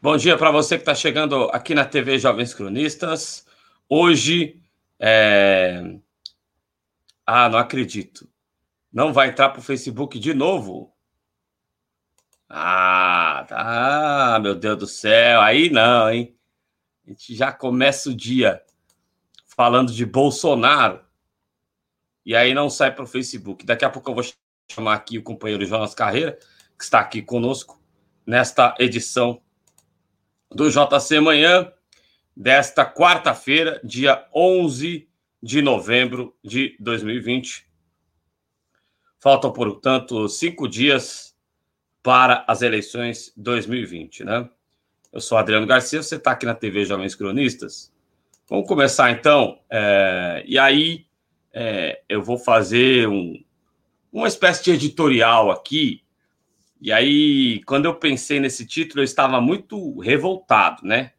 [0.00, 3.44] Bom dia para você que está chegando aqui na TV Jovens Cronistas.
[3.88, 4.62] Hoje
[4.96, 5.98] é...
[7.26, 8.30] Ah, não acredito.
[8.92, 10.94] Não vai entrar para o Facebook de novo?
[12.48, 14.38] Ah, tá.
[14.40, 15.40] Meu Deus do céu.
[15.40, 16.38] Aí não, hein?
[17.04, 18.62] A gente já começa o dia
[19.46, 21.04] falando de Bolsonaro.
[22.24, 23.66] E aí não sai para o Facebook.
[23.66, 24.24] Daqui a pouco eu vou
[24.70, 26.38] chamar aqui o companheiro Jonas Carreira,
[26.78, 27.82] que está aqui conosco
[28.24, 29.42] nesta edição
[30.50, 31.72] do JC Manhã
[32.36, 35.08] desta quarta-feira, dia 11
[35.42, 37.66] de novembro de 2020.
[39.20, 41.36] Faltam, portanto, cinco dias
[42.02, 44.48] para as eleições 2020, né?
[45.12, 47.92] Eu sou Adriano Garcia, você está aqui na TV Jovens Cronistas.
[48.48, 49.58] Vamos começar então.
[49.70, 51.06] É, e aí
[51.52, 53.42] é, eu vou fazer um,
[54.12, 56.02] uma espécie de editorial aqui
[56.80, 61.12] e aí, quando eu pensei nesse título, eu estava muito revoltado, né?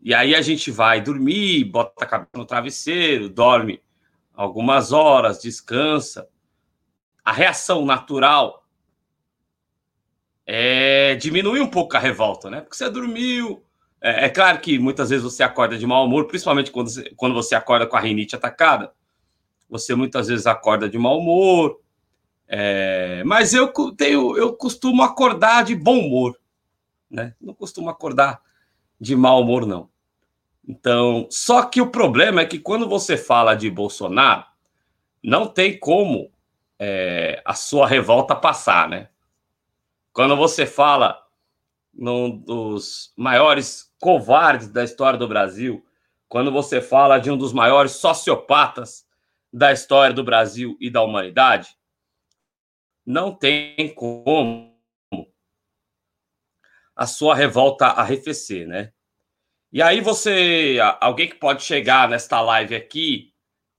[0.00, 3.82] E aí a gente vai dormir, bota a cabeça no travesseiro, dorme
[4.32, 6.28] algumas horas, descansa.
[7.24, 8.64] A reação natural
[10.46, 12.60] é diminuir um pouco a revolta, né?
[12.60, 13.64] Porque você dormiu.
[14.00, 17.34] É, é claro que muitas vezes você acorda de mau humor, principalmente quando você, quando
[17.34, 18.92] você acorda com a rinite atacada.
[19.68, 21.80] Você muitas vezes acorda de mau humor,
[22.48, 26.38] é, mas eu tenho, eu costumo acordar de bom humor,
[27.10, 27.34] né?
[27.40, 28.40] Não costumo acordar
[29.00, 29.88] de mau humor, não.
[30.66, 34.44] Então, só que o problema é que quando você fala de Bolsonaro,
[35.22, 36.30] não tem como
[36.78, 39.08] é, a sua revolta passar, né?
[40.12, 41.20] Quando você fala
[41.92, 45.84] num dos maiores covardes da história do Brasil,
[46.28, 49.06] quando você fala de um dos maiores sociopatas
[49.52, 51.75] da história do Brasil e da humanidade,
[53.06, 54.74] não tem como
[56.94, 58.92] a sua revolta arrefecer, né?
[59.72, 63.32] E aí você, alguém que pode chegar nesta live aqui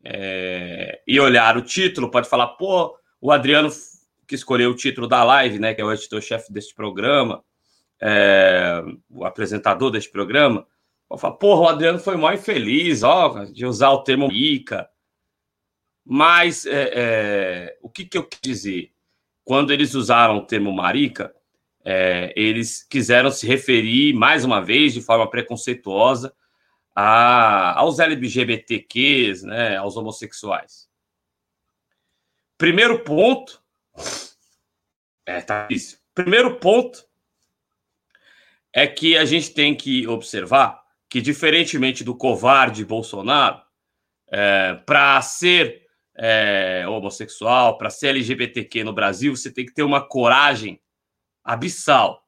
[0.03, 3.69] é, e olhar o título, pode falar, pô, o Adriano
[4.27, 7.43] que escolheu o título da live, né, que é o editor-chefe deste programa,
[8.01, 10.67] é, o apresentador deste programa,
[11.07, 14.89] pode falar, porra, o Adriano foi mó infeliz, ó, de usar o termo mica.
[16.05, 18.93] Mas é, é, o que, que eu quis dizer?
[19.47, 21.33] Quando eles usaram o termo marica,
[21.85, 26.35] é, eles quiseram se referir, mais uma vez, de forma preconceituosa,
[26.93, 30.89] a, aos LGBTQs, né, aos homossexuais.
[32.57, 33.63] Primeiro ponto.
[35.25, 35.97] É, tá difícil.
[36.13, 37.07] Primeiro ponto
[38.73, 43.61] é que a gente tem que observar que, diferentemente do covarde Bolsonaro,
[44.29, 45.86] é, para ser
[46.17, 50.81] é, homossexual, para ser LGBTQ no Brasil, você tem que ter uma coragem
[51.43, 52.25] abissal.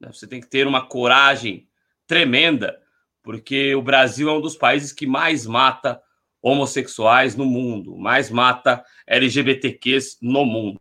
[0.00, 0.12] Né?
[0.12, 1.68] Você tem que ter uma coragem
[2.06, 2.78] tremenda,
[3.22, 6.02] porque o Brasil é um dos países que mais mata
[6.42, 10.78] homossexuais no mundo, mais mata LGBTQs no mundo.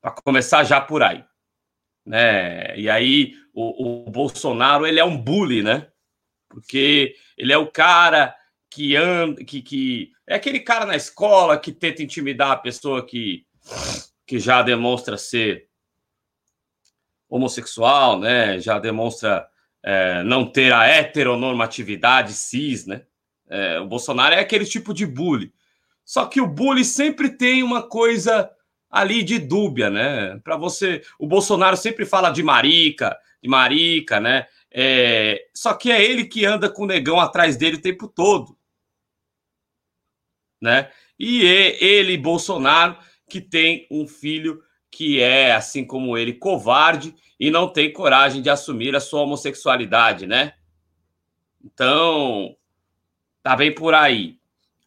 [0.00, 1.24] Para começar já por aí.
[2.06, 2.78] Né?
[2.78, 5.90] E aí o, o Bolsonaro ele é um bully, né?
[6.48, 8.37] Porque ele é o cara
[8.70, 13.44] que anda, que, que é aquele cara na escola que tenta intimidar a pessoa que,
[14.26, 15.66] que já demonstra ser
[17.28, 18.58] homossexual, né?
[18.60, 19.46] Já demonstra
[19.82, 23.02] é, não ter a heteronormatividade cis, né?
[23.48, 25.52] É, o Bolsonaro é aquele tipo de bully.
[26.04, 28.50] Só que o bully sempre tem uma coisa
[28.90, 30.38] ali de dúbia, né?
[30.44, 34.46] Para você, o Bolsonaro sempre fala de marica, de marica, né?
[34.70, 38.57] É, só que é ele que anda com o negão atrás dele o tempo todo
[40.60, 40.90] né?
[41.18, 42.96] E ele, Bolsonaro,
[43.28, 48.50] que tem um filho que é, assim como ele, covarde e não tem coragem de
[48.50, 50.54] assumir a sua homossexualidade, né?
[51.64, 52.56] Então,
[53.42, 54.38] tá bem por aí.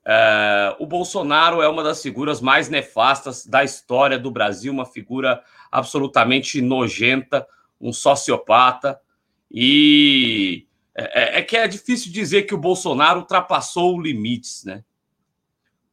[0.04, 5.44] Uh, o Bolsonaro é uma das figuras mais nefastas da história do Brasil, uma figura
[5.72, 7.48] absolutamente nojenta,
[7.80, 9.00] um sociopata,
[9.50, 10.66] e
[10.96, 14.84] é, é, é que é difícil dizer que o Bolsonaro ultrapassou limites, né?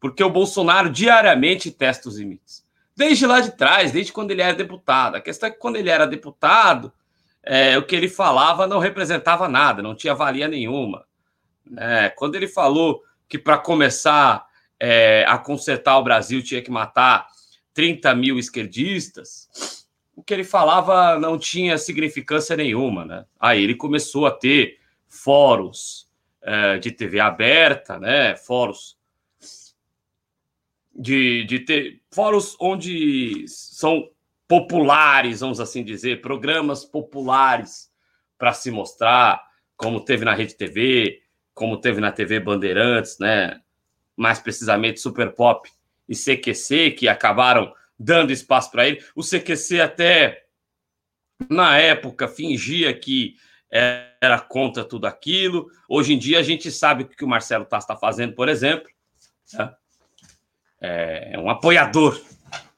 [0.00, 2.65] Porque o Bolsonaro diariamente testa os limites.
[2.97, 5.17] Desde lá de trás, desde quando ele era deputado.
[5.17, 6.93] A questão é que quando ele era deputado,
[7.43, 11.06] é, o que ele falava não representava nada, não tinha valia nenhuma.
[11.77, 14.47] É, quando ele falou que para começar
[14.81, 17.27] é, a consertar o Brasil tinha que matar
[17.73, 23.05] 30 mil esquerdistas, o que ele falava não tinha significância nenhuma.
[23.05, 23.25] Né?
[23.39, 26.09] Aí ele começou a ter fóruns
[26.43, 28.35] é, de TV aberta, né?
[28.35, 28.98] fóruns
[30.99, 34.11] de, de ter fóruns onde são
[34.49, 37.89] populares, vamos assim dizer, programas populares
[38.37, 39.41] para se mostrar,
[39.77, 41.23] como teve na Rede TV,
[41.55, 43.61] como teve na TV Bandeirantes, né?
[44.17, 45.71] Mais precisamente Super Pop
[46.09, 49.05] e CQC, que acabaram dando espaço para ele.
[49.15, 50.47] O CQC até
[51.49, 53.37] na época fingia que
[53.71, 55.71] era contra tudo aquilo.
[55.89, 58.89] Hoje em dia a gente sabe o que o Marcelo está fazendo, por exemplo.
[59.53, 59.75] Né?
[60.81, 62.21] É um apoiador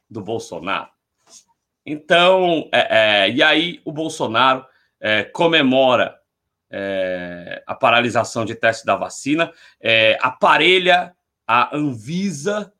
[0.08, 0.90] do Bolsonaro.
[1.84, 4.66] Então, é, é, e aí o Bolsonaro
[5.00, 6.20] é, comemora
[6.70, 11.16] é, a paralisação de teste da vacina, é, aparelha
[11.46, 12.72] a Anvisa.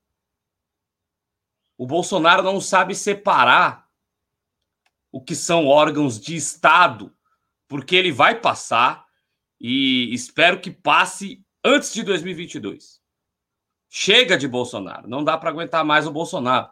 [1.77, 3.89] O Bolsonaro não sabe separar
[5.11, 7.13] o que são órgãos de Estado,
[7.67, 9.07] porque ele vai passar
[9.61, 13.00] e espero que passe antes de 2022.
[13.93, 16.69] Chega de Bolsonaro, não dá para aguentar mais o Bolsonaro.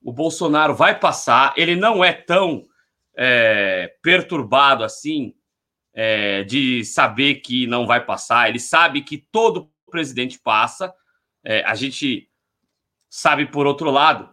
[0.00, 2.68] O Bolsonaro vai passar, ele não é tão
[3.16, 5.34] é, perturbado assim
[5.92, 10.94] é, de saber que não vai passar, ele sabe que todo presidente passa.
[11.44, 12.30] É, a gente
[13.08, 14.30] sabe, por outro lado,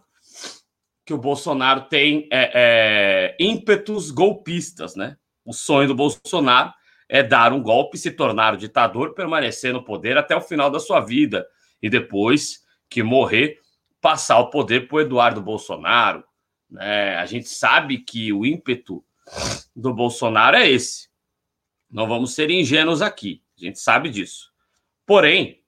[1.03, 5.17] que o Bolsonaro tem é, é, ímpetos golpistas, né?
[5.43, 6.71] O sonho do Bolsonaro
[7.09, 10.79] é dar um golpe, se tornar o ditador, permanecer no poder até o final da
[10.79, 11.47] sua vida
[11.81, 13.59] e depois que morrer,
[14.01, 16.23] passar o poder para o Eduardo Bolsonaro.
[16.69, 17.15] Né?
[17.15, 19.03] A gente sabe que o ímpeto
[19.75, 21.09] do Bolsonaro é esse.
[21.89, 24.51] Não vamos ser ingênuos aqui, a gente sabe disso.
[25.05, 25.61] Porém,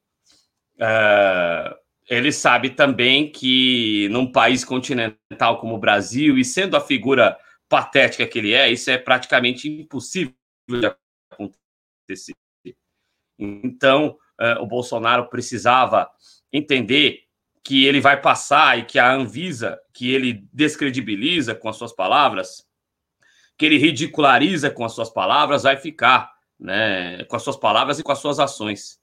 [0.76, 1.76] uh,
[2.10, 7.38] ele sabe também que num país continental como o Brasil, e sendo a figura
[7.70, 10.34] patética que ele é, isso é praticamente impossível
[10.68, 10.92] de
[11.32, 12.34] acontecer.
[13.38, 16.10] Então, uh, o Bolsonaro precisava
[16.52, 17.24] entender
[17.64, 22.66] que ele vai passar e que a Anvisa, que ele descredibiliza com as suas palavras,
[23.58, 28.04] que ele ridiculariza com as suas palavras, vai ficar, né, com as suas palavras e
[28.04, 29.00] com as suas ações.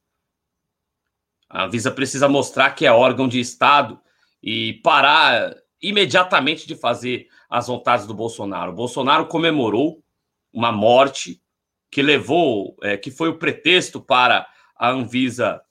[1.49, 4.01] A Anvisa precisa mostrar que é órgão de Estado
[4.43, 8.73] e parar imediatamente de fazer as vontades do Bolsonaro.
[8.73, 10.03] O Bolsonaro comemorou
[10.53, 11.41] uma morte
[11.91, 14.47] que levou, é, que foi o pretexto para
[14.77, 15.63] a Anvisa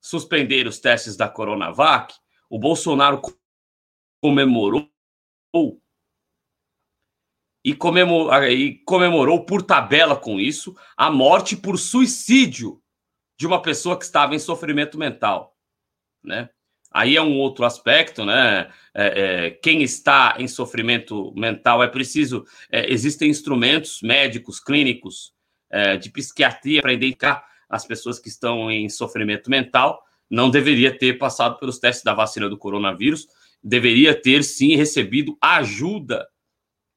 [0.00, 2.14] suspender os testes da Coronavac.
[2.48, 3.20] O Bolsonaro
[4.22, 4.90] comemorou
[7.64, 12.82] e comemorou, e comemorou por tabela com isso a morte por suicídio
[13.38, 15.56] de uma pessoa que estava em sofrimento mental,
[16.22, 16.50] né?
[16.92, 18.70] Aí é um outro aspecto, né?
[18.94, 22.46] É, é, quem está em sofrimento mental é preciso.
[22.70, 25.34] É, existem instrumentos médicos, clínicos,
[25.68, 30.02] é, de psiquiatria para identificar as pessoas que estão em sofrimento mental.
[30.30, 33.26] Não deveria ter passado pelos testes da vacina do coronavírus,
[33.62, 36.26] deveria ter sim recebido ajuda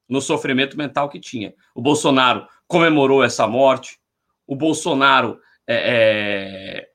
[0.07, 1.53] no sofrimento mental que tinha.
[1.75, 3.99] O Bolsonaro comemorou essa morte,
[4.45, 6.89] o Bolsonaro é, é,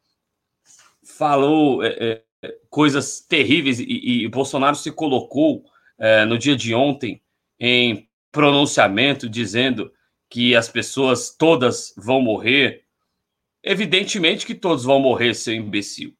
[1.04, 5.64] falou é, é, coisas terríveis e, e, Bolsonaro se colocou
[5.98, 7.22] é, no dia de ontem
[7.60, 9.92] em pronunciamento dizendo
[10.30, 12.81] que as pessoas todas vão morrer.
[13.62, 16.16] Evidentemente que todos vão morrer, seu imbecil.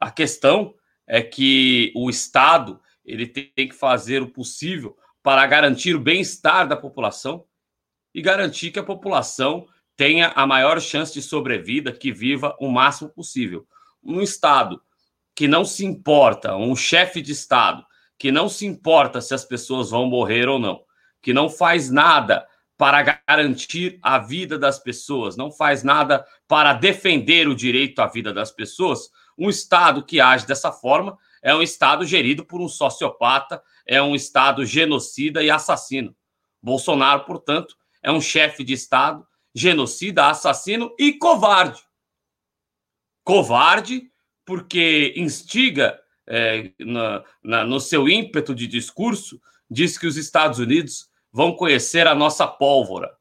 [0.00, 0.74] A questão
[1.06, 6.76] é que o Estado ele tem que fazer o possível para garantir o bem-estar da
[6.76, 7.44] população
[8.12, 13.08] e garantir que a população tenha a maior chance de sobrevida, que viva o máximo
[13.10, 13.66] possível.
[14.02, 14.82] Um Estado
[15.34, 17.84] que não se importa, um chefe de Estado
[18.18, 20.82] que não se importa se as pessoas vão morrer ou não,
[21.20, 27.48] que não faz nada para garantir a vida das pessoas, não faz nada para defender
[27.48, 32.04] o direito à vida das pessoas, um Estado que age dessa forma é um Estado
[32.04, 36.14] gerido por um sociopata, é um Estado genocida e assassino.
[36.60, 41.80] Bolsonaro, portanto, é um chefe de Estado genocida, assassino e covarde.
[43.22, 44.10] Covarde
[44.44, 49.40] porque instiga é, na, na, no seu ímpeto de discurso,
[49.70, 53.14] diz que os Estados Unidos vão conhecer a nossa pólvora.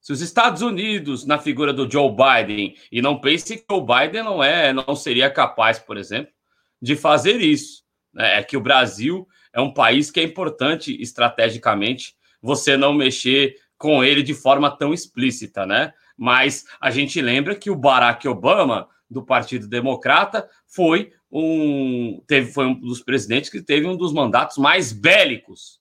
[0.00, 4.22] Se os Estados Unidos, na figura do Joe Biden, e não pense que o Biden
[4.22, 6.32] não é, não seria capaz, por exemplo,
[6.80, 7.82] de fazer isso.
[8.14, 8.38] Né?
[8.38, 14.04] É que o Brasil é um país que é importante estrategicamente você não mexer com
[14.04, 15.92] ele de forma tão explícita, né?
[16.16, 22.66] Mas a gente lembra que o Barack Obama, do Partido Democrata, foi um, teve, foi
[22.66, 25.77] um dos presidentes que teve um dos mandatos mais bélicos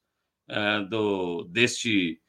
[0.50, 2.22] uh, do, deste,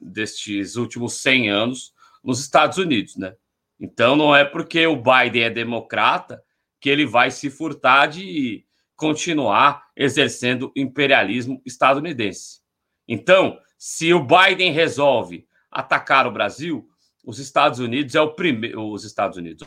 [0.00, 3.34] destes últimos 100 anos nos Estados Unidos, né?
[3.78, 6.42] Então não é porque o Biden é democrata
[6.80, 12.60] que ele vai se furtar de continuar exercendo imperialismo estadunidense.
[13.08, 16.86] Então, se o Biden resolve atacar o Brasil,
[17.24, 18.90] os Estados Unidos é o primeiro.
[18.90, 19.66] Os Estados Unidos.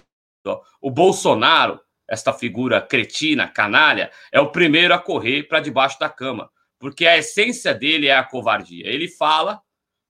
[0.81, 6.51] O Bolsonaro, esta figura cretina, canalha, é o primeiro a correr para debaixo da cama,
[6.83, 8.85] porque a essência dele é a covardia.
[8.85, 9.61] Ele fala,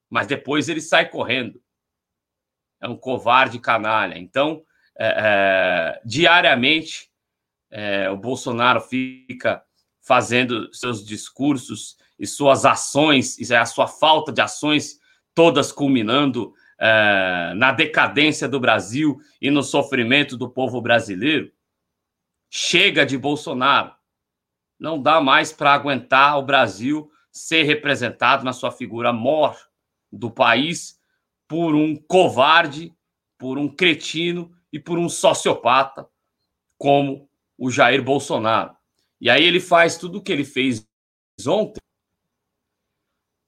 [0.09, 1.61] mas depois ele sai correndo.
[2.81, 4.17] É um covarde canalha.
[4.17, 4.63] Então,
[4.97, 7.11] é, é, diariamente,
[7.69, 9.63] é, o Bolsonaro fica
[10.01, 14.99] fazendo seus discursos e suas ações, e a sua falta de ações,
[15.35, 21.51] todas culminando é, na decadência do Brasil e no sofrimento do povo brasileiro.
[22.49, 23.93] Chega de Bolsonaro.
[24.83, 29.57] Não dá mais para aguentar o Brasil ser representado na sua figura mor
[30.11, 30.99] do país
[31.47, 32.93] por um covarde,
[33.37, 36.05] por um cretino e por um sociopata
[36.77, 38.75] como o Jair Bolsonaro.
[39.21, 40.85] E aí ele faz tudo o que ele fez
[41.47, 41.79] ontem,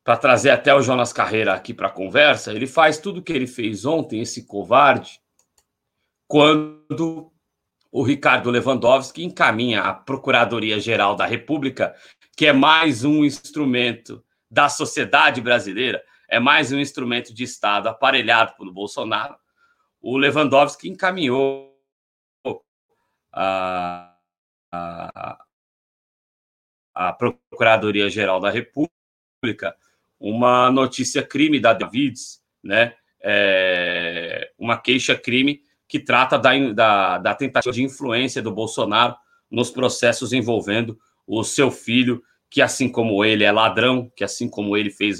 [0.06, 3.34] para trazer até o Jonas Carreira aqui para a conversa, ele faz tudo o que
[3.34, 5.20] ele fez ontem, esse covarde,
[6.28, 7.30] quando
[7.96, 11.96] o Ricardo Lewandowski encaminha a Procuradoria-Geral da República,
[12.36, 14.22] que é mais um instrumento
[14.52, 19.38] da sociedade brasileira, é mais um instrumento de Estado aparelhado pelo Bolsonaro.
[20.02, 21.74] O Lewandowski encaminhou
[23.32, 24.14] a,
[24.74, 25.40] a,
[26.94, 29.74] a Procuradoria-Geral da República
[30.20, 32.98] uma notícia crime da Davids, né?
[33.22, 39.16] É, uma queixa-crime que trata da, da, da, tentativa de influência do Bolsonaro
[39.50, 44.76] nos processos envolvendo o seu filho, que assim como ele é ladrão, que assim como
[44.76, 45.20] ele fez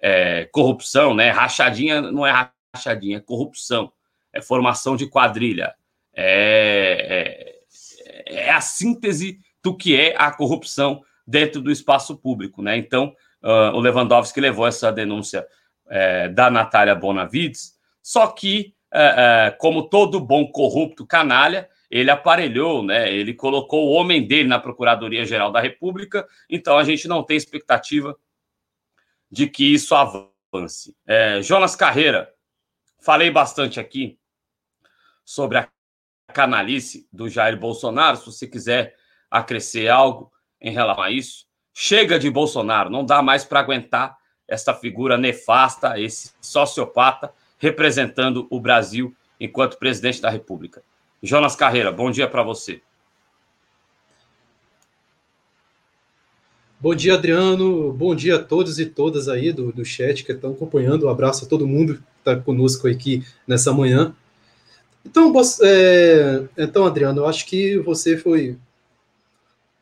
[0.00, 1.30] é, corrupção, né?
[1.30, 3.92] Rachadinha não é rachadinha, é corrupção,
[4.32, 5.74] é formação de quadrilha,
[6.14, 7.56] é,
[8.26, 12.76] é, é a síntese do que é a corrupção dentro do espaço público, né?
[12.76, 15.46] Então, uh, o Lewandowski levou essa denúncia
[15.88, 22.82] é, da Natália Bonavides, só que, é, é, como todo bom corrupto canalha, ele aparelhou,
[22.82, 23.12] né?
[23.12, 28.16] Ele colocou o homem dele na Procuradoria-Geral da República, então a gente não tem expectativa
[29.30, 30.96] de que isso avance.
[31.06, 32.32] É, Jonas Carreira,
[33.00, 34.18] falei bastante aqui
[35.24, 35.68] sobre a
[36.32, 38.16] canalice do Jair Bolsonaro.
[38.16, 38.96] Se você quiser
[39.30, 41.46] acrescer algo em relação a isso,
[41.78, 44.16] Chega de Bolsonaro, não dá mais para aguentar
[44.48, 50.82] esta figura nefasta, esse sociopata representando o Brasil enquanto presidente da República.
[51.22, 52.80] Jonas Carreira, bom dia para você.
[56.78, 57.90] Bom dia, Adriano.
[57.92, 61.06] Bom dia a todos e todas aí do, do chat que estão acompanhando.
[61.06, 64.14] Um abraço a todo mundo que está conosco aqui nessa manhã.
[65.04, 65.32] Então,
[65.62, 68.58] é, então, Adriano, eu acho que você foi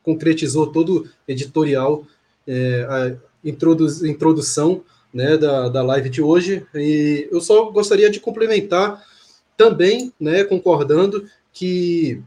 [0.04, 2.04] concretizou todo editorial,
[2.46, 4.84] é, a introdu introdução
[5.14, 6.66] né, da, da live de hoje.
[6.74, 9.00] E eu só gostaria de complementar
[9.56, 12.20] também, né, concordando que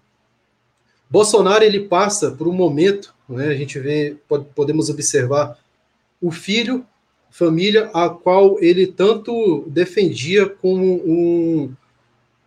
[1.09, 5.59] Bolsonaro ele passa por um momento, né, a gente vê, pode, podemos observar
[6.21, 6.85] o filho,
[7.29, 11.73] família, a qual ele tanto defendia como um,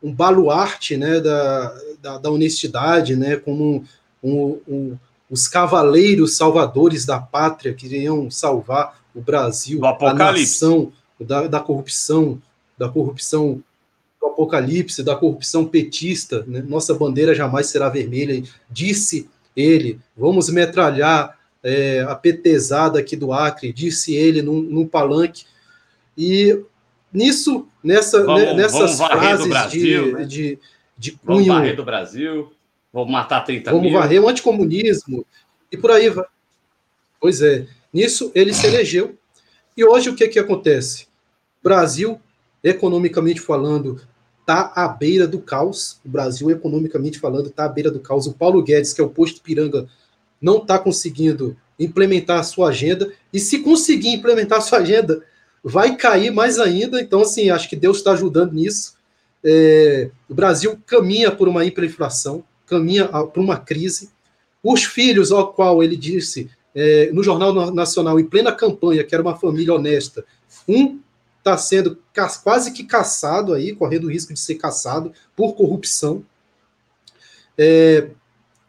[0.02, 3.84] um baluarte né, da, da, da honestidade, né, como
[4.22, 4.96] um, um,
[5.30, 12.40] os cavaleiros salvadores da pátria que iriam salvar o Brasil, a nação da, da, corrupção,
[12.78, 13.62] da corrupção
[14.20, 16.44] do apocalipse, da corrupção petista.
[16.46, 16.62] Né?
[16.66, 19.98] Nossa bandeira jamais será vermelha, disse ele.
[20.16, 25.44] Vamos metralhar é, a petezada aqui do Acre, disse ele num, num palanque.
[26.16, 26.62] E
[27.12, 30.24] nisso, nessa, vamos, né, nessas vamos frases Brasil, de, né?
[30.24, 30.58] de,
[30.96, 31.24] de cunho.
[31.24, 32.52] Vamos varrer do Brasil.
[32.92, 33.98] Vamos matar 30 Vamos mil.
[33.98, 35.24] varrer o anticomunismo
[35.70, 36.26] e por aí vai.
[37.20, 37.66] Pois é.
[37.92, 39.16] Nisso ele se elegeu.
[39.76, 41.06] E hoje o que, que acontece?
[41.62, 42.20] Brasil,
[42.62, 44.00] economicamente falando,
[44.40, 46.00] está à beira do caos.
[46.04, 48.26] O Brasil, economicamente falando, está à beira do caos.
[48.26, 49.88] O Paulo Guedes, que é o posto piranga,
[50.40, 53.12] não está conseguindo implementar a sua agenda.
[53.32, 55.22] E se conseguir implementar a sua agenda,
[55.62, 57.00] vai cair mais ainda.
[57.00, 58.94] Então, assim, acho que Deus está ajudando nisso.
[59.42, 64.10] É, o Brasil caminha por uma hiperinflação caminha para uma crise.
[64.62, 69.22] Os filhos, ao qual ele disse é, no Jornal Nacional, em plena campanha, que era
[69.22, 70.24] uma família honesta,
[70.68, 71.00] um
[71.38, 71.98] está sendo
[72.44, 76.22] quase que caçado aí, correndo o risco de ser caçado por corrupção.
[77.56, 78.08] É,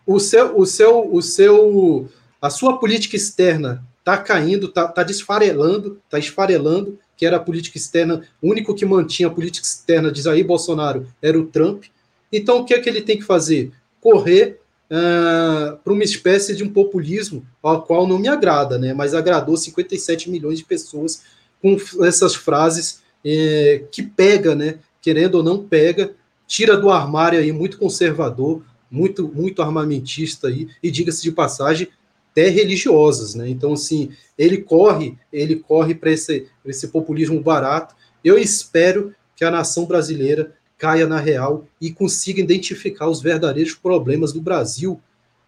[0.06, 2.10] o seu, o seu, o seu,
[2.42, 7.78] a sua política externa está caindo, está tá desfarelando, está esfarelando, que era a política
[7.78, 11.84] externa, o único que mantinha a política externa de Jair Bolsonaro era o Trump.
[12.32, 13.72] Então, o que é que ele tem que fazer?
[14.02, 14.60] correr
[14.92, 18.94] uh, para uma espécie de um populismo ao qual não me agrada, né?
[18.94, 21.24] Mas agradou 57 milhões de pessoas
[21.62, 24.80] com essas frases eh, que pega, né?
[25.00, 26.14] Querendo ou não pega,
[26.48, 31.88] tira do armário aí muito conservador, muito muito armamentista aí e diga-se de passagem
[32.32, 33.48] até religiosas, né?
[33.48, 37.96] Então assim ele corre ele corre para esse esse populismo barato.
[38.24, 44.34] Eu espero que a nação brasileira caia na real e consiga identificar os verdadeiros problemas
[44.34, 45.00] do Brasil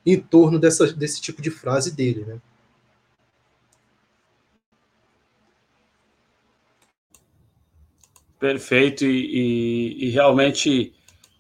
[0.06, 2.40] em torno dessa, desse tipo de frase dele, né?
[8.40, 10.94] Perfeito, e, e, e realmente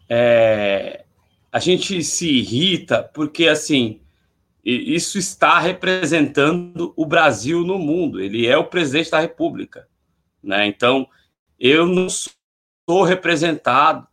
[0.09, 1.05] é,
[1.51, 4.01] a gente se irrita porque, assim,
[4.65, 9.87] isso está representando o Brasil no mundo, ele é o presidente da República,
[10.41, 10.65] né?
[10.65, 11.07] Então,
[11.59, 12.33] eu não sou
[13.03, 14.07] representado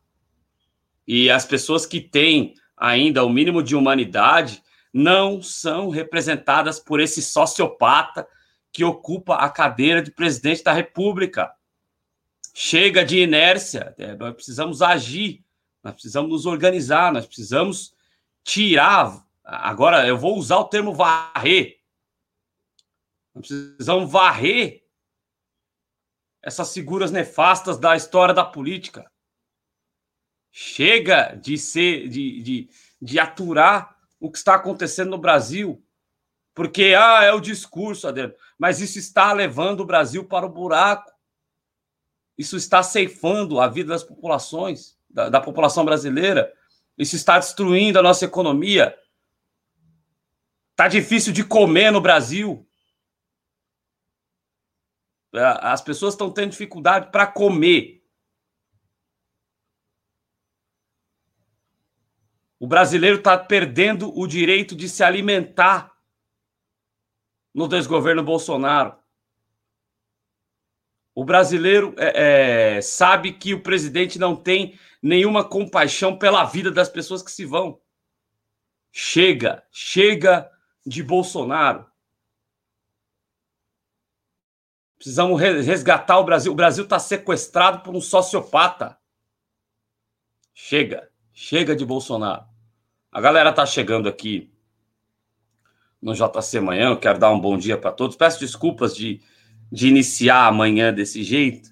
[1.06, 4.62] e as pessoas que têm ainda o mínimo de humanidade
[4.92, 8.26] não são representadas por esse sociopata
[8.72, 11.52] que ocupa a cadeira de presidente da República.
[12.54, 15.44] Chega de inércia, é, nós precisamos agir,
[15.82, 17.94] nós precisamos nos organizar, nós precisamos
[18.44, 19.24] tirar.
[19.44, 21.78] Agora, eu vou usar o termo varrer.
[23.34, 24.79] Nós precisamos varrer
[26.42, 29.10] essas figuras nefastas da história da política.
[30.50, 32.70] Chega de ser, de, de,
[33.00, 35.82] de aturar o que está acontecendo no Brasil.
[36.54, 41.10] Porque, ah, é o discurso, Adriano, mas isso está levando o Brasil para o buraco.
[42.36, 46.52] Isso está ceifando a vida das populações, da, da população brasileira.
[46.96, 48.96] Isso está destruindo a nossa economia.
[50.72, 52.66] Está difícil de comer no Brasil.
[55.32, 58.02] As pessoas estão tendo dificuldade para comer.
[62.58, 65.96] O brasileiro está perdendo o direito de se alimentar
[67.54, 68.98] no desgoverno Bolsonaro.
[71.14, 76.88] O brasileiro é, é, sabe que o presidente não tem nenhuma compaixão pela vida das
[76.88, 77.80] pessoas que se vão.
[78.92, 80.50] Chega, chega
[80.84, 81.89] de Bolsonaro.
[85.00, 86.52] Precisamos resgatar o Brasil.
[86.52, 88.96] O Brasil está sequestrado por um sociopata.
[90.54, 92.44] Chega, chega de Bolsonaro.
[93.10, 94.52] A galera tá chegando aqui
[96.00, 96.90] no JC Manhã.
[96.90, 98.14] Eu quero dar um bom dia para todos.
[98.14, 99.20] Peço desculpas de
[99.70, 101.70] de iniciar amanhã desse jeito.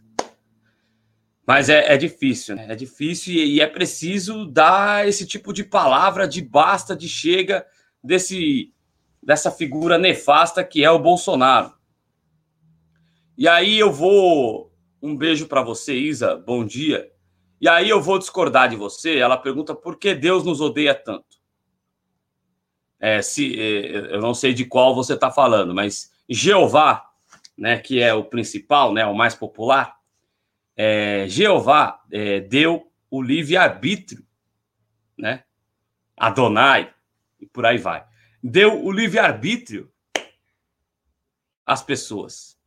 [1.45, 2.67] Mas é, é difícil, né?
[2.69, 7.67] É difícil e, e, é preciso dar esse tipo de palavra de basta, de chega
[8.05, 8.73] desse
[9.21, 11.73] dessa figura nefasta que é o Bolsonaro.
[13.39, 14.71] E aí eu vou
[15.01, 16.37] um beijo para você, Isa.
[16.37, 17.11] Bom dia.
[17.61, 19.17] E aí eu vou discordar de você.
[19.17, 21.39] Ela pergunta por que Deus nos odeia tanto.
[23.01, 27.09] É, se é, eu não sei de qual você está falando, mas Jeová
[27.59, 29.99] né, que é o principal, né, o mais popular,
[30.77, 34.25] é, Jeová é, deu o livre-arbítrio,
[35.17, 35.43] né?
[36.17, 36.95] Adonai,
[37.41, 38.07] e por aí vai.
[38.41, 39.93] Deu o livre-arbítrio
[41.67, 42.58] às pessoas.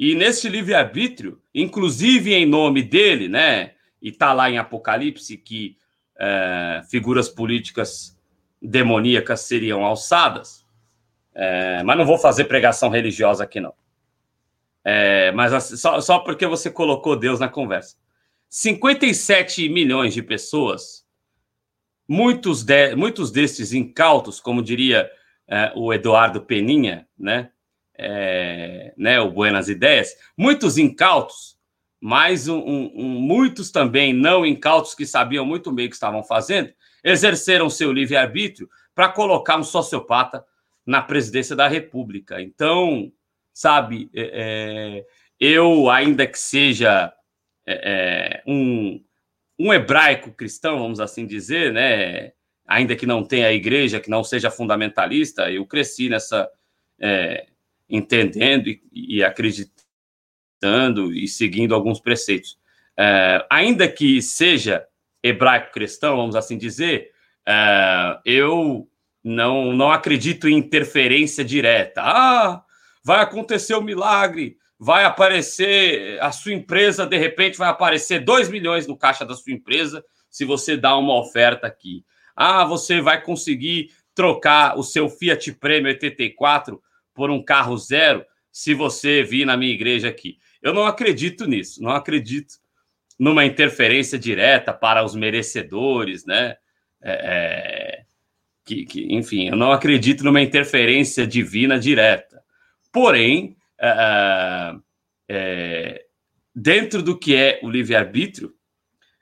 [0.00, 3.72] E nesse livre-arbítrio, inclusive em nome dele, né?
[4.00, 5.76] E tá lá em Apocalipse que
[6.18, 8.18] é, figuras políticas
[8.62, 10.66] demoníacas seriam alçadas.
[11.34, 13.74] É, mas não vou fazer pregação religiosa aqui, não.
[14.82, 17.94] É, mas assim, só, só porque você colocou Deus na conversa.
[18.48, 21.04] 57 milhões de pessoas,
[22.08, 25.10] muitos, de, muitos destes incautos, como diria
[25.46, 27.50] é, o Eduardo Peninha, né?
[28.02, 31.58] É, né, o Buenas Ideias, muitos incautos,
[32.00, 36.72] mas um, um, muitos também não incautos que sabiam muito bem o que estavam fazendo,
[37.04, 40.42] exerceram seu livre-arbítrio para colocar um sociopata
[40.86, 42.40] na presidência da República.
[42.40, 43.12] Então,
[43.52, 44.10] sabe?
[44.14, 45.06] É, é,
[45.38, 47.12] eu, ainda que seja
[47.66, 49.02] é, é, um,
[49.58, 52.32] um hebraico cristão, vamos assim dizer, né?
[52.66, 56.48] Ainda que não tenha a igreja, que não seja fundamentalista, eu cresci nessa
[57.00, 57.46] é,
[57.90, 62.58] entendendo e, e, acreditando e seguindo alguns preceitos.
[62.96, 64.86] É, ainda que seja
[65.22, 67.10] hebraico cristão, vamos assim dizer,
[68.24, 68.88] eu
[69.22, 72.00] não, não acredito em interferência direta.
[72.02, 72.62] Ah,
[73.04, 78.48] vai acontecer o um milagre, vai aparecer, a sua empresa, de repente, vai aparecer 2
[78.48, 82.04] milhões no caixa da sua empresa se você dá uma oferta aqui.
[82.34, 86.78] Ah, você vai conseguir trocar o seu Fiat Premio ETT4
[87.14, 90.38] por um carro zero se você vir na minha igreja aqui.
[90.62, 92.54] Eu não acredito nisso, não acredito
[93.18, 96.56] numa interferência direta para os merecedores, né?
[97.02, 98.04] É, é
[98.64, 102.42] que, que, enfim, eu não acredito numa interferência divina direta.
[102.92, 104.74] Porém, é,
[105.28, 106.04] é,
[106.54, 108.54] dentro do que é o livre-arbítrio,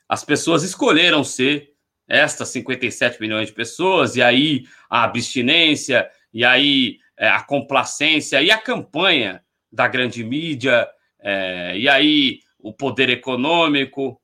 [0.09, 1.73] as pessoas escolheram ser
[2.07, 8.51] estas 57 milhões de pessoas, e aí a abstinência, e aí é, a complacência, e
[8.51, 10.89] a campanha da grande mídia,
[11.21, 14.21] é, e aí o poder econômico,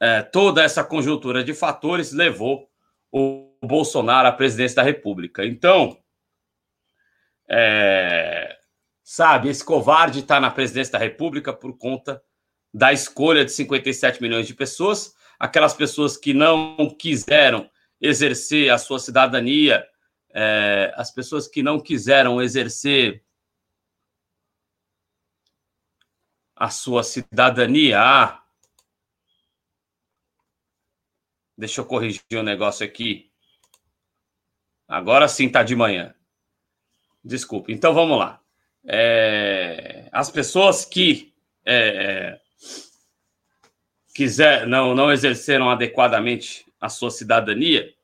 [0.00, 2.68] é, toda essa conjuntura de fatores levou
[3.10, 5.44] o Bolsonaro à presidência da República.
[5.44, 5.96] Então,
[7.48, 8.58] é,
[9.04, 12.20] sabe, esse covarde está na presidência da República por conta
[12.74, 17.70] da escolha de 57 milhões de pessoas, aquelas pessoas que não quiseram
[18.00, 19.86] exercer a sua cidadania,
[20.34, 23.22] é, as pessoas que não quiseram exercer
[26.56, 28.00] a sua cidadania.
[28.00, 28.42] Ah,
[31.56, 33.30] deixa eu corrigir o um negócio aqui.
[34.88, 36.14] Agora sim está de manhã.
[37.24, 37.72] Desculpe.
[37.72, 38.40] Então vamos lá.
[38.84, 41.32] É, as pessoas que
[41.64, 42.40] é, é,
[44.14, 47.94] quiser, não, não exerceram adequadamente a sua cidadania,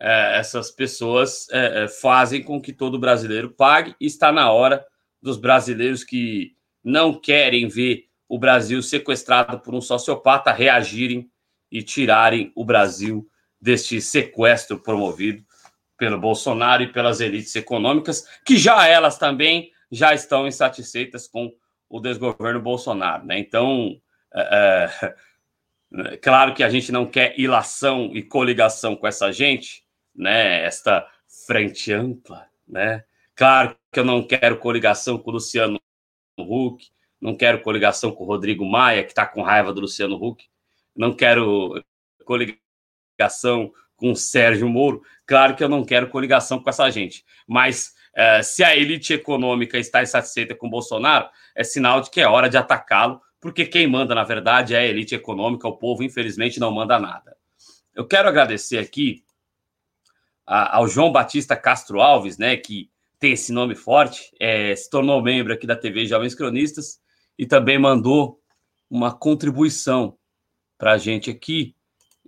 [0.00, 3.94] é, essas pessoas é, é, fazem com que todo brasileiro pague.
[4.00, 4.84] E está na hora
[5.22, 11.30] dos brasileiros que não querem ver o Brasil sequestrado por um sociopata reagirem
[11.70, 13.28] e tirarem o Brasil
[13.60, 15.44] deste sequestro promovido
[15.96, 21.52] pelo Bolsonaro e pelas elites econômicas, que já elas também já estão insatisfeitas com
[21.88, 23.24] o desgoverno Bolsonaro.
[23.24, 23.38] Né?
[23.38, 24.00] Então,
[24.34, 24.90] é,
[25.92, 29.85] é, claro que a gente não quer ilação e coligação com essa gente,
[30.16, 30.64] né?
[30.64, 31.06] esta
[31.46, 32.46] frente ampla.
[32.66, 33.04] Né?
[33.34, 35.80] Claro que eu não quero coligação com o Luciano
[36.38, 36.88] Huck,
[37.20, 40.44] não quero coligação com o Rodrigo Maia, que está com raiva do Luciano Huck,
[40.94, 41.82] não quero
[42.24, 45.02] coligação com o Sérgio Moro.
[45.26, 49.78] Claro que eu não quero coligação com essa gente, mas uh, se a elite econômica
[49.78, 54.14] está insatisfeita com Bolsonaro, é sinal de que é hora de atacá-lo, porque quem manda,
[54.14, 57.36] na verdade, é a elite econômica, o povo, infelizmente, não manda nada.
[57.94, 59.24] Eu quero agradecer aqui
[60.46, 65.22] a, ao João Batista Castro Alves, né, que tem esse nome forte, é, se tornou
[65.22, 67.00] membro aqui da TV Jovens Cronistas
[67.38, 68.40] e também mandou
[68.90, 70.16] uma contribuição
[70.78, 71.74] para a gente aqui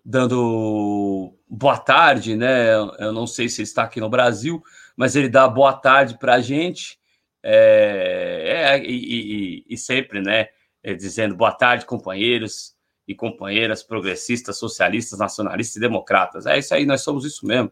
[0.04, 2.72] dando boa tarde, né?
[2.98, 4.62] Eu não sei se ele está aqui no Brasil,
[4.96, 6.98] mas ele dá boa tarde para a gente.
[7.42, 10.48] É, é e, e, e, sempre, né?
[10.82, 12.74] É, dizendo boa tarde, companheiros
[13.06, 16.46] e companheiras progressistas, socialistas, nacionalistas e democratas.
[16.46, 17.70] É isso aí, nós somos isso mesmo.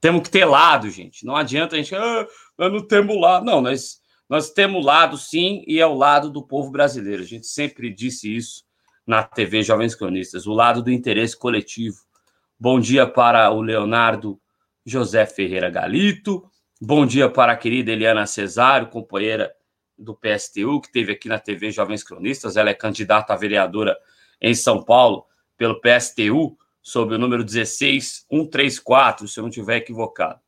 [0.00, 1.24] Temos que ter lado, gente.
[1.24, 2.26] Não adianta a gente, ah,
[2.58, 3.44] nós não temos lado.
[3.44, 7.22] Não, nós, nós temos lado sim, e é o lado do povo brasileiro.
[7.22, 8.64] A gente sempre disse isso
[9.06, 11.98] na TV Jovens Cronistas, o lado do interesse coletivo.
[12.58, 14.40] Bom dia para o Leonardo
[14.84, 16.44] José Ferreira Galito.
[16.80, 19.52] Bom dia para a querida Eliana Cesário, companheira
[19.98, 22.56] do PSTU, que teve aqui na TV Jovens Cronistas.
[22.56, 23.96] Ela é candidata a vereadora
[24.40, 25.24] em São Paulo
[25.56, 30.38] pelo PSTU, sob o número 16134, se eu não estiver equivocado.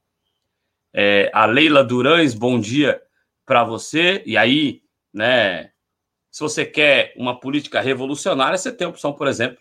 [0.94, 3.02] É, a Leila Durães, bom dia
[3.44, 4.22] para você.
[4.24, 4.80] E aí,
[5.12, 5.72] né,
[6.30, 9.58] se você quer uma política revolucionária, você tem a opção, por exemplo,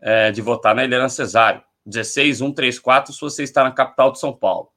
[0.00, 1.62] é, de votar na Helena Cesário.
[1.84, 4.72] 16134, se você está na capital de São Paulo.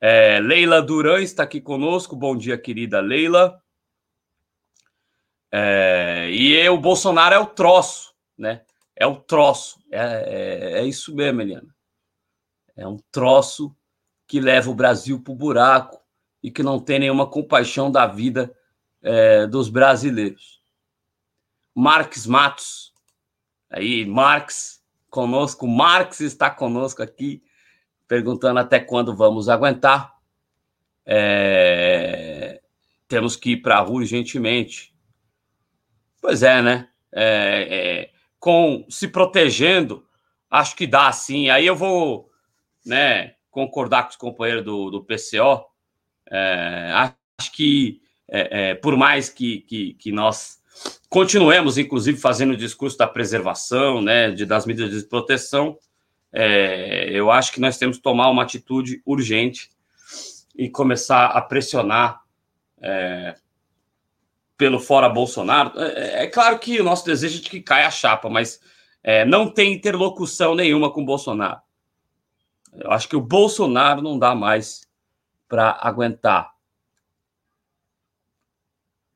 [0.00, 2.14] É, Leila Duran está aqui conosco.
[2.14, 3.60] Bom dia, querida Leila.
[5.50, 8.64] É, e o Bolsonaro é o troço, né?
[8.96, 9.78] É o troço.
[9.90, 11.76] É, é, é isso mesmo, Eliana.
[12.74, 13.76] É um troço
[14.26, 16.00] que leva o Brasil para o buraco
[16.42, 18.54] e que não tem nenhuma compaixão da vida
[19.02, 20.60] é, dos brasileiros.
[21.74, 22.92] Marx Matos,
[23.68, 27.42] aí, Marx conosco, Marx está conosco aqui,
[28.08, 30.14] perguntando até quando vamos aguentar.
[31.04, 32.60] É,
[33.06, 34.94] temos que ir para a rua urgentemente.
[36.20, 36.88] Pois é, né?
[37.12, 40.04] É, é, com se protegendo,
[40.50, 41.48] acho que dá sim.
[41.50, 42.30] Aí eu vou
[42.84, 45.64] né, concordar com os companheiros do, do PCO.
[46.30, 46.90] É,
[47.38, 50.58] acho que é, é, por mais que, que, que, nós
[51.08, 55.78] continuemos, inclusive, fazendo o discurso da preservação, né, de, das medidas de proteção,
[56.32, 59.70] é, eu acho que nós temos que tomar uma atitude urgente
[60.56, 62.20] e começar a pressionar
[62.80, 63.36] é,
[64.56, 65.78] pelo fora Bolsonaro.
[65.80, 68.60] É, é, claro que o nosso desejo é de que caia a chapa, mas
[69.02, 71.60] é, não tem interlocução nenhuma com o Bolsonaro.
[72.72, 74.82] Eu acho que o Bolsonaro não dá mais
[75.48, 76.54] para aguentar.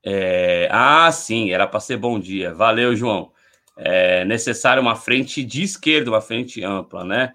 [0.03, 0.69] É...
[0.71, 2.55] Ah, sim, era para ser bom dia.
[2.55, 3.33] Valeu, João.
[3.77, 7.35] É necessário uma frente de esquerda, uma frente ampla, né?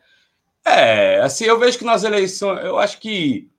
[0.66, 3.50] É, assim, eu vejo que nas eleições, eu acho que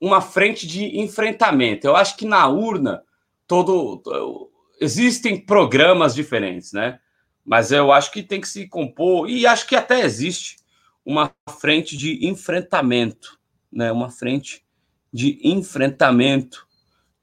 [0.00, 1.86] uma frente de enfrentamento.
[1.86, 3.04] Eu acho que na urna
[3.50, 4.48] todo
[4.80, 7.00] existem programas diferentes, né?
[7.44, 10.58] Mas eu acho que tem que se compor e acho que até existe
[11.04, 13.40] uma frente de enfrentamento,
[13.72, 13.90] né?
[13.90, 14.64] Uma frente
[15.12, 16.64] de enfrentamento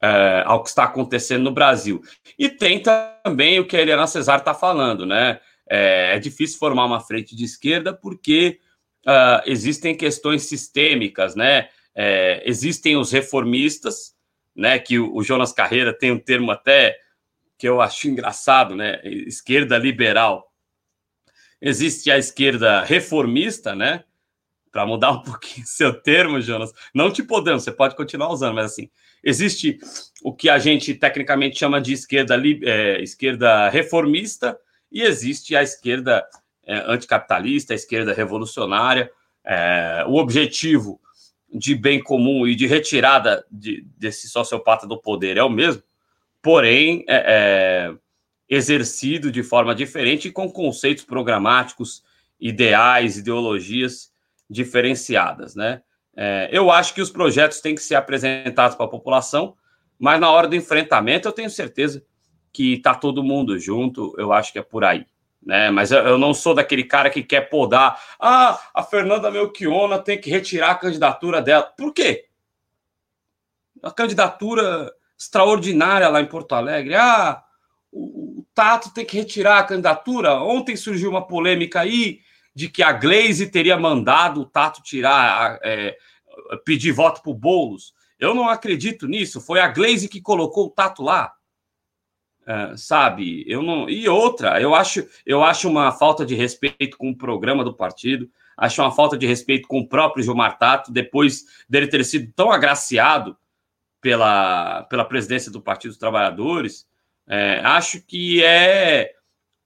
[0.02, 2.02] é, ao que está acontecendo no Brasil.
[2.38, 5.40] E tem também o que a Eliana Cesar está falando, né?
[5.66, 8.60] É, é, difícil formar uma frente de esquerda porque
[9.06, 11.70] uh, existem questões sistêmicas, né?
[11.94, 14.17] É, existem os reformistas,
[14.58, 14.76] né?
[14.78, 16.98] Que o, Jonas Carreira tem um termo até
[17.56, 19.00] que eu acho engraçado, né?
[19.04, 20.52] Esquerda liberal.
[21.60, 24.04] Existe a esquerda reformista, né?
[24.72, 28.72] Para mudar um pouquinho seu termo, Jonas, não te podemos, você pode continuar usando, mas
[28.72, 28.90] assim,
[29.22, 29.78] existe
[30.22, 34.58] o que a gente tecnicamente chama de esquerda, é, esquerda reformista
[34.90, 36.26] e existe a esquerda
[36.66, 39.10] é, anticapitalista, a esquerda revolucionária.
[39.44, 41.00] É, o objetivo
[41.52, 45.82] de bem comum e de retirada de, desse sociopata do poder é o mesmo,
[46.42, 47.94] porém é, é,
[48.48, 52.04] exercido de forma diferente e com conceitos programáticos,
[52.40, 54.12] ideais, ideologias
[54.48, 55.82] diferenciadas, né?
[56.16, 59.54] É, eu acho que os projetos têm que ser apresentados para a população,
[59.98, 62.04] mas na hora do enfrentamento eu tenho certeza
[62.52, 65.06] que está todo mundo junto, eu acho que é por aí
[65.48, 65.70] né?
[65.70, 67.98] Mas eu, eu, não sou daquele cara que quer podar.
[68.20, 71.62] Ah, a Fernanda Melchiona tem que retirar a candidatura dela.
[71.62, 72.26] Por quê?
[73.82, 76.94] A candidatura extraordinária lá em Porto Alegre.
[76.94, 77.42] Ah,
[77.90, 80.34] o, o Tato tem que retirar a candidatura.
[80.34, 82.20] Ontem surgiu uma polêmica aí
[82.54, 85.96] de que a Glaze teria mandado o Tato tirar, é,
[86.62, 87.94] pedir voto para o Boulos.
[88.20, 89.40] Eu não acredito nisso.
[89.40, 91.32] Foi a Glaze que colocou o Tato lá.
[92.48, 93.90] Uh, sabe, eu não.
[93.90, 98.30] E outra, eu acho, eu acho uma falta de respeito com o programa do partido,
[98.56, 102.50] acho uma falta de respeito com o próprio Gilmar Tato, depois dele ter sido tão
[102.50, 103.36] agraciado
[104.00, 106.86] pela, pela presidência do Partido dos Trabalhadores,
[107.28, 109.12] é, acho que é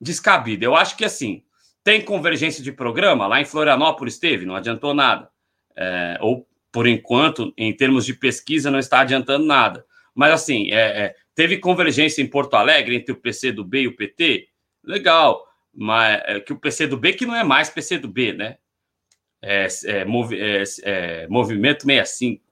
[0.00, 0.64] descabido.
[0.64, 1.44] Eu acho que assim,
[1.84, 5.30] tem convergência de programa, lá em Florianópolis teve, não adiantou nada.
[5.76, 9.84] É, ou, por enquanto, em termos de pesquisa, não está adiantando nada.
[10.12, 13.88] Mas assim, é, é Teve convergência em Porto Alegre entre o PC do B e
[13.88, 14.48] o PT?
[14.84, 18.32] Legal, mas é que o PC do B que não é mais PC do B,
[18.32, 18.58] né?
[19.40, 22.42] É, é, movi é, é, Movimento 65.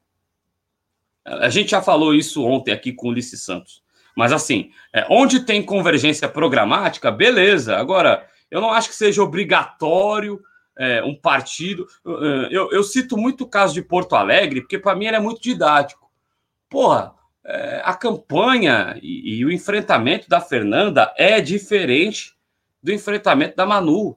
[1.24, 3.82] A gente já falou isso ontem aqui com o Ulisses Santos.
[4.16, 7.76] Mas assim, é, onde tem convergência programática, beleza.
[7.76, 10.40] Agora, eu não acho que seja obrigatório
[10.76, 11.86] é, um partido.
[12.50, 15.40] Eu, eu, cito muito o caso de Porto Alegre, porque para mim ele é muito
[15.40, 16.10] didático.
[16.68, 17.14] Porra,
[17.50, 22.34] é, a campanha e, e, o enfrentamento da Fernanda é diferente
[22.82, 24.16] do enfrentamento da Manu.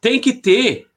[0.00, 0.88] Tem que ter.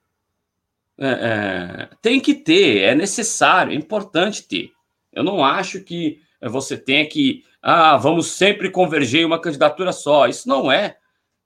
[0.97, 4.71] É, é, tem que ter, é necessário, é importante ter.
[5.11, 7.43] Eu não acho que você tenha que.
[7.61, 10.27] Ah, vamos sempre converger em uma candidatura só.
[10.27, 10.97] Isso não é,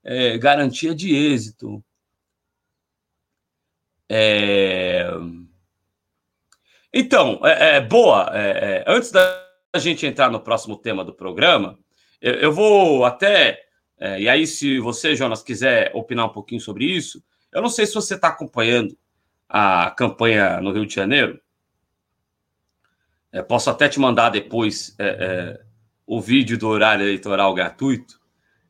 [0.04, 1.82] é garantia de êxito.
[4.08, 5.04] É...
[6.92, 8.30] Então, é, é boa.
[8.32, 9.45] É, é, antes da
[9.76, 11.78] a gente entrar no próximo tema do programa,
[12.20, 13.60] eu, eu vou até.
[13.98, 17.86] É, e aí, se você, Jonas, quiser opinar um pouquinho sobre isso, eu não sei
[17.86, 18.96] se você está acompanhando
[19.48, 21.40] a campanha no Rio de Janeiro.
[23.32, 25.66] É, posso até te mandar depois é, é
[26.06, 28.20] o vídeo do horário eleitoral gratuito.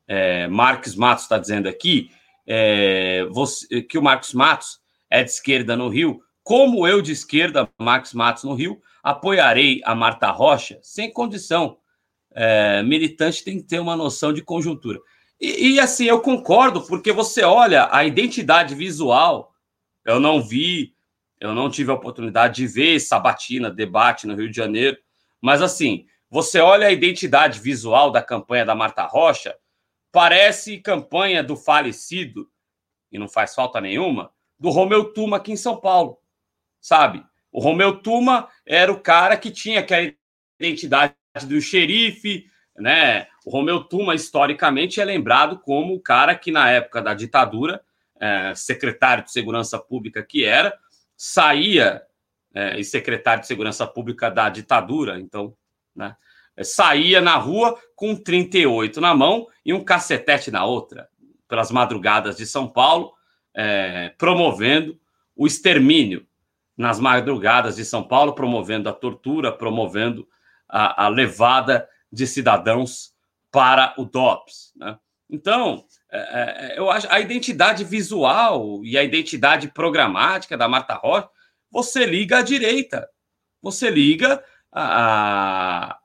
[0.07, 2.09] É, Marcos Matos está dizendo aqui
[2.47, 7.69] é, você, que o Marcos Matos é de esquerda no Rio, como eu de esquerda,
[7.77, 11.77] Marcos Matos no Rio, apoiarei a Marta Rocha sem condição.
[12.33, 14.99] É, militante tem que ter uma noção de conjuntura.
[15.39, 19.53] E, e, assim, eu concordo, porque você olha a identidade visual,
[20.03, 20.93] eu não vi,
[21.39, 24.97] eu não tive a oportunidade de ver Sabatina, debate no Rio de Janeiro,
[25.39, 29.55] mas assim, você olha a identidade visual da campanha da Marta Rocha,
[30.11, 32.49] parece campanha do falecido,
[33.11, 36.19] e não faz falta nenhuma, do Romeu Tuma aqui em São Paulo,
[36.81, 37.23] sabe?
[37.51, 40.11] O Romeu Tuma era o cara que tinha aquela
[40.59, 42.45] identidade do xerife,
[42.77, 43.27] né?
[43.45, 47.81] O Romeu Tuma, historicamente, é lembrado como o cara que, na época da ditadura,
[48.19, 50.77] é, secretário de Segurança Pública que era,
[51.15, 52.03] saía,
[52.53, 55.55] é, e secretário de Segurança Pública da ditadura, então,
[55.95, 56.15] né?
[56.63, 61.07] Saía na rua com 38 na mão e um cacetete na outra,
[61.47, 63.13] pelas madrugadas de São Paulo,
[63.55, 64.99] é, promovendo
[65.35, 66.26] o extermínio
[66.77, 70.27] nas madrugadas de São Paulo, promovendo a tortura, promovendo
[70.69, 73.13] a, a levada de cidadãos
[73.51, 74.73] para o DOPS.
[74.75, 74.97] Né?
[75.29, 76.19] Então, é,
[76.75, 81.29] é, eu acho a identidade visual e a identidade programática da Marta Rocha,
[81.71, 83.09] você liga à direita,
[83.61, 85.97] você liga a,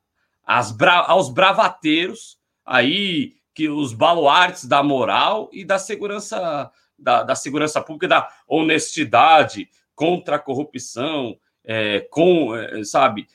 [0.44, 7.34] a, bra, aos bravateiros aí que os baluartes da moral e da segurança da, da
[7.34, 13.26] segurança pública, da honestidade contra a corrupção, é, com, é, sabe,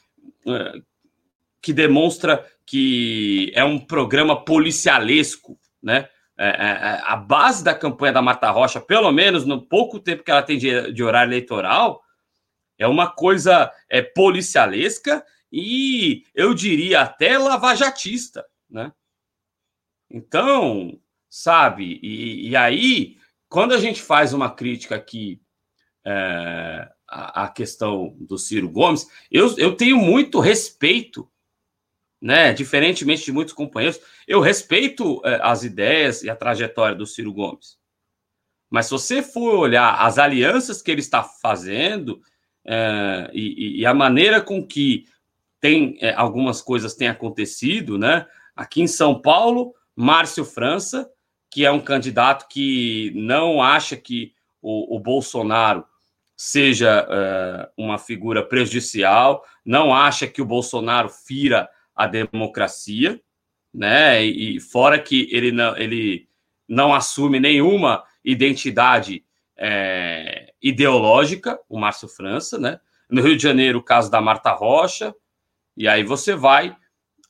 [0.48, 0.82] é,
[1.62, 6.10] que demonstra que é um programa policialesco, né?
[6.39, 10.24] É, é, é, a base da campanha da Marta Rocha, pelo menos no pouco tempo
[10.24, 12.04] que ela tem de, de horário eleitoral,
[12.78, 18.91] é uma coisa é, policialesca e eu diria até lavajatista, né?
[20.10, 23.17] Então, sabe, e, e aí,
[23.50, 25.41] quando a gente faz uma crítica aqui
[26.08, 31.30] é, à, à questão do Ciro Gomes, eu, eu tenho muito respeito
[32.22, 32.52] né?
[32.54, 37.78] Diferentemente de muitos companheiros, eu respeito é, as ideias e a trajetória do Ciro Gomes.
[38.70, 42.22] Mas se você for olhar as alianças que ele está fazendo
[42.65, 45.06] é, e, e, a maneira com que
[45.62, 48.26] tem é, algumas coisas têm acontecido, né?
[48.56, 51.10] Aqui em São Paulo, Márcio França,
[51.50, 55.86] que é um candidato que não acha que o, o Bolsonaro
[56.38, 63.19] seja é, uma figura prejudicial, não acha que o Bolsonaro fira a democracia,
[63.73, 64.23] né?
[64.23, 66.30] E fora que ele não, ele
[66.67, 69.26] não assume nenhuma identidade
[69.58, 72.80] é, ideológica, o Márcio França, né?
[73.10, 75.15] No Rio de Janeiro, o caso da Marta Rocha,
[75.76, 76.76] e aí você vai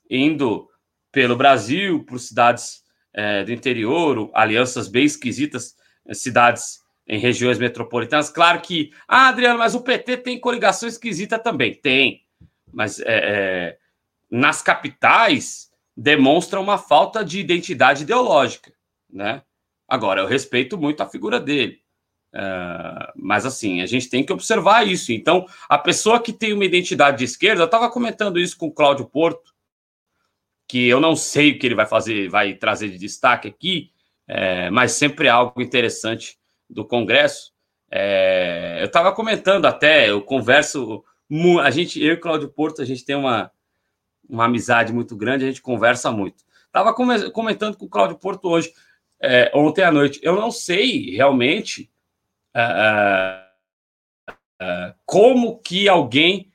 [0.10, 0.67] indo
[1.13, 5.76] pelo Brasil, por cidades é, do interior, alianças bem esquisitas,
[6.13, 8.30] cidades em regiões metropolitanas.
[8.30, 11.74] Claro que, ah, Adriano, mas o PT tem coligação esquisita também.
[11.74, 12.22] Tem,
[12.72, 13.78] mas é, é
[14.30, 18.72] nas capitais demonstra uma falta de identidade ideológica,
[19.10, 19.41] né?
[19.88, 21.82] Agora, eu respeito muito a figura dele.
[22.34, 25.12] Uh, mas assim, a gente tem que observar isso.
[25.13, 28.72] Então, a pessoa que tem uma identidade de esquerda, eu estava comentando isso com o
[28.72, 29.56] Cláudio Porto,
[30.67, 33.91] que eu não sei o que ele vai fazer, vai trazer de destaque aqui,
[34.28, 36.38] é, mas sempre é algo interessante
[36.69, 37.53] do Congresso.
[37.89, 41.03] É, eu estava comentando até, eu converso,
[41.62, 43.51] a gente, eu e Cláudio Porto, a gente tem uma,
[44.27, 46.43] uma amizade muito grande, a gente conversa muito.
[46.65, 48.73] Estava comentando com o Cláudio Porto hoje,
[49.21, 50.19] é, ontem à noite.
[50.21, 51.89] Eu não sei realmente
[52.56, 53.43] é,
[54.62, 56.51] é como que alguém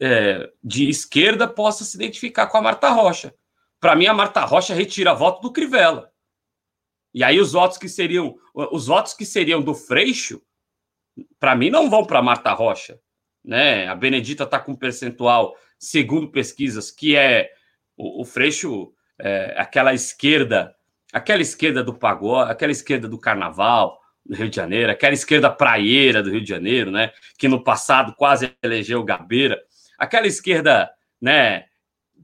[0.00, 3.34] é, de esquerda possa se identificar com a Marta Rocha.
[3.80, 6.10] Para mim, a Marta Rocha retira voto do Crivella.
[7.12, 10.40] E aí os votos que seriam os votos que seriam do Freixo,
[11.40, 12.98] para mim não vão para Marta Rocha,
[13.44, 13.86] né?
[13.88, 17.50] A Benedita está com um percentual segundo pesquisas, que é
[17.96, 20.74] o, o Freixo, é, aquela esquerda,
[21.12, 26.22] aquela esquerda do pagode, aquela esquerda do carnaval do Rio de Janeiro, aquela esquerda praieira
[26.22, 29.60] do Rio de Janeiro, né, que no passado quase elegeu Gabeira,
[29.98, 30.90] aquela esquerda,
[31.20, 31.66] né,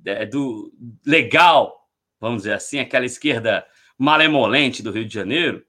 [0.05, 0.73] é, do
[1.05, 1.87] legal,
[2.19, 3.67] vamos dizer assim, aquela esquerda
[3.99, 5.63] malemolente do Rio de Janeiro,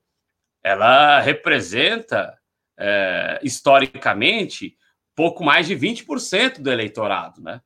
[0.63, 2.38] ela representa
[2.78, 4.78] é, historicamente
[5.15, 7.62] pouco mais de 20% do eleitorado, né?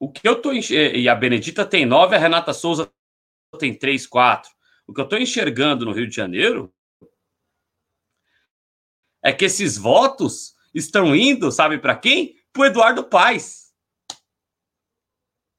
[0.00, 2.90] O que eu estou e a Benedita tem nove, a Renata Souza
[3.58, 4.50] tem três, quatro.
[4.86, 6.72] O que eu estou enxergando no Rio de Janeiro
[9.22, 12.36] é que esses votos estão indo, sabe para quem?
[12.52, 13.72] Para o Eduardo Paes.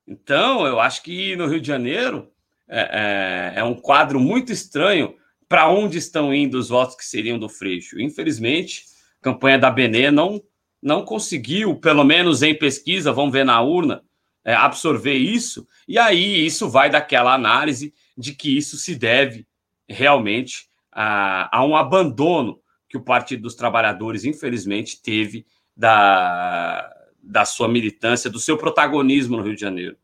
[0.08, 2.34] Então, eu acho que no Rio de Janeiro
[2.68, 5.18] é, é, é um quadro muito estranho
[5.50, 8.00] para onde estão indo os votos que seriam do Freixo.
[8.00, 8.86] Infelizmente,
[9.20, 10.42] a campanha da Benê não,
[10.82, 14.04] não conseguiu, pelo menos em pesquisa, vamos ver na urna,
[14.46, 19.46] é, absorver isso, e aí isso vai daquela análise de que isso se deve
[19.88, 27.68] realmente a, a um abandono que o Partido dos Trabalhadores, infelizmente, teve da, da sua
[27.68, 29.98] militância, do seu protagonismo no Rio de Janeiro.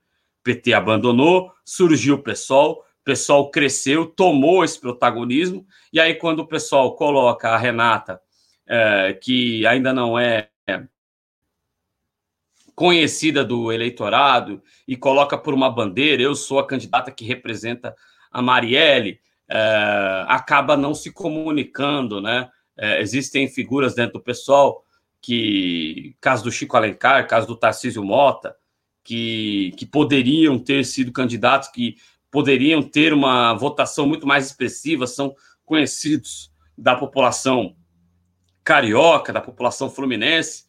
[0.43, 6.95] PT abandonou, surgiu o PSOL, PSOL cresceu, tomou esse protagonismo, e aí, quando o PSOL
[6.95, 8.19] coloca a Renata,
[8.67, 10.49] é, que ainda não é
[12.75, 17.95] conhecida do eleitorado e coloca por uma bandeira, eu sou a candidata que representa
[18.29, 22.49] a Marielle, é, acaba não se comunicando, né?
[22.77, 24.83] É, existem figuras dentro do pessoal
[25.21, 28.53] que, caso do Chico Alencar, caso do Tarcísio Mota,
[29.01, 31.95] que, que poderiam ter sido candidatos, que
[32.31, 37.75] poderiam ter uma votação muito mais expressiva, são conhecidos da população
[38.63, 40.65] carioca, da população fluminense,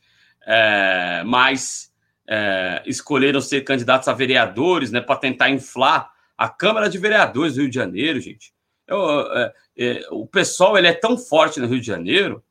[0.46, 1.92] é, mas
[2.28, 7.62] é, escolheram ser candidatos a vereadores, né, para tentar inflar a Câmara de Vereadores do
[7.62, 8.52] Rio de Janeiro, gente.
[8.86, 12.44] eu, é, é, o pessoal ele é tão forte no Rio de Janeiro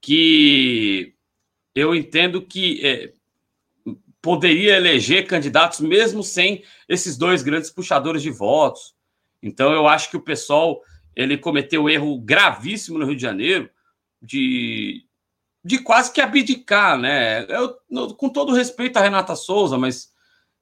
[0.00, 1.14] que
[1.74, 3.12] eu entendo que é,
[4.20, 8.94] poderia eleger candidatos mesmo sem esses dois grandes puxadores de votos.
[9.42, 10.80] Então eu acho que o pessoal
[11.14, 13.70] ele cometeu um erro gravíssimo no Rio de Janeiro
[14.20, 15.04] de,
[15.64, 17.46] de quase que abdicar, né?
[17.48, 17.76] Eu,
[18.16, 20.12] com todo respeito à Renata Souza, mas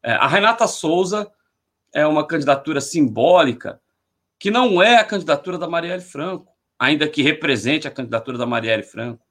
[0.03, 1.31] é, a Renata Souza
[1.93, 3.81] é uma candidatura simbólica
[4.39, 8.83] que não é a candidatura da Marielle Franco, ainda que represente a candidatura da Marielle
[8.83, 9.25] Franco.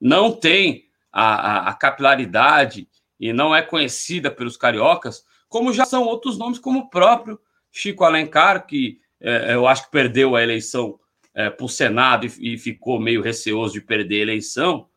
[0.00, 2.88] Não tem a, a, a capilaridade
[3.22, 7.38] e não é conhecida pelos cariocas, como já são outros nomes, como o próprio
[7.70, 10.98] Chico Alencar, que é, eu acho que perdeu a eleição
[11.32, 14.88] é, para o Senado e, e, ficou meio receoso de perder a eleição.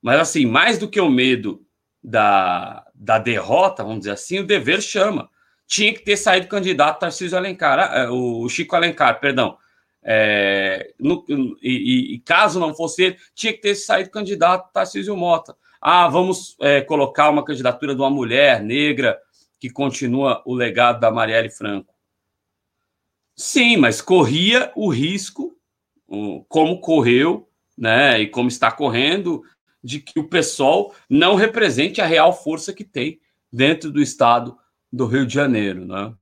[0.00, 1.66] Mas, assim, mais do que o medo
[2.00, 5.28] da, da derrota, vamos dizer assim, o dever chama.
[5.66, 9.58] Tinha que ter saído candidato Tarcísio Alencar, ah, é, o Chico Alencar, perdão.
[10.00, 11.24] É, no,
[11.60, 15.56] e, e, caso não fosse ele, tinha que ter saído candidato Tarcísio Mota.
[15.80, 19.18] Ah, vamos é, colocar uma candidatura de uma mulher negra
[19.60, 21.94] que continua o legado da Marielle Franco.
[23.36, 25.56] Sim, mas corria o risco,
[26.48, 29.44] como correu, né, e como está correndo,
[29.82, 33.20] de que o PSOL não represente a real força que tem
[33.52, 34.58] dentro do estado
[34.92, 36.14] do Rio de Janeiro, né?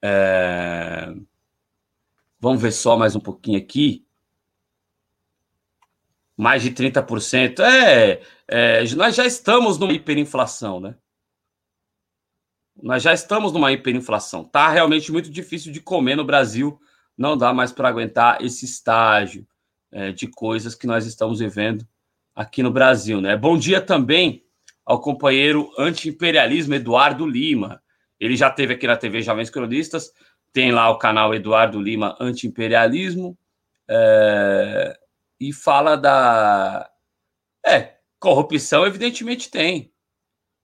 [0.00, 1.12] É...
[2.38, 4.07] Vamos ver só mais um pouquinho aqui
[6.38, 7.58] mais de 30%.
[7.58, 10.94] É, é, nós já estamos numa hiperinflação, né?
[12.80, 14.44] Nós já estamos numa hiperinflação.
[14.44, 16.80] Tá realmente muito difícil de comer no Brasil.
[17.16, 19.44] Não dá mais para aguentar esse estágio
[19.90, 21.84] é, de coisas que nós estamos vivendo
[22.36, 23.36] aqui no Brasil, né?
[23.36, 24.44] Bom dia também
[24.86, 27.82] ao companheiro anti-imperialismo Eduardo Lima.
[28.20, 30.12] Ele já teve aqui na TV Jovens Cronistas,
[30.52, 33.36] tem lá o canal Eduardo Lima Anti-Imperialismo.
[33.88, 34.96] É,
[35.40, 36.90] e fala da.
[37.64, 39.92] É, corrupção, evidentemente tem.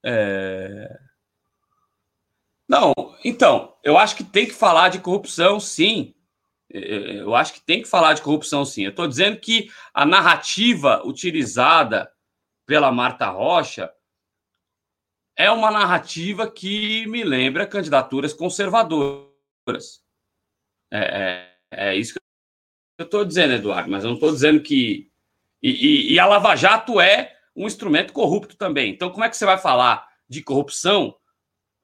[0.04, 0.98] É...
[2.68, 2.92] Não,
[3.24, 6.14] então, eu acho que tem que falar de corrupção, sim.
[6.72, 8.84] É, é, eu acho que tem que falar de corrupção, sim.
[8.84, 12.10] Eu estou dizendo que a narrativa utilizada
[12.66, 13.92] pela Marta Rocha
[15.36, 20.02] é uma narrativa que me lembra candidaturas conservadoras.
[20.92, 22.23] É, é, é isso que
[22.98, 25.10] eu estou dizendo, Eduardo, mas eu não estou dizendo que.
[25.62, 28.90] E, e, e, a Lava Jato é um instrumento corrupto também.
[28.90, 31.16] Então, como é que você vai falar de corrupção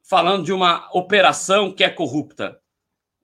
[0.02, 2.60] falando de uma operação que é corrupta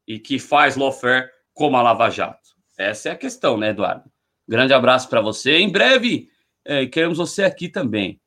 [0.06, 2.48] e que faz lawfare como a Lava Jato?
[2.78, 4.10] Essa é a questão, né, Eduardo?
[4.48, 5.58] Grande abraço para você.
[5.58, 6.30] Em breve,
[6.64, 8.20] é, queremos você aqui também.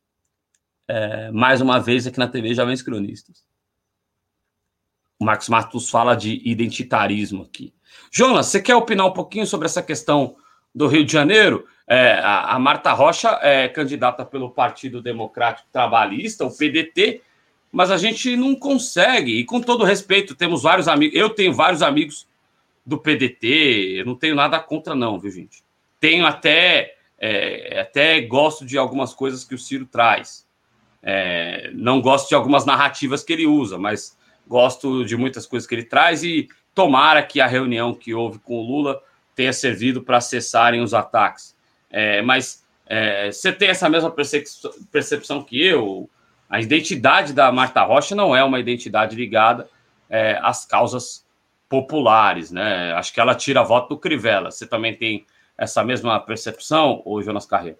[0.86, 3.44] É, mais uma vez aqui na TV Jovens Cronistas.
[5.18, 7.74] O Marcos Matos fala de identitarismo aqui.
[8.10, 10.36] Jonas, você quer opinar um pouquinho sobre essa questão
[10.74, 11.66] do Rio de Janeiro?
[11.86, 17.20] É, a, a, Marta Rocha é candidata pelo Partido Democrático Trabalhista, o PDT,
[17.72, 19.32] mas a gente não consegue.
[19.38, 21.18] E com todo respeito, temos vários amigos.
[21.18, 22.28] Eu tenho vários amigos
[22.86, 25.64] do PDT, eu não tenho nada contra, não, viu, gente?
[25.98, 26.96] Tenho até.
[27.22, 30.46] É, até gosto de algumas coisas que o Ciro traz.
[31.02, 34.16] É, não gosto de algumas narrativas que ele usa, mas
[34.46, 36.48] gosto de muitas coisas que ele traz e
[36.80, 39.02] Tomara que a reunião que houve com o Lula
[39.34, 41.54] tenha servido para cessarem os ataques.
[41.90, 44.10] É, mas é, você tem essa mesma
[44.90, 46.08] percepção que eu?
[46.48, 49.68] A identidade da Marta Rocha não é uma identidade ligada
[50.08, 51.22] é, às causas
[51.68, 52.94] populares, né?
[52.94, 54.50] Acho que ela tira voto do Crivella.
[54.50, 55.26] Você também tem
[55.58, 57.76] essa mesma percepção, ou Jonas Carreiro?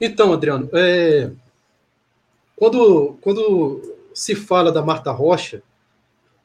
[0.00, 1.28] Então, Adriano, é...
[2.54, 5.62] quando, quando se fala da Marta Rocha,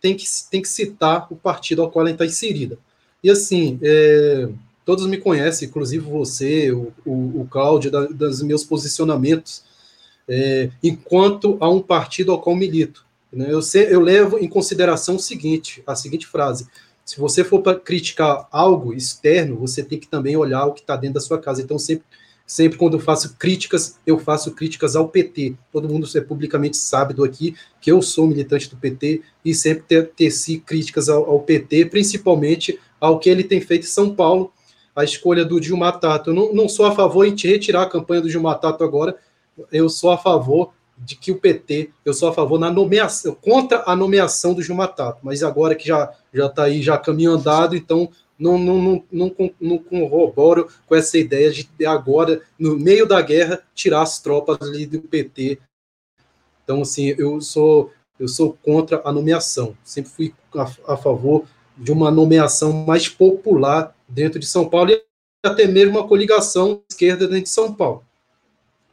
[0.02, 2.78] tem que, tem que citar o partido ao qual ela está inserida.
[3.24, 4.50] E assim, é,
[4.86, 9.64] todos me conhecem, inclusive você, o, o, o Cláudio, da, dos meus posicionamentos,
[10.28, 13.06] é, enquanto a um partido ao qual milito.
[13.32, 13.48] Né?
[13.50, 16.68] Eu, sei, eu levo em consideração o seguinte, a seguinte frase,
[17.04, 20.96] se você for para criticar algo externo, você tem que também olhar o que está
[20.96, 21.62] dentro da sua casa.
[21.62, 22.04] Então, sempre
[22.48, 25.56] Sempre quando eu faço críticas, eu faço críticas ao PT.
[25.70, 29.84] Todo mundo é publicamente sabe do aqui que eu sou militante do PT e sempre
[29.84, 34.54] ter, teci críticas ao, ao, PT, principalmente ao que ele tem feito em São Paulo,
[34.96, 36.30] a escolha do Dilma Tato.
[36.30, 39.18] Eu não, não sou a favor de retirar a campanha do Dilma Tato agora,
[39.70, 43.84] eu sou a favor de que o PT, eu sou a favor na nomeação, contra
[43.86, 47.76] a nomeação do Gilmar Tato, mas agora que já já está aí já caminho andado,
[47.76, 53.62] então não, não, não, não, não com essa ideia de agora, no meio da guerra,
[53.74, 55.60] tirar as tropas ali do PT
[56.64, 59.78] Então, assim, eu sou eu sou contra a nomeação.
[59.84, 61.46] Sempre fui a, a favor
[61.78, 65.04] de uma nomeação mais popular dentro de São Paulo e
[65.46, 68.04] até mesmo uma coligação esquerda dentro de São Paulo.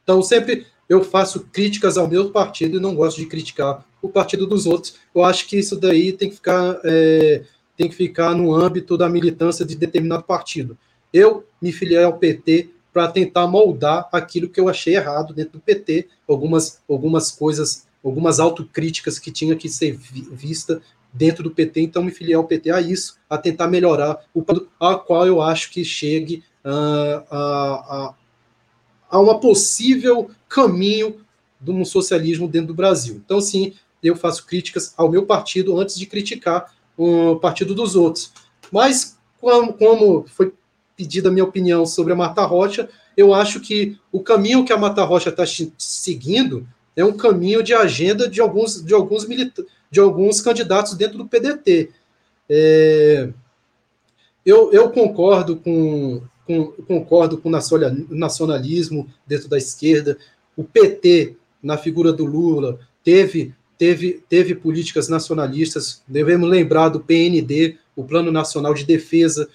[0.03, 4.47] Então, sempre eu faço críticas ao meu partido e não gosto de criticar o partido
[4.47, 4.97] dos outros.
[5.14, 7.42] Eu acho que isso daí tem que ficar, é,
[7.77, 10.77] tem que ficar no âmbito da militância de determinado partido.
[11.12, 15.61] Eu me filiei ao PT para tentar moldar aquilo que eu achei errado dentro do
[15.61, 20.81] PT, algumas, algumas coisas, algumas autocríticas que tinha que ser vista
[21.12, 24.45] dentro do PT, então me filiei ao PT a isso, a tentar melhorar o
[24.81, 28.14] a qual eu acho que chegue uh, a, a,
[29.11, 31.20] a uma possível caminho
[31.61, 33.20] de um socialismo dentro do Brasil.
[33.25, 38.32] Então, sim, eu faço críticas ao meu partido antes de criticar o partido dos outros.
[38.70, 40.53] Mas, como, foi
[40.97, 44.78] pedida a minha opinião sobre a Mata Rocha, eu acho que o caminho que a
[44.78, 45.45] Mata Rocha está
[45.78, 46.66] seguindo
[46.97, 49.26] é um caminho de agenda de alguns, de alguns,
[49.90, 51.90] de alguns candidatos dentro do PDT.
[52.49, 53.28] É,
[54.45, 60.18] eu, eu concordo com, com, concordo com o nacionalismo dentro da esquerda.
[60.57, 63.55] O PT, na figura do Lula, teve,
[63.85, 66.03] teve, teve políticas nacionalistas.
[66.09, 69.47] Devemos lembrar do PND, o Plano Nacional de Defesa,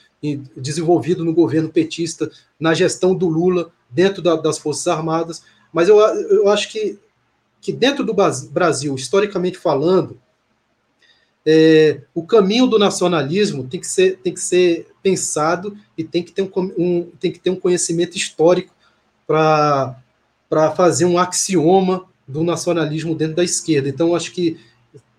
[0.56, 5.42] desenvolvido no governo petista, na gestão do Lula, dentro da, das Forças Armadas.
[5.74, 7.00] Mas eu, eu acho que,
[7.60, 8.14] que dentro do
[8.52, 10.22] Brasil, historicamente falando,
[11.44, 16.32] é, o caminho do nacionalismo tem que ser, tem que ser pensado e tem que
[16.32, 18.76] ter um, um tem que ter um conhecimento histórico
[19.26, 19.96] para
[20.76, 23.90] fazer um axioma do nacionalismo dentro da esquerda.
[23.90, 24.58] Então, acho que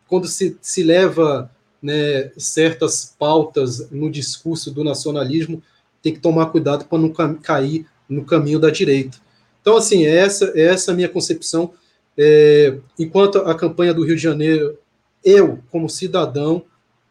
[0.07, 1.51] quando se, se leva
[1.83, 5.63] né, certas pautas no discurso do nacionalismo,
[6.01, 9.19] tem que tomar cuidado para não cair no caminho da direita.
[9.61, 11.73] Então, assim, essa, essa é a minha concepção.
[12.17, 14.79] É, enquanto a campanha do Rio de Janeiro
[15.25, 16.65] eu, como cidadão,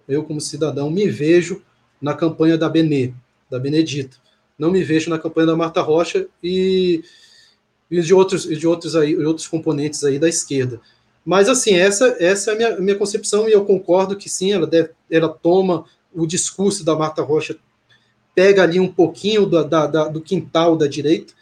[0.08, 1.62] eu, como cidadão, me vejo
[2.02, 3.14] na campanha da Benê,
[3.50, 4.18] da Benedita.
[4.58, 7.04] Não me vejo na campanha da Marta Rocha e,
[7.90, 10.80] e de outros e de outros aí, outros componentes aí da esquerda.
[11.26, 14.68] Mas assim, essa essa é a minha, minha concepção e eu concordo que sim, ela
[14.68, 17.56] deve, ela toma o discurso da Marta Rocha,
[18.34, 21.34] pega ali um pouquinho da, da, da do quintal da direita.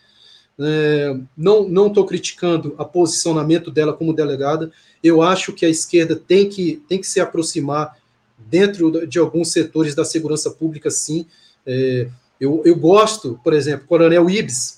[0.60, 4.72] É, não estou criticando o posicionamento dela como delegada,
[5.04, 7.96] eu acho que a esquerda tem que, tem que se aproximar
[8.38, 11.26] dentro de alguns setores da segurança pública, sim.
[11.66, 12.08] É,
[12.40, 14.77] eu, eu gosto, por exemplo, Coronel Ibs,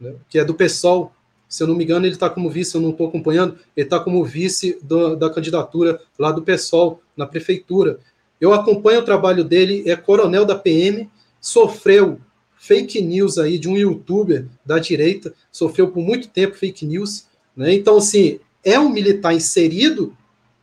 [0.00, 1.12] né, que é do PSOL,
[1.48, 4.00] se eu não me engano, ele está como vice, eu não estou acompanhando, ele está
[4.00, 8.00] como vice do, da candidatura lá do PSOL, na prefeitura.
[8.40, 11.08] Eu acompanho o trabalho dele, é coronel da PM,
[11.40, 12.20] sofreu
[12.56, 17.26] fake news aí de um youtuber da direita, sofreu por muito tempo fake news,
[17.56, 17.72] né?
[17.72, 20.16] Então, assim, é um militar inserido,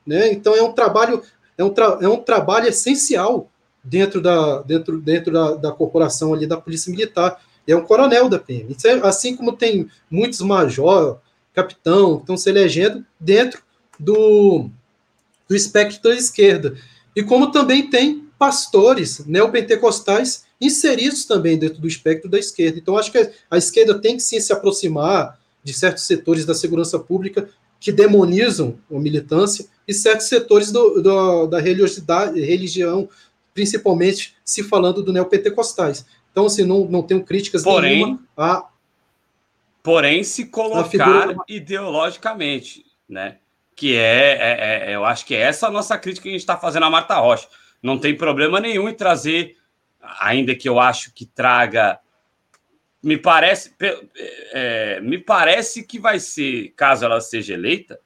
[0.05, 0.31] né?
[0.31, 1.21] Então é um trabalho
[1.57, 3.49] é um, é um trabalho essencial
[3.81, 7.41] dentro da dentro dentro da, da corporação ali da polícia militar.
[7.67, 8.75] É um coronel da PM.
[8.85, 11.19] É, assim como tem muitos major,
[11.53, 13.61] capitão, estão se elegendo dentro
[13.99, 14.69] do,
[15.47, 16.75] do espectro da esquerda.
[17.15, 22.79] E como também tem pastores neopentecostais inseridos também dentro do espectro da esquerda.
[22.79, 26.99] Então, acho que a esquerda tem que sim se aproximar de certos setores da segurança
[26.99, 27.49] pública
[27.79, 33.09] que demonizam a militância e certos setores do, do, da religiosidade, religião,
[33.53, 36.05] principalmente se falando do neopentecostais.
[36.33, 38.67] Então, assim, não, não tenho críticas porém, nenhuma a.
[39.83, 41.35] Porém, se colocar figura...
[41.47, 43.37] ideologicamente, né?
[43.75, 46.41] Que é, é, é, eu acho que é essa a nossa crítica que a gente
[46.41, 47.47] está fazendo a Marta Rocha.
[47.81, 49.57] Não tem problema nenhum em trazer,
[50.19, 51.99] ainda que eu acho que traga
[53.03, 53.75] me parece,
[54.53, 57.99] é, me parece que vai ser, caso ela seja eleita,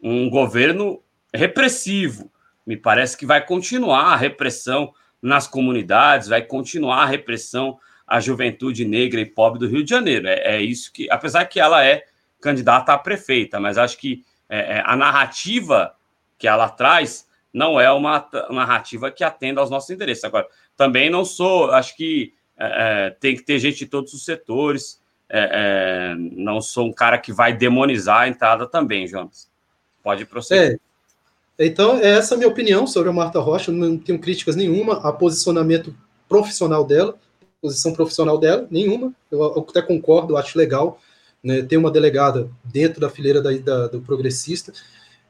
[0.00, 1.02] um governo
[1.32, 2.30] repressivo.
[2.66, 4.92] Me parece que vai continuar a repressão
[5.22, 10.26] nas comunidades, vai continuar a repressão à juventude negra e pobre do Rio de Janeiro.
[10.26, 12.04] É, é isso que, apesar que ela é
[12.40, 15.94] candidata a prefeita, mas acho que é, é a narrativa
[16.36, 20.24] que ela traz não é uma narrativa que atenda aos nossos interesses.
[20.24, 24.24] Agora, também não sou, acho que é, é, tem que ter gente de todos os
[24.24, 25.00] setores.
[25.28, 29.50] É, é, não sou um cara que vai demonizar a entrada também, Jonas.
[30.02, 30.80] Pode prosseguir.
[31.58, 33.70] É, então, essa é a minha opinião sobre a Marta Rocha.
[33.70, 35.94] Não tenho críticas nenhuma a posicionamento
[36.28, 37.14] profissional dela,
[37.60, 39.12] posição profissional dela, nenhuma.
[39.30, 40.98] Eu até concordo, eu acho legal
[41.42, 44.72] né, ter uma delegada dentro da fileira da, da, do progressista.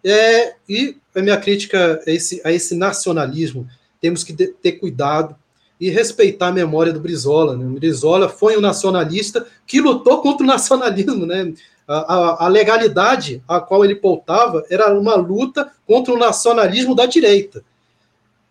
[0.05, 3.69] É, e a minha crítica a esse, a esse nacionalismo,
[4.01, 5.37] temos que ter cuidado
[5.81, 7.57] e respeitar a memória do Brizola.
[7.57, 7.65] Né?
[7.65, 11.27] O Brizola foi um nacionalista que lutou contra o nacionalismo.
[11.27, 11.53] Né?
[11.87, 17.65] A, a, legalidade a qual ele pautava era uma luta contra o nacionalismo da direita,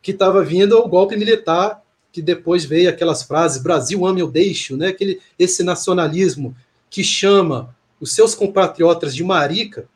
[0.01, 4.75] que estava vindo o golpe militar, que depois veio aquelas frases Brasil ame ou deixo,
[4.75, 4.89] né?
[4.89, 6.55] Aquele, esse nacionalismo
[6.89, 9.87] que chama os seus compatriotas de marica,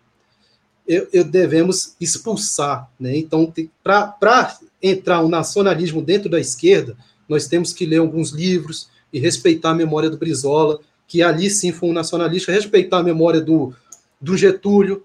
[0.87, 2.89] eu, eu devemos expulsar.
[2.99, 3.17] Né?
[3.17, 3.51] Então,
[3.83, 6.95] para entrar um nacionalismo dentro da esquerda,
[7.27, 11.71] nós temos que ler alguns livros e respeitar a memória do Brizola, que ali sim
[11.71, 13.73] foi um nacionalista, respeitar a memória do,
[14.19, 15.03] do Getúlio.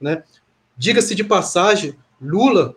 [0.00, 0.22] Né?
[0.76, 2.74] Diga-se de passagem, Lula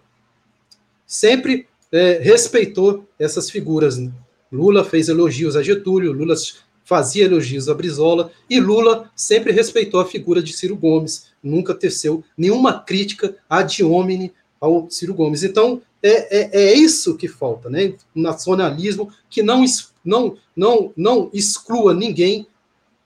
[1.05, 3.97] sempre é, respeitou essas figuras.
[3.97, 4.11] Né?
[4.51, 6.36] Lula fez elogios a Getúlio, Lula
[6.84, 12.24] fazia elogios a Brizola, e Lula sempre respeitou a figura de Ciro Gomes, nunca teceu
[12.38, 15.43] nenhuma crítica ad hominem ao Ciro Gomes.
[15.43, 17.93] Então, é, é, é, isso que falta, né?
[18.15, 19.63] Um nacionalismo que não,
[20.03, 22.45] não, não, não exclua ninguém,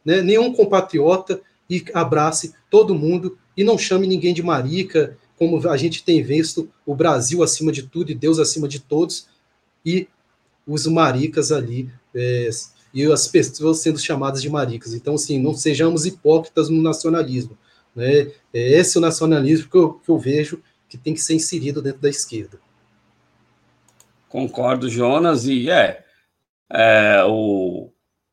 [0.08, 0.22] né?
[0.22, 6.02] nenhum compatriota, e abrace todo mundo, e não chame ninguém de marica, como a gente
[6.02, 9.28] tem visto o Brasil acima de tudo e Deus acima de todos,
[9.86, 10.08] e
[10.66, 12.50] os maricas ali é,
[12.94, 14.94] e as pessoas sendo chamadas de maricas.
[14.94, 17.58] Então, assim, não sejamos hipócritas no nacionalismo.
[17.94, 18.32] Né?
[18.54, 22.00] É esse o nacionalismo que eu, que eu vejo que tem que ser inserido dentro
[22.00, 22.58] da esquerda.
[24.30, 26.04] Concordo, Jonas, e é,
[26.72, 27.90] é o,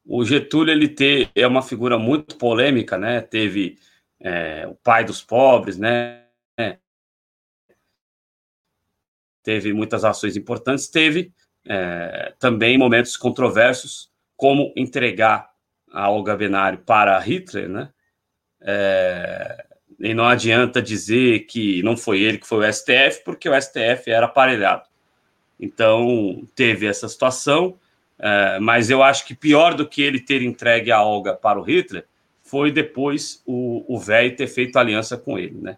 [0.07, 3.21] o Getúlio ele ter, é uma figura muito polêmica, né?
[3.21, 3.79] Teve
[4.21, 6.25] é, o pai dos pobres, né?
[9.45, 11.31] Teve muitas ações importantes, teve
[11.67, 15.51] é, também momentos controversos, como entregar
[15.93, 17.91] a Olga Benário para Hitler, né?
[18.63, 19.67] É,
[20.01, 24.11] e não adianta dizer que não foi ele que foi o STF, porque o STF
[24.11, 24.89] era aparelhado.
[25.61, 27.79] Então, teve essa situação,
[28.19, 31.63] é, mas eu acho que pior do que ele ter entregue a Olga para o
[31.63, 32.07] Hitler
[32.43, 35.77] foi depois o velho ter feito aliança com ele, né?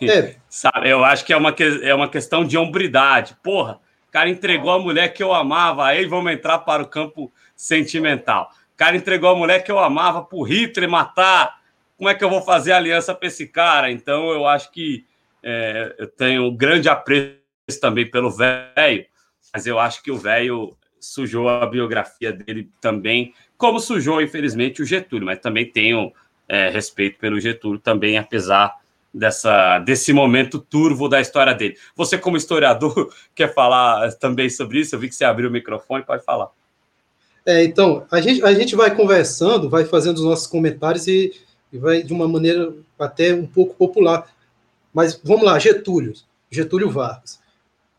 [0.00, 0.36] É.
[0.48, 3.36] Sabe, eu acho que é uma, é uma questão de hombridade.
[3.42, 7.32] Porra, o cara entregou a mulher que eu amava, aí vamos entrar para o campo
[7.56, 8.50] sentimental.
[8.74, 11.60] O cara entregou a mulher que eu amava para o Hitler matar.
[11.96, 13.90] Como é que eu vou fazer aliança para esse cara?
[13.90, 15.06] Então, eu acho que
[15.42, 17.40] é, eu tenho um grande apreço
[17.80, 19.06] também pelo velho,
[19.52, 24.86] mas eu acho que o velho sujou a biografia dele também, como sujou, infelizmente, o
[24.86, 26.12] Getúlio, mas também tenho
[26.48, 28.80] é, respeito pelo Getúlio também, apesar
[29.12, 31.76] dessa desse momento turvo da história dele.
[31.94, 34.94] Você, como historiador, quer falar também sobre isso?
[34.94, 36.48] Eu vi que você abriu o microfone, pode falar.
[37.44, 41.34] É, então, a gente, a gente vai conversando, vai fazendo os nossos comentários e,
[41.72, 44.30] e vai de uma maneira até um pouco popular.
[44.94, 46.12] Mas vamos lá, Getúlio,
[46.50, 47.40] Getúlio Vargas.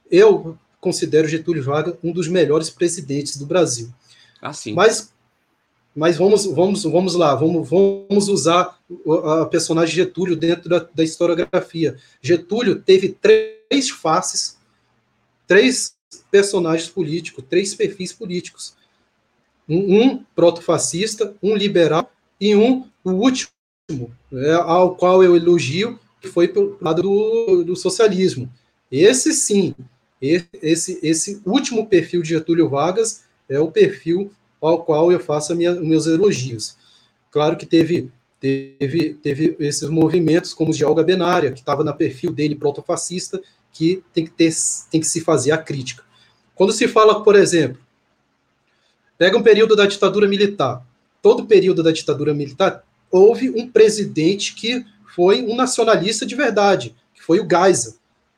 [0.10, 3.89] Eu considero Getúlio Vargas um dos melhores presidentes do Brasil.
[4.41, 4.73] Ah, sim.
[4.73, 5.13] Mas,
[5.95, 8.77] mas vamos, vamos, vamos lá, vamos, vamos usar
[9.41, 11.97] a personagem Getúlio dentro da, da historiografia.
[12.21, 14.57] Getúlio teve três faces,
[15.47, 15.95] três
[16.29, 18.75] personagens políticos, três perfis políticos
[19.67, 23.51] um, um proto-fascista, um liberal e um, o último,
[24.31, 28.49] né, ao qual eu elogio, que foi pelo lado do, do socialismo.
[28.91, 29.73] Esse sim,
[30.61, 35.74] esse, esse último perfil de Getúlio Vargas é o perfil ao qual eu faço minha,
[35.76, 36.78] meus elogios.
[37.30, 38.09] Claro que teve,
[38.39, 43.41] teve, teve esses movimentos, como os de Olga Benária, que estava no perfil dele proto-fascista,
[43.71, 44.53] que tem que, ter,
[44.89, 46.03] tem que se fazer a crítica.
[46.55, 47.84] Quando se fala, por exemplo,
[49.24, 50.86] Pega um período da ditadura militar.
[51.21, 54.84] Todo período da ditadura militar houve um presidente que
[55.15, 57.93] foi um nacionalista de verdade, que foi o Geisel.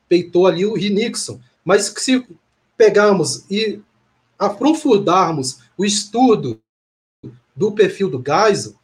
[0.08, 1.40] Peitou ali o Nixon.
[1.66, 2.24] Mas se
[2.78, 3.80] pegarmos e
[4.38, 6.60] aprofundarmos o estudo
[7.56, 8.74] do perfil do Geisel,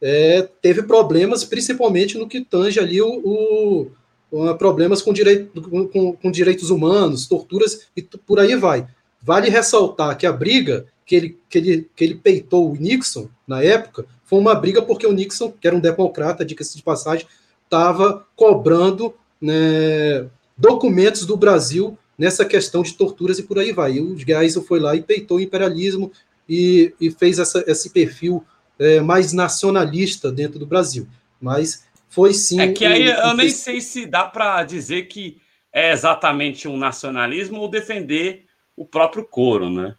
[0.00, 3.90] é, teve problemas, principalmente no que tange ali o,
[4.30, 8.86] o problemas com, direito, com, com, direitos humanos, torturas e por aí vai.
[9.20, 13.62] Vale ressaltar que a briga que ele, que ele, que ele peitou o Nixon na
[13.62, 17.26] época foi uma briga porque o Nixon, que era um democrata, diga-se de passagem,
[17.64, 23.94] estava cobrando né, documentos do Brasil nessa questão de torturas e por aí vai.
[23.94, 26.12] E o Geisel foi lá e peitou o imperialismo
[26.48, 28.44] e, e fez essa, esse perfil
[28.78, 31.08] é, mais nacionalista dentro do Brasil.
[31.40, 32.60] Mas foi sim.
[32.60, 35.38] É que aí eu nem sei se dá para dizer que
[35.72, 38.44] é exatamente um nacionalismo ou defender
[38.76, 39.94] o próprio coro, né?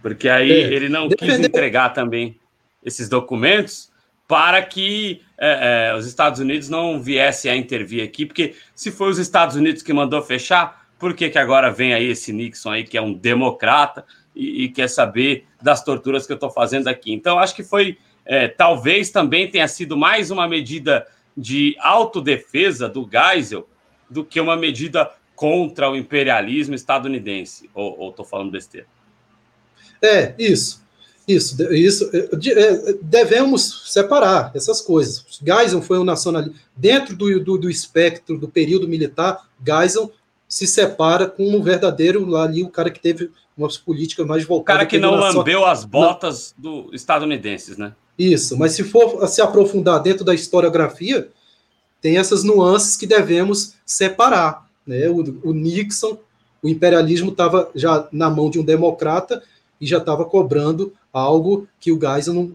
[0.00, 2.36] Porque aí é, ele não quis entregar também
[2.84, 3.92] esses documentos
[4.26, 9.10] para que é, é, os Estados Unidos não viessem a intervir aqui, porque se foi
[9.10, 12.84] os Estados Unidos que mandou fechar, por que, que agora vem aí esse Nixon aí,
[12.84, 14.04] que é um democrata,
[14.36, 17.12] e, e quer saber das torturas que eu estou fazendo aqui.
[17.12, 21.04] Então, acho que foi, é, talvez também tenha sido mais uma medida
[21.36, 23.68] de autodefesa do Geisel
[24.08, 27.68] do que uma medida contra o imperialismo estadunidense.
[27.74, 28.86] Ou estou falando besteira?
[30.00, 30.82] É, isso.
[31.26, 32.10] Isso, isso.
[32.12, 35.24] É, é, devemos separar essas coisas.
[35.44, 36.56] Geisel foi um nacionalista.
[36.76, 40.12] Dentro do, do, do, espectro do período militar, Geisel
[40.52, 44.76] se separa como um verdadeiro ali, o cara que teve uma política mais voltada.
[44.76, 46.84] O cara que não lambeu as botas não.
[46.84, 47.94] do estadunidenses, né?
[48.18, 51.30] Isso, mas se for se aprofundar dentro da historiografia,
[52.02, 54.68] tem essas nuances que devemos separar.
[54.86, 55.08] Né?
[55.08, 56.18] O, o Nixon,
[56.62, 59.42] o imperialismo estava já na mão de um democrata
[59.80, 62.52] e já estava cobrando algo que o Geisel não,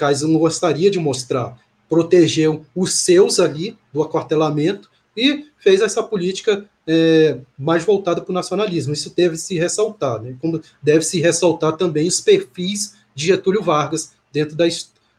[0.00, 1.58] Geisel não gostaria de mostrar.
[1.90, 8.34] Protegeu os seus ali do aquartelamento e fez essa política é, mais voltada para o
[8.34, 8.94] nacionalismo.
[8.94, 10.34] Isso deve se ressaltar, né?
[10.40, 14.64] Como deve se ressaltar também os perfis de Getúlio Vargas dentro da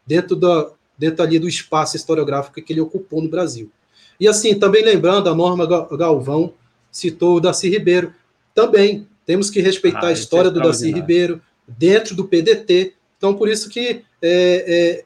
[0.06, 3.72] dentro da dentro ali do espaço historiográfico que ele ocupou no Brasil.
[4.20, 6.54] E assim, também lembrando, a Norma Galvão
[6.92, 8.14] citou o Darcy Ribeiro.
[8.54, 12.96] Também temos que respeitar ah, a história é do Darcy Ribeiro dentro do PDT.
[13.18, 14.66] Então, por isso que é,
[15.02, 15.06] é,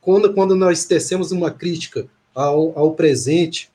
[0.00, 3.70] quando, quando nós tecemos uma crítica ao, ao presente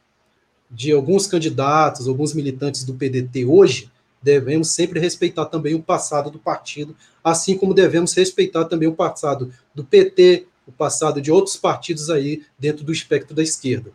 [0.69, 3.89] de alguns candidatos, alguns militantes do PDT hoje,
[4.21, 9.53] devemos sempre respeitar também o passado do partido, assim como devemos respeitar também o passado
[9.73, 13.91] do PT, o passado de outros partidos aí dentro do espectro da esquerda.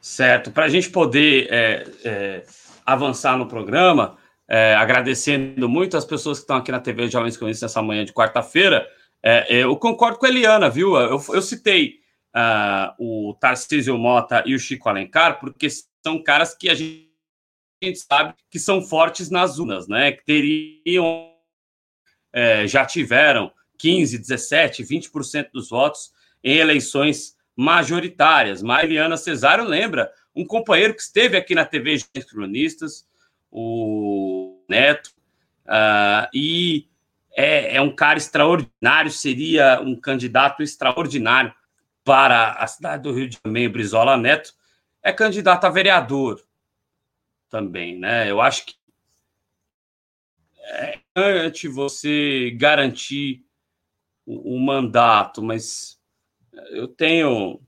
[0.00, 0.50] Certo.
[0.50, 2.44] Para a gente poder é, é,
[2.86, 4.16] avançar no programa,
[4.48, 8.12] é, agradecendo muito as pessoas que estão aqui na TV Jovens Comunistas nessa manhã de
[8.12, 8.86] quarta-feira,
[9.22, 10.96] é, eu concordo com a Eliana, viu?
[10.96, 11.99] Eu, eu citei
[12.34, 15.68] uh, o Tarcísio Mota e o Chico Alencar, porque
[16.02, 17.08] são caras que a gente,
[17.96, 20.12] sabe que são fortes nas urnas, né?
[20.12, 21.32] Que teriam,
[22.32, 26.12] é, já tiveram 15, 17, 20% dos votos
[26.44, 28.62] em eleições majoritárias.
[28.62, 33.06] Mariana Cesário lembra um companheiro que esteve aqui na TV Cronistas,
[33.50, 35.10] o Neto,
[35.66, 36.86] uh, e
[37.36, 41.52] é, é, um cara extraordinário, seria um candidato extraordinário
[42.04, 44.54] para a cidade do Rio de Janeiro, Brizola Neto,
[45.02, 46.42] é candidato a vereador
[47.48, 48.30] também, né?
[48.30, 48.74] Eu acho que
[50.62, 53.44] é antes você garantir
[54.24, 56.00] o, o mandato, mas
[56.70, 57.60] eu tenho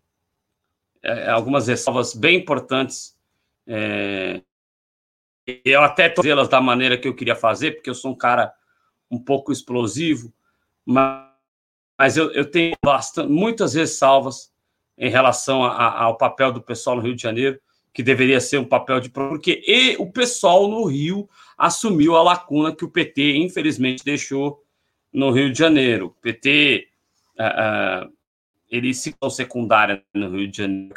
[1.02, 3.18] é, algumas ressalvas bem importantes.
[3.66, 4.42] É,
[5.64, 8.54] eu até fazê-las da maneira que eu queria fazer, porque eu sou um cara
[9.10, 10.32] um pouco explosivo,
[10.84, 11.31] mas,
[12.02, 14.50] mas eu, eu tenho bastante, muitas ressalvas
[14.98, 17.60] em relação a, ao papel do pessoal no Rio de Janeiro,
[17.94, 19.08] que deveria ser um papel de.
[19.08, 24.64] Porque e o pessoal no Rio assumiu a lacuna que o PT, infelizmente, deixou
[25.12, 26.06] no Rio de Janeiro.
[26.06, 26.88] O PT.
[27.38, 28.12] Uh, uh,
[28.68, 30.92] ele se secundária no Rio de Janeiro,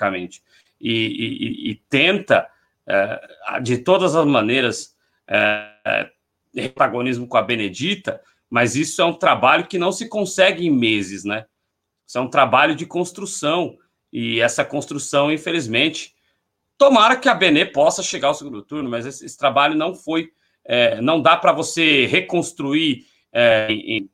[0.82, 2.50] e, e, e tenta,
[2.88, 4.96] uh, de todas as maneiras,
[5.30, 6.10] uh,
[6.74, 8.20] protagonismo com a Benedita,
[8.50, 11.46] mas isso é um trabalho que não se consegue em meses, né?
[12.08, 13.78] Isso é um trabalho de construção,
[14.12, 16.16] e essa construção, infelizmente,
[16.78, 20.32] tomara que a Benê possa chegar ao segundo turno, mas esse, esse trabalho não foi,
[20.64, 24.10] é, não dá para você reconstruir é, em,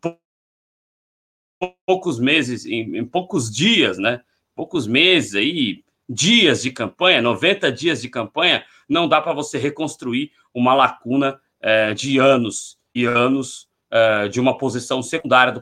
[1.86, 4.22] poucos meses, em, em, poucos dias, né?
[4.56, 10.32] Poucos meses aí, dias de campanha, 90 dias de campanha, não dá para você reconstruir
[10.54, 15.62] uma lacuna é, de anos e anos é, de uma posição secundária do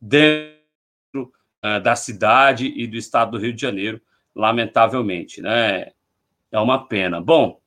[0.00, 4.00] dentro é, da cidade e do estado do Rio de Janeiro,
[4.34, 5.92] lamentavelmente, né?
[6.50, 7.20] É uma pena.
[7.20, 7.60] Bom,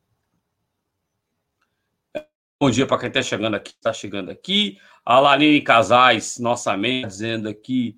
[2.60, 4.78] bom dia para quem está chegando aqui, está chegando aqui.
[5.04, 7.98] A Lanine Casais, nossa amiga, dizendo aqui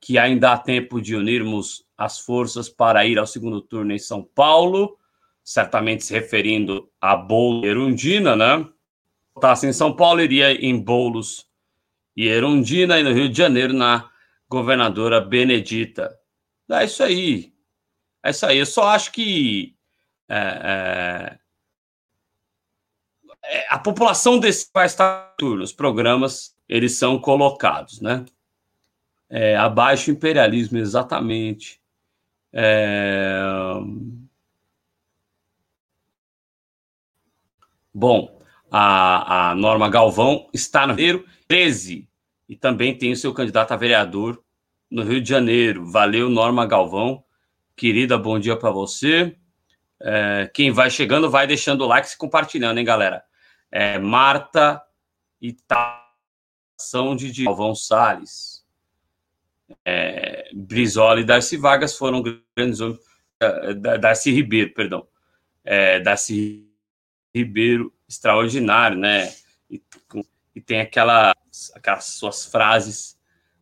[0.00, 4.22] que ainda há tempo de unirmos as forças para ir ao segundo turno em São
[4.22, 4.98] Paulo,
[5.42, 8.68] certamente se referindo a Boulos e Erundina, né?
[9.34, 11.48] Votasse em São Paulo, iria em Boulos
[12.16, 14.08] e Erundina, e no Rio de Janeiro, na
[14.48, 16.16] governadora Benedita.
[16.70, 17.52] É isso aí.
[18.22, 18.58] É isso aí.
[18.58, 19.74] Eu só acho que
[20.28, 21.38] é, é,
[23.44, 25.34] é a população desse vai estar.
[25.42, 28.24] Os programas eles são colocados, né?
[29.28, 31.80] É, abaixo imperialismo, exatamente.
[32.52, 33.42] É...
[37.92, 38.33] Bom,
[38.76, 42.08] a, a Norma Galvão está no Rio 13
[42.48, 44.42] e também tem o seu candidato a vereador
[44.90, 45.86] no Rio de Janeiro.
[45.86, 47.22] Valeu, Norma Galvão.
[47.76, 49.36] Querida, bom dia para você.
[50.02, 53.22] É, quem vai chegando, vai deixando o like e compartilhando, hein, galera?
[53.70, 54.82] É, Marta
[55.40, 58.66] Itação de Galvão Salles.
[59.84, 62.20] É, Brizola e Darcy Vargas foram
[62.56, 62.98] grandes homens.
[63.38, 65.06] É, Darcy Ribeiro, perdão.
[65.62, 66.68] É, Darcy
[67.32, 69.32] Ribeiro, extraordinário, né?
[69.70, 69.82] E,
[70.54, 71.34] e tem aquela,
[71.74, 73.16] aquelas suas frases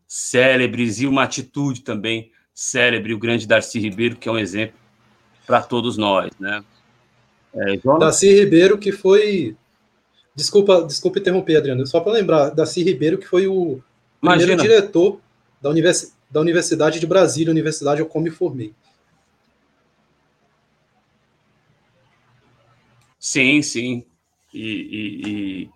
[0.06, 4.76] célebres e uma atitude também célebre, o grande Darcy Ribeiro, que é um exemplo
[5.46, 6.62] para todos nós, né?
[7.54, 9.56] É, Darcy Ribeiro, que foi.
[10.34, 13.82] Desculpa, desculpa interromper, Adriano, só para lembrar, Darcy Ribeiro, que foi o
[14.20, 14.62] primeiro Imagina.
[14.62, 15.20] diretor
[15.60, 16.14] da, univers...
[16.30, 18.74] da Universidade de Brasília, universidade eu como me formei.
[23.18, 24.04] Sim, sim.
[24.52, 24.60] E,
[25.24, 25.70] e,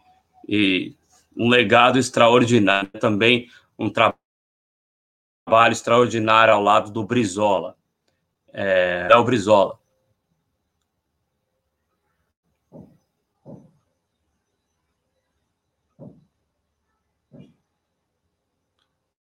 [0.49, 0.97] e,
[1.37, 4.19] um legado extraordinário também, um trabalho
[5.73, 7.77] extraordinário ao lado do Brizola
[8.57, 9.79] é, o Brizola.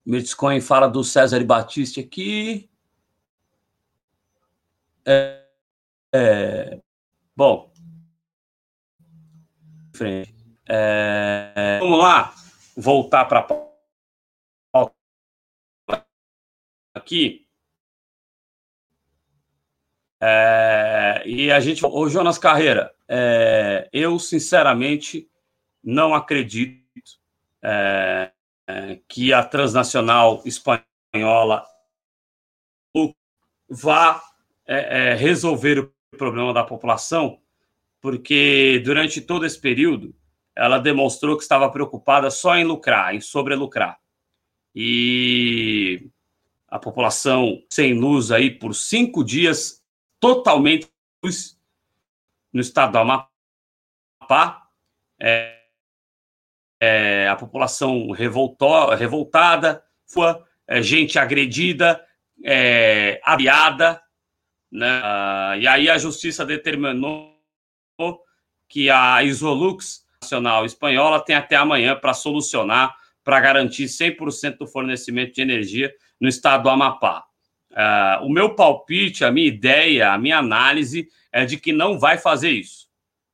[0.07, 2.71] Bitcoin fala do César Batista aqui.
[5.05, 5.45] É,
[6.15, 6.81] é,
[7.37, 7.66] bom.
[10.69, 12.35] É, vamos lá.
[12.77, 13.47] Voltar para
[16.95, 17.47] aqui.
[20.21, 25.29] É, e a gente, o Jonas Carreira, é, eu sinceramente
[25.85, 26.87] não acredito
[27.63, 28.33] é
[29.09, 31.65] que a transnacional espanhola
[33.69, 34.23] vá
[34.67, 37.41] é, é, resolver o problema da população,
[38.07, 40.15] porque durante todo esse período
[40.55, 43.99] ela demonstrou que estava preocupada só em lucrar, em sobrelucrar.
[44.73, 46.09] E
[46.69, 49.83] a população sem luz aí por cinco dias
[50.21, 50.89] totalmente
[52.53, 54.69] no estado do Amapá.
[55.21, 55.63] É,
[56.81, 60.33] é, a população revoltou, revoltada, foi,
[60.69, 62.07] é, gente agredida,
[62.45, 64.01] é, aviada,
[64.71, 65.03] né?
[65.59, 67.36] e aí a justiça determinou
[68.69, 75.35] que a Isolux Nacional Espanhola tem até amanhã para solucionar, para garantir 100% do fornecimento
[75.35, 77.25] de energia no estado do Amapá.
[77.71, 82.17] Uh, o meu palpite, a minha ideia, a minha análise é de que não vai
[82.17, 82.87] fazer isso.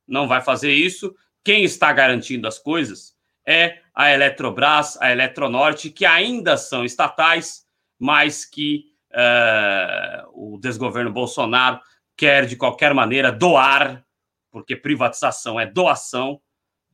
[0.06, 1.14] Não vai fazer isso.
[1.44, 3.14] Quem está garantindo as coisas
[3.46, 7.64] é a Eletrobras, a Eletronorte, que ainda são estatais,
[7.98, 11.80] mas que uh, o desgoverno Bolsonaro
[12.16, 14.04] quer, de qualquer maneira, doar,
[14.52, 16.40] porque privatização é doação,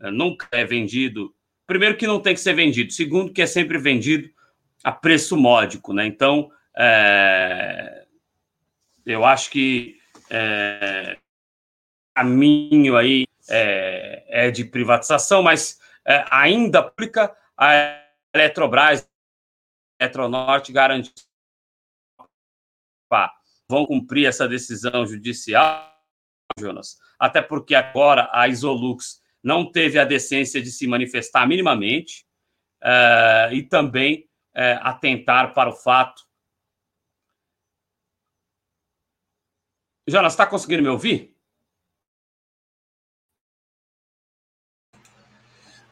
[0.00, 1.34] uh, nunca é vendido.
[1.66, 2.90] Primeiro, que não tem que ser vendido.
[2.92, 4.30] Segundo, que é sempre vendido
[4.82, 6.06] a preço módico, né?
[6.06, 8.06] Então, é,
[9.04, 9.98] eu acho que
[10.30, 11.18] é,
[12.14, 18.02] caminho aí é, é, de privatização, mas é, ainda aplica a
[18.32, 19.08] Eletrobras,
[19.98, 21.12] a Eletronorte garante
[23.70, 25.92] vão cumprir essa decisão judicial,
[26.58, 32.24] Jonas, até porque agora a Isolux não teve a decência de se manifestar minimamente
[32.82, 36.28] uh, e também uh, atentar para o fato
[40.08, 41.36] Jonas, está conseguindo me ouvir?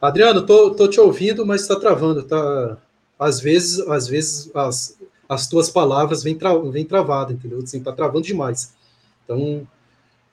[0.01, 2.77] Adriano, tô, tô te ouvindo, mas está travando, tá?
[3.19, 4.99] Às vezes, às vezes as,
[5.29, 7.59] as tuas palavras vêm tra, vem travada, entendeu?
[7.59, 8.75] Assim, tá travando demais.
[9.23, 9.67] Então,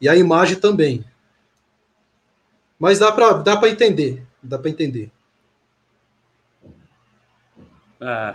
[0.00, 1.04] e a imagem também.
[2.78, 5.10] Mas dá para dá para entender, dá para entender.
[8.00, 8.34] É.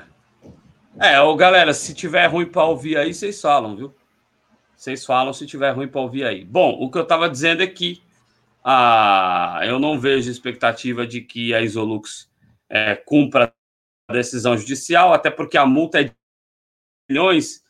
[1.13, 3.93] é, ô, galera, se tiver ruim para ouvir aí, vocês falam, viu?
[4.75, 6.43] Vocês falam se tiver ruim para ouvir aí.
[6.43, 8.01] Bom, o que eu estava dizendo é que
[8.63, 12.29] ah, eu não vejo expectativa de que a Isolux
[12.69, 13.53] é, cumpra
[14.07, 16.15] a decisão judicial, até porque a multa é de
[17.09, 17.63] milhões.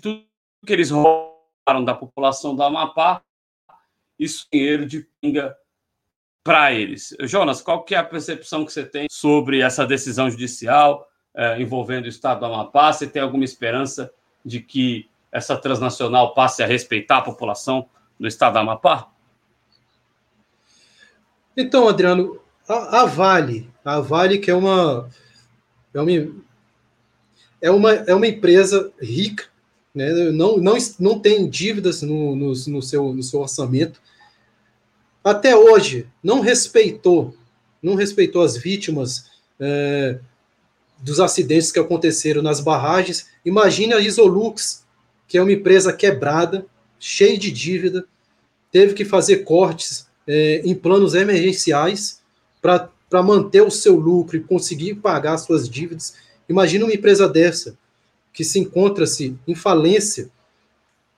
[0.00, 0.26] Tudo
[0.66, 1.29] que eles roubaram
[1.84, 3.22] da população do Amapá,
[4.20, 5.56] é dinheiro de pinga
[6.44, 7.14] para eles.
[7.20, 12.06] Jonas, qual que é a percepção que você tem sobre essa decisão judicial é, envolvendo
[12.06, 12.92] o Estado do Amapá?
[12.92, 14.12] Você tem alguma esperança
[14.44, 17.88] de que essa transnacional passe a respeitar a população
[18.18, 19.08] do estado do Amapá?
[21.56, 25.08] Então, Adriano, a, a Vale, a Vale que é uma
[25.92, 26.10] é uma
[27.62, 29.49] é uma, é uma empresa rica,
[29.94, 30.12] né?
[30.30, 34.00] não, não, não tem dívidas no, no, no, seu, no seu orçamento.
[35.22, 37.34] Até hoje, não respeitou,
[37.82, 40.18] não respeitou as vítimas é,
[40.98, 43.26] dos acidentes que aconteceram nas barragens.
[43.44, 44.84] Imagina a Isolux,
[45.28, 46.66] que é uma empresa quebrada,
[46.98, 48.04] cheio de dívida,
[48.70, 52.20] teve que fazer cortes é, em planos emergenciais
[52.60, 56.14] para manter o seu lucro e conseguir pagar suas dívidas.
[56.48, 57.76] Imagina uma empresa dessa,
[58.40, 60.30] que se encontra-se em falência,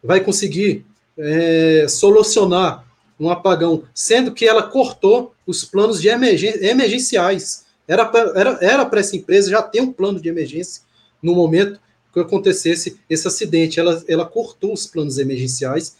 [0.02, 0.84] vai conseguir
[1.16, 2.84] é, solucionar
[3.18, 7.64] um apagão, sendo que ela cortou os planos de emergen emergenciais.
[7.86, 10.82] Era para essa empresa já ter um plano de emergência
[11.22, 11.78] no momento
[12.12, 13.78] que acontecesse esse acidente.
[13.78, 15.96] Ela, ela cortou os planos emergenciais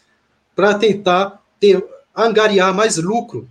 [0.57, 1.85] para tentar ter,
[2.17, 3.49] angariar mais lucro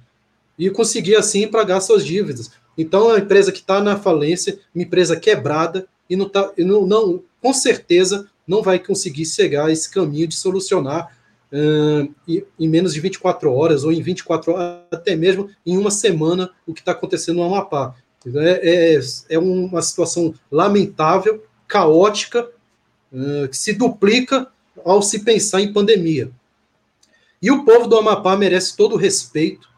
[0.59, 2.51] e conseguir assim pagar suas dívidas.
[2.77, 6.85] Então, é uma empresa que está na falência, uma empresa quebrada, e não, tá, não,
[6.85, 11.17] não com certeza não vai conseguir chegar a esse caminho de solucionar
[11.51, 12.13] uh,
[12.59, 16.73] em menos de 24 horas, ou em 24 horas, até mesmo em uma semana, o
[16.73, 17.95] que está acontecendo no Amapá.
[18.35, 22.49] É, é, é, uma situação lamentável, caótica,
[23.11, 24.47] uh, que se duplica
[24.85, 26.31] ao se pensar em pandemia.
[27.41, 29.69] E o povo do Amapá merece todo o respeito.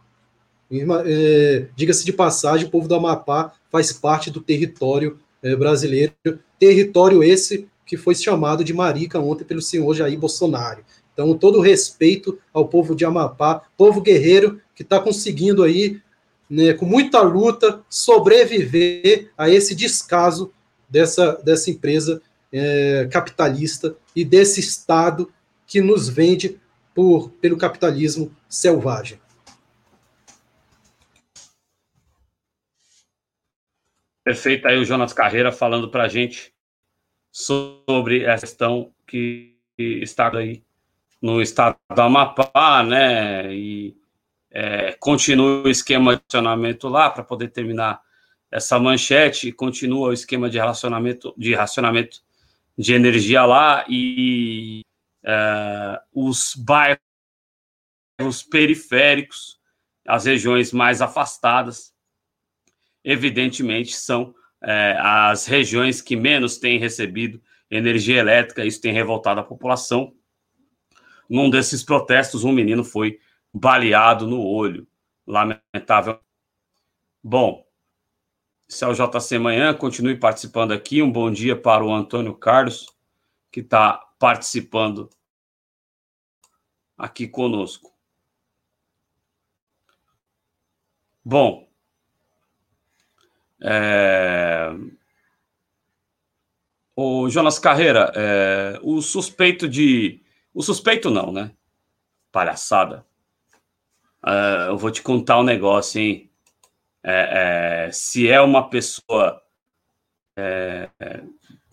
[1.05, 6.13] É, Diga-se de passagem, o povo do Amapá faz parte do território é, brasileiro,
[6.57, 10.83] território esse que foi chamado de Marica ontem pelo senhor Jair Bolsonaro.
[11.13, 15.99] Então, todo respeito ao povo de Amapá, povo guerreiro que está conseguindo aí,
[16.49, 20.51] né, com muita luta, sobreviver a esse descaso
[20.89, 22.21] dessa, dessa empresa
[22.51, 25.29] é, capitalista e desse Estado
[25.67, 26.59] que nos vende
[26.95, 29.19] por, pelo capitalismo selvagem.
[34.23, 34.67] Perfeito.
[34.67, 36.53] Aí o Jonas Carreira falando para a gente
[37.31, 40.63] sobre essa questão que está aí
[41.21, 43.53] no estado do Amapá, né?
[43.53, 43.95] E
[44.51, 48.01] é, continua o esquema de racionamento lá para poder terminar
[48.51, 52.21] essa manchete, continua o esquema de relacionamento de racionamento
[52.77, 54.81] de energia lá e
[55.23, 56.99] é, os bairros
[58.49, 59.59] periféricos,
[60.07, 61.92] as regiões mais afastadas,
[63.03, 68.65] evidentemente são é, as regiões que menos têm recebido energia elétrica.
[68.65, 70.13] Isso tem revoltado a população.
[71.29, 73.19] Num desses protestos, um menino foi
[73.53, 74.87] baleado no olho.
[75.25, 76.19] Lamentável.
[77.23, 77.65] Bom,
[78.69, 79.73] esse é o JC Manhã.
[79.73, 81.01] Continue participando aqui.
[81.01, 82.87] Um bom dia para o Antônio Carlos,
[83.51, 85.09] que está participando
[86.97, 87.91] aqui conosco.
[91.23, 91.69] Bom,
[93.63, 94.75] é...
[96.95, 98.79] o Jonas Carreira, é...
[98.83, 100.21] o suspeito de.
[100.53, 101.51] O suspeito não, né?
[102.31, 103.05] Palhaçada.
[104.25, 104.67] É...
[104.67, 106.29] Eu vou te contar um negócio, hein?
[107.05, 109.41] É, é, se é uma pessoa
[110.37, 110.89] é,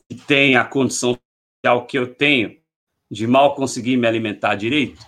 [0.09, 1.17] que tem a condição
[1.65, 2.59] social que eu tenho,
[3.09, 5.05] de mal conseguir me alimentar direito,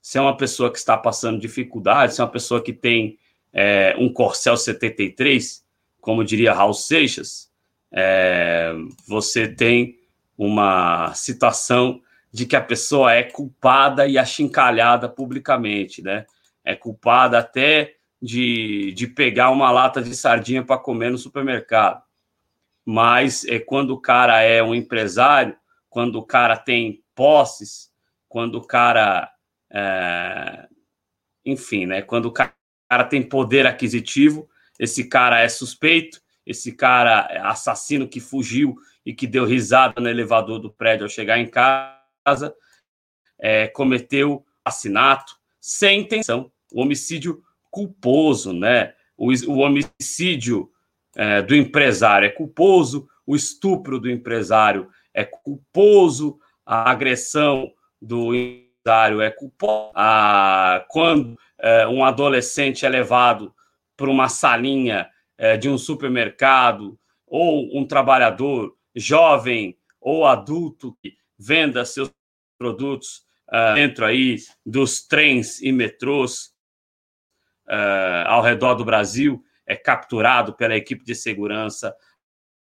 [0.00, 3.18] se é uma pessoa que está passando dificuldade, se é uma pessoa que tem
[3.52, 5.64] é, um Corcel 73,
[6.00, 7.50] como diria Raul Seixas,
[7.92, 8.72] é,
[9.06, 9.98] você tem
[10.36, 12.00] uma situação
[12.32, 16.26] de que a pessoa é culpada e achincalhada publicamente, né?
[16.64, 22.02] É culpada até de, de pegar uma lata de sardinha para comer no supermercado.
[22.84, 25.56] Mas é quando o cara é um empresário,
[25.88, 27.90] quando o cara tem posses,
[28.28, 29.30] quando o cara.
[29.70, 30.68] É,
[31.44, 32.02] enfim, né?
[32.02, 32.52] Quando o cara
[33.08, 34.48] tem poder aquisitivo,
[34.80, 40.08] esse cara é suspeito, esse cara é assassino que fugiu e que deu risada no
[40.08, 42.54] elevador do prédio ao chegar em casa,
[43.38, 48.94] é, cometeu assassinato sem intenção, o homicídio culposo, né?
[49.18, 50.70] O, o homicídio
[51.14, 57.70] é, do empresário é culposo, o estupro do empresário é culposo, a agressão
[58.00, 59.92] do empresário é culposa.
[59.94, 63.54] A, quando é, um adolescente é levado
[64.00, 71.84] para uma salinha é, de um supermercado, ou um trabalhador jovem ou adulto que venda
[71.84, 72.10] seus
[72.58, 76.54] produtos uh, dentro aí dos trens e metrôs
[77.68, 81.94] uh, ao redor do Brasil, é capturado pela equipe de segurança,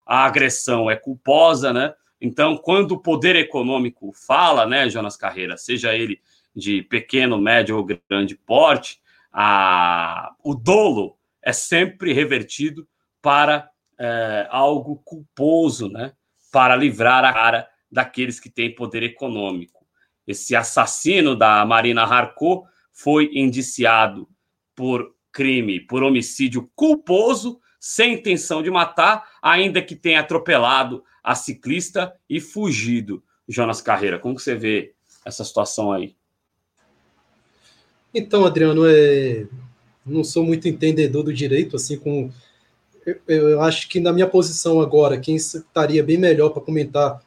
[0.05, 1.93] a agressão é culposa, né?
[2.21, 6.21] Então, quando o poder econômico fala, né, Jonas Carreira, seja ele
[6.55, 9.01] de pequeno, médio ou grande porte,
[9.31, 11.16] a, o dolo
[11.47, 12.85] é sempre revertido
[13.21, 16.11] para é, algo culposo, né?
[16.51, 19.87] Para livrar a cara daqueles que têm poder econômico.
[20.27, 24.27] Esse assassino da Marina Harco foi indiciado
[24.75, 32.13] por crime, por homicídio culposo, sem intenção de matar, ainda que tenha atropelado a ciclista
[32.29, 33.23] e fugido.
[33.47, 34.93] Jonas Carreira, como você vê
[35.23, 36.13] essa situação aí?
[38.13, 39.47] Então, Adriano, é...
[40.07, 42.33] não sou muito entendedor do direito, assim como
[43.05, 47.21] eu, eu acho que na minha posição agora, quem estaria bem melhor para comentar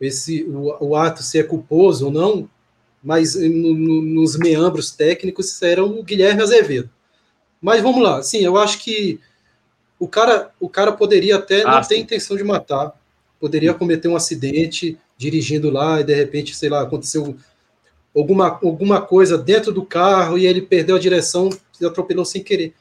[0.00, 2.48] esse o, o, ato se é culposo ou não,
[3.02, 6.90] mas no, no, nos meandros técnicos eram o Guilherme Azevedo.
[7.60, 9.20] Mas vamos lá, sim, eu acho que
[9.98, 11.90] o cara, o cara poderia até ah, não sim.
[11.90, 12.92] ter intenção de matar,
[13.40, 17.36] poderia cometer um acidente dirigindo lá e de repente, sei lá, aconteceu
[18.14, 21.50] alguma, alguma coisa dentro do carro e ele perdeu a direção
[21.84, 22.74] atropelou sem querer.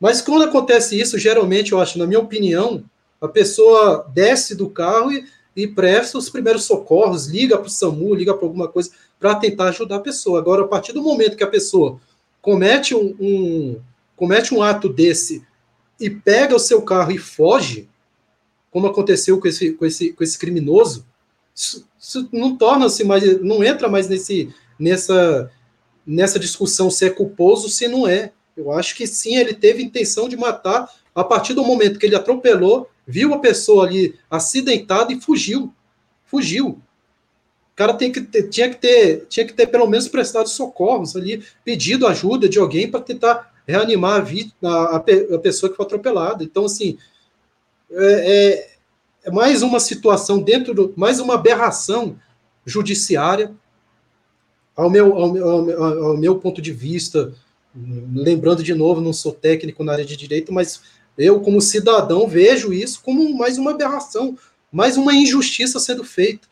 [0.00, 2.84] Mas quando acontece isso, geralmente, eu acho, na minha opinião,
[3.20, 5.24] a pessoa desce do carro e,
[5.54, 9.68] e presta os primeiros socorros, liga para o SAMU, liga para alguma coisa para tentar
[9.68, 10.38] ajudar a pessoa.
[10.38, 11.98] Agora, a partir do momento que a pessoa
[12.42, 13.80] comete um, um,
[14.14, 15.44] comete um ato desse
[15.98, 17.88] e pega o seu carro e foge,
[18.70, 21.06] como aconteceu com esse, com esse, com esse criminoso,
[21.54, 25.50] isso, isso não torna-se mais, não entra mais nesse, nessa,
[26.06, 28.32] nessa discussão se é culposo, se não é.
[28.56, 32.14] Eu acho que sim, ele teve intenção de matar a partir do momento que ele
[32.14, 35.72] atropelou, viu a pessoa ali acidentada e fugiu.
[36.24, 36.68] Fugiu.
[36.68, 41.14] O cara tem que ter, tinha, que ter, tinha que ter pelo menos prestado socorros
[41.14, 45.84] ali, pedido ajuda de alguém para tentar reanimar a, vi, a, a, pessoa que foi
[45.84, 46.44] atropelada.
[46.44, 46.96] Então, assim,
[47.90, 48.68] é,
[49.24, 50.94] é, é mais uma situação dentro do.
[50.96, 52.18] mais uma aberração
[52.64, 53.54] judiciária.
[54.76, 57.32] Ao meu, ao, ao, ao meu ponto de vista,
[58.14, 60.80] lembrando de novo, não sou técnico na área de direito, mas
[61.16, 64.36] eu, como cidadão, vejo isso como mais uma aberração,
[64.70, 66.46] mais uma injustiça sendo feita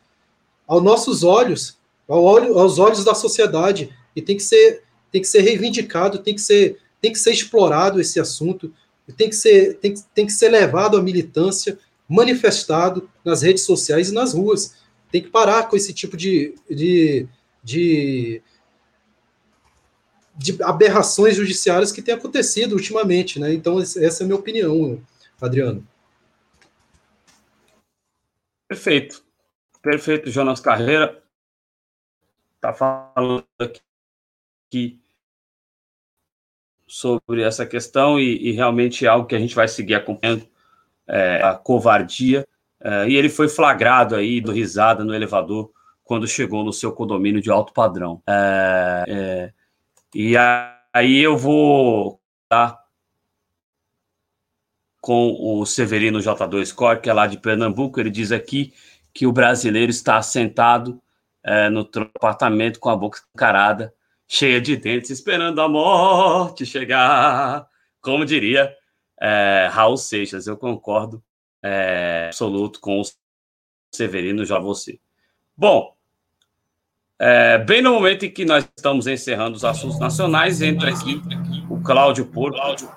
[0.67, 1.77] aos nossos olhos,
[2.09, 6.79] aos olhos da sociedade, e tem que ser, tem que ser reivindicado, tem que ser,
[7.01, 8.73] tem que ser explorado esse assunto,
[9.17, 14.15] tem que ser, tem, tem que ser levado à militância, manifestado nas redes sociais e
[14.15, 14.75] nas ruas.
[15.11, 17.27] Tem que parar com esse tipo de, de,
[17.65, 18.43] de
[20.37, 23.53] de aberrações judiciárias que têm acontecido ultimamente, né?
[23.53, 25.01] Então, essa é a minha opinião,
[25.41, 25.87] Adriano.
[28.67, 29.23] Perfeito.
[29.81, 31.23] Perfeito, Jonas Carreira.
[32.57, 34.99] Está falando aqui
[36.87, 40.47] sobre essa questão e, e, realmente é algo que a gente vai seguir acompanhando,
[41.07, 42.47] é, a covardia.
[42.81, 45.71] É, e ele foi flagrado aí, do risada no elevador,
[46.05, 48.23] quando chegou no seu condomínio de alto padrão.
[48.29, 49.53] É, é
[50.15, 50.37] e
[50.93, 52.85] aí eu vou tá,
[55.01, 57.99] com o Severino J2 Cor, que é lá de Pernambuco.
[57.99, 58.73] Ele diz aqui
[59.13, 61.03] que o brasileiro está sentado
[61.43, 63.93] é, no apartamento com a boca encarada,
[64.27, 67.69] cheia de dentes, esperando a morte chegar.
[68.01, 68.75] Como diria
[69.21, 71.23] é, Raul Seixas, eu concordo
[71.63, 73.05] é, absoluto com o
[73.93, 74.99] Severino, já você.
[75.57, 75.95] Bom,
[77.19, 81.23] é, bem no momento em que nós estamos encerrando os assuntos nacionais, entra aqui
[81.71, 82.89] o Cláudio Porto,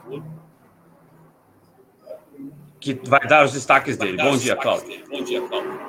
[2.79, 4.17] que vai dar os destaques dele.
[4.17, 5.03] Bom dia, Cláudio.
[5.09, 5.79] Bom dia, Cláudio.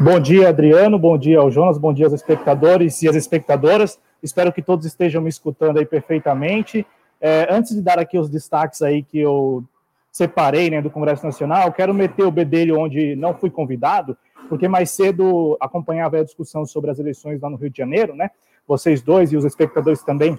[0.00, 0.98] Bom dia, Adriano.
[0.98, 1.76] Bom dia ao Jonas.
[1.76, 3.98] Bom dia aos espectadores e às espectadoras.
[4.22, 6.86] Espero que todos estejam me escutando aí perfeitamente.
[7.20, 9.62] É, antes de dar aqui os destaques aí que eu
[10.10, 14.16] separei né, do Congresso Nacional, quero meter o bedelho onde não fui convidado
[14.48, 18.30] porque mais cedo acompanhava a discussão sobre as eleições lá no Rio de Janeiro, né?
[18.66, 20.38] Vocês dois e os espectadores também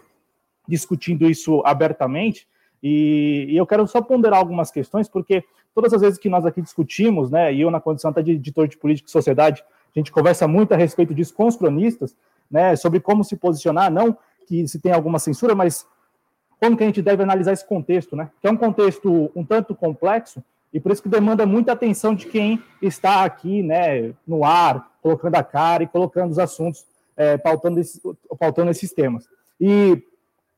[0.67, 2.47] discutindo isso abertamente.
[2.81, 5.43] E, e, eu quero só ponderar algumas questões, porque
[5.73, 8.67] todas as vezes que nós aqui discutimos, né, e eu na condição até de editor
[8.67, 9.63] de política e sociedade,
[9.95, 12.15] a gente conversa muito a respeito disso com os cronistas,
[12.49, 14.17] né, sobre como se posicionar, não
[14.47, 15.85] que se tem alguma censura, mas
[16.59, 19.75] como que a gente deve analisar esse contexto, né, que é um contexto um tanto
[19.75, 20.43] complexo,
[20.73, 25.35] e por isso que demanda muita atenção de quem está aqui, né, no ar, colocando
[25.35, 26.85] a cara e colocando os assuntos,
[27.17, 28.01] é, pautando, esses,
[28.37, 29.27] pautando esses temas.
[29.59, 30.01] E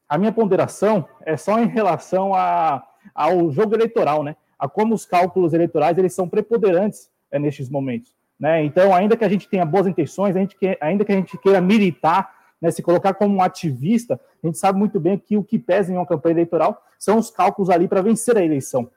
[0.07, 2.83] a minha ponderação é só em relação a,
[3.15, 8.13] ao jogo eleitoral, né, a como os cálculos eleitorais eles são preponderantes é, nestes momentos.
[8.39, 8.63] Né?
[8.63, 12.33] Então, ainda que a gente tenha boas intenções, quer, ainda que a gente queira militar,
[12.59, 15.91] né, se colocar como um ativista, a gente sabe muito bem que o que pesa
[15.91, 18.89] em uma campanha eleitoral são os cálculos ali para vencer a eleição.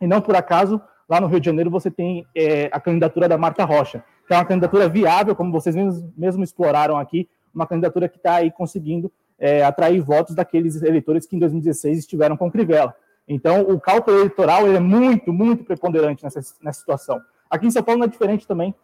[0.00, 3.38] E não por acaso, lá no Rio de Janeiro, você tem é, a candidatura da
[3.38, 8.08] Marta Rocha, que é uma candidatura viável, como vocês mesmos, mesmo exploraram aqui, uma candidatura
[8.08, 12.94] que está aí conseguindo é, atrair votos daqueles eleitores que em 2016 estiveram com Crivella.
[13.26, 17.20] Então, o cálculo eleitoral é muito, muito preponderante nessa, nessa situação.
[17.50, 18.74] Aqui em São Paulo não é diferente também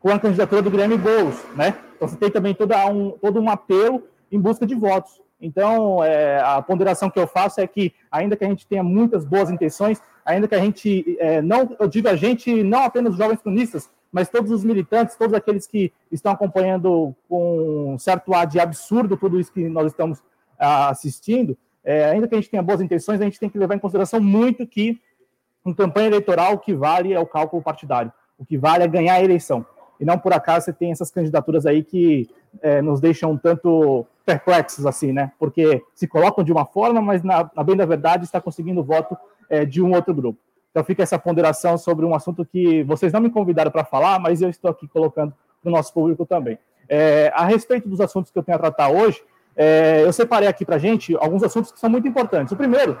[0.00, 1.76] com a candidatura do Guilherme Boulos, né?
[1.96, 5.22] Então, você tem também todo um, todo um apelo em busca de votos.
[5.42, 9.24] Então, é, a ponderação que eu faço é que, ainda que a gente tenha muitas
[9.24, 13.18] boas intenções, ainda que a gente, é, não, eu digo a gente, não apenas os
[13.18, 18.60] jovens cronistas, mas todos os militantes, todos aqueles que estão acompanhando com certo ar de
[18.60, 20.22] absurdo tudo isso que nós estamos
[20.56, 23.74] ah, assistindo, é, ainda que a gente tenha boas intenções, a gente tem que levar
[23.74, 25.00] em consideração muito que
[25.66, 29.14] em campanha eleitoral o que vale é o cálculo partidário, o que vale é ganhar
[29.14, 29.66] a eleição.
[30.02, 32.28] E não por acaso você tem essas candidaturas aí que
[32.60, 35.30] é, nos deixam um tanto perplexos, assim, né?
[35.38, 39.16] Porque se colocam de uma forma, mas na, na bem da verdade está conseguindo voto
[39.48, 40.40] é, de um outro grupo.
[40.72, 44.42] Então fica essa ponderação sobre um assunto que vocês não me convidaram para falar, mas
[44.42, 46.58] eu estou aqui colocando para o nosso público também.
[46.88, 49.22] É, a respeito dos assuntos que eu tenho a tratar hoje,
[49.54, 52.52] é, eu separei aqui para a gente alguns assuntos que são muito importantes.
[52.52, 52.98] O primeiro,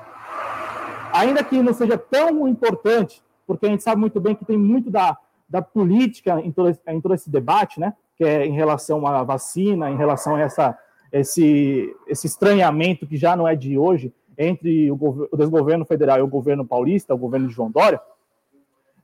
[1.12, 4.88] ainda que não seja tão importante, porque a gente sabe muito bem que tem muito
[4.88, 5.18] da,
[5.52, 7.92] da política em todo, em todo esse debate, né?
[8.16, 10.78] Que é em relação à vacina, em relação a essa,
[11.12, 16.22] esse, esse estranhamento que já não é de hoje entre o, o desgoverno federal e
[16.22, 18.00] o governo paulista, o governo de João Dória.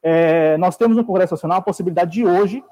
[0.02, 2.64] É, nós temos no Congresso Nacional a possibilidade de hoje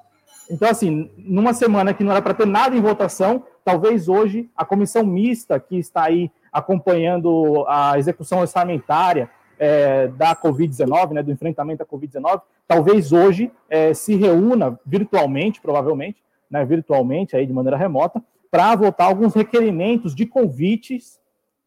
[0.49, 4.65] então, assim, numa semana que não era para ter nada em votação, talvez hoje a
[4.65, 9.29] comissão mista que está aí acompanhando a execução orçamentária
[9.59, 16.23] é, da Covid-19, né, do enfrentamento à Covid-19, talvez hoje é, se reúna virtualmente, provavelmente,
[16.51, 21.21] né, virtualmente, aí de maneira remota, para votar alguns requerimentos de convites,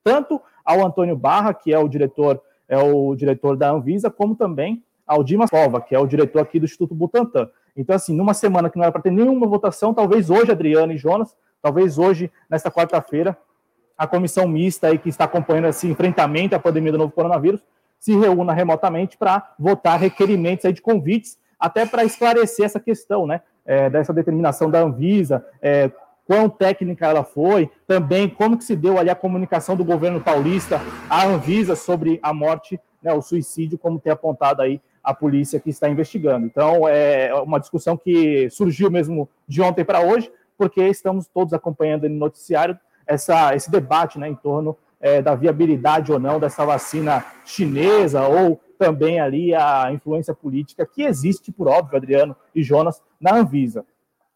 [0.03, 4.83] tanto ao Antônio Barra, que é o diretor, é o diretor da Anvisa, como também
[5.05, 7.49] ao Dimas Cova, que é o diretor aqui do Instituto Butantan.
[7.75, 10.97] Então, assim, numa semana que não era para ter nenhuma votação, talvez hoje, Adriano e
[10.97, 13.37] Jonas, talvez hoje, nesta quarta-feira,
[13.97, 17.61] a comissão mista aí que está acompanhando esse enfrentamento à pandemia do novo coronavírus
[17.99, 23.41] se reúna remotamente para votar requerimentos de convites, até para esclarecer essa questão, né?
[23.65, 25.91] É, dessa determinação da Anvisa, é,
[26.25, 30.79] quão técnica ela foi, também como que se deu ali a comunicação do governo paulista
[31.09, 35.69] à Anvisa sobre a morte, né, o suicídio, como tem apontado aí a polícia que
[35.69, 36.45] está investigando.
[36.45, 42.07] Então, é uma discussão que surgiu mesmo de ontem para hoje, porque estamos todos acompanhando
[42.07, 42.77] no noticiário
[43.07, 48.59] essa, esse debate né, em torno é, da viabilidade ou não dessa vacina chinesa, ou
[48.77, 53.85] também ali a influência política que existe, por óbvio, Adriano e Jonas, na Anvisa.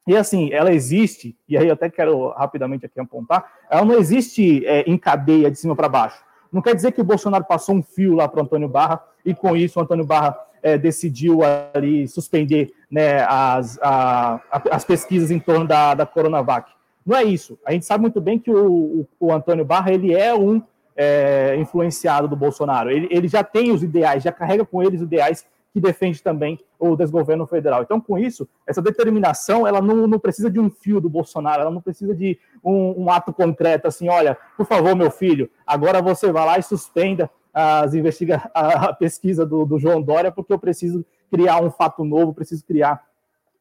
[0.06, 4.66] E assim, ela existe, e aí eu até quero rapidamente aqui apontar, ela não existe
[4.66, 6.22] é, em cadeia de cima para baixo.
[6.52, 9.34] Não quer dizer que o Bolsonaro passou um fio lá para o Antônio Barra e
[9.34, 11.40] com isso o Antônio Barra é, decidiu
[11.74, 14.42] ali suspender né, as, a,
[14.72, 16.70] as pesquisas em torno da, da Coronavac.
[17.06, 17.58] Não é isso.
[17.66, 20.62] A gente sabe muito bem que o, o, o Antônio Barra ele é um
[20.96, 22.90] é, influenciado do Bolsonaro.
[22.90, 26.60] Ele, ele já tem os ideais, já carrega com ele os ideais que defende também
[26.78, 27.82] o desgoverno federal.
[27.82, 31.72] Então, com isso, essa determinação, ela não, não precisa de um fio do Bolsonaro, ela
[31.72, 36.32] não precisa de um, um, ato concreto, assim, olha, por favor, meu filho, agora você
[36.32, 41.04] vai lá e suspenda as investiga a pesquisa do, do João Dória, porque eu preciso
[41.32, 43.04] criar um fato novo, preciso criar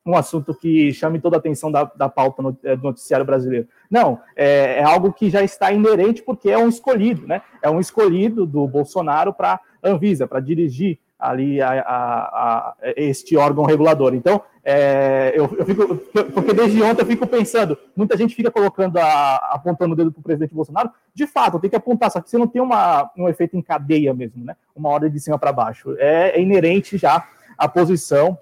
[0.04, 3.68] um assunto que chame toda a atenção da, da pauta no, é, do noticiário brasileiro.
[3.90, 7.42] Não, é, é, algo que já está inerente porque é um escolhido, né?
[7.62, 13.64] É um escolhido do Bolsonaro para Anvisa, para dirigir ali a, a, a, este órgão
[13.64, 14.12] regulador.
[14.12, 15.96] Então, é, eu, eu, fico,
[16.34, 20.20] porque desde ontem eu fico pensando, muita gente fica colocando, a, apontando o dedo para
[20.20, 20.90] o presidente Bolsonaro.
[21.14, 24.12] De fato, tem que apontar, só que você não tem uma, um efeito em cadeia
[24.12, 24.56] mesmo, né?
[24.74, 25.94] Uma ordem de cima para baixo.
[25.98, 27.24] É, é, inerente já
[27.56, 28.36] à posição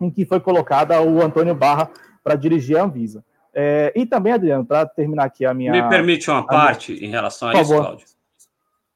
[0.00, 1.90] em que foi colocada o Antônio Barra
[2.22, 3.24] para dirigir a Anvisa.
[3.54, 5.72] É, e também, Adriano, para terminar aqui a minha.
[5.72, 7.06] Me permite uma parte minha...
[7.06, 7.84] em relação a Por isso, favor.
[7.84, 8.06] Cláudio.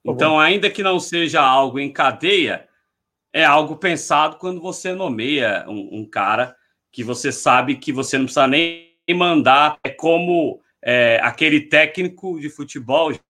[0.04, 2.68] Então, ainda que não seja algo em cadeia,
[3.32, 6.56] é algo pensado quando você nomeia um, um, cara
[6.90, 9.78] que você sabe que você não precisa nem mandar.
[9.84, 13.20] É como é, aquele técnico de futebol, já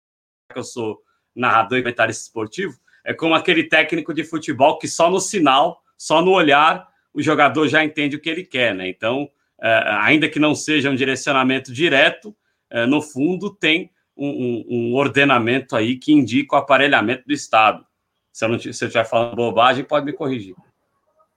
[0.52, 1.00] que eu sou
[1.34, 6.22] narrador e comentarista esportivo, é como aquele técnico de futebol que só no sinal, só
[6.22, 8.88] no olhar, o jogador já entende o que ele quer, né?
[8.88, 9.28] Então,
[9.60, 12.34] é, ainda que não seja um direcionamento direto,
[12.70, 17.84] é, no fundo tem um, um, um ordenamento aí que indica o aparelhamento do Estado.
[18.32, 20.54] Se eu, não, se eu estiver falando bobagem, pode me corrigir.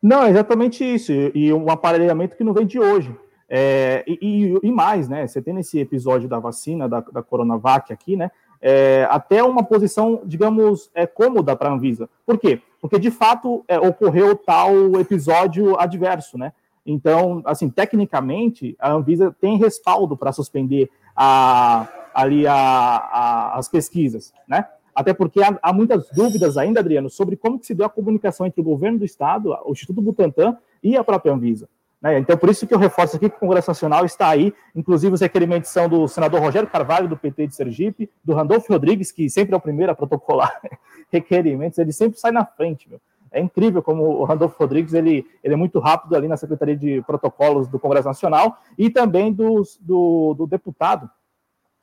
[0.02, 1.12] Não, é exatamente isso.
[1.34, 3.16] E um aparelhamento que não vem de hoje.
[3.50, 5.28] É, e, e, mais, né?
[5.28, 8.32] Você tem nesse episódio da vacina, da, da Coronavac aqui, né?
[8.62, 12.10] É, até uma posição, digamos, é, cômoda para a Anvisa.
[12.26, 12.62] Por quê?
[12.84, 16.52] Porque, de fato, é, ocorreu tal episódio adverso, né?
[16.86, 24.34] Então, assim, tecnicamente, a Anvisa tem respaldo para suspender a, ali a, a, as pesquisas,
[24.46, 24.68] né?
[24.94, 28.46] Até porque há, há, muitas dúvidas ainda, Adriano, sobre como que se deu a comunicação
[28.46, 31.70] entre o governo do Estado, o Instituto Butantan e a própria Anvisa.
[32.04, 32.20] Né?
[32.20, 35.22] Então, por isso que eu reforço aqui que o Congresso Nacional está aí, inclusive os
[35.22, 39.54] requerimentos são do senador Rogério Carvalho, do PT de Sergipe, do Randolfo Rodrigues, que sempre
[39.54, 40.62] é o primeiro a protocolar
[41.10, 43.00] requerimentos, ele sempre sai na frente, meu.
[43.32, 47.02] É incrível como o Randolfo Rodrigues ele, ele é muito rápido ali na Secretaria de
[47.02, 51.10] Protocolos do Congresso Nacional e também dos, do, do deputado,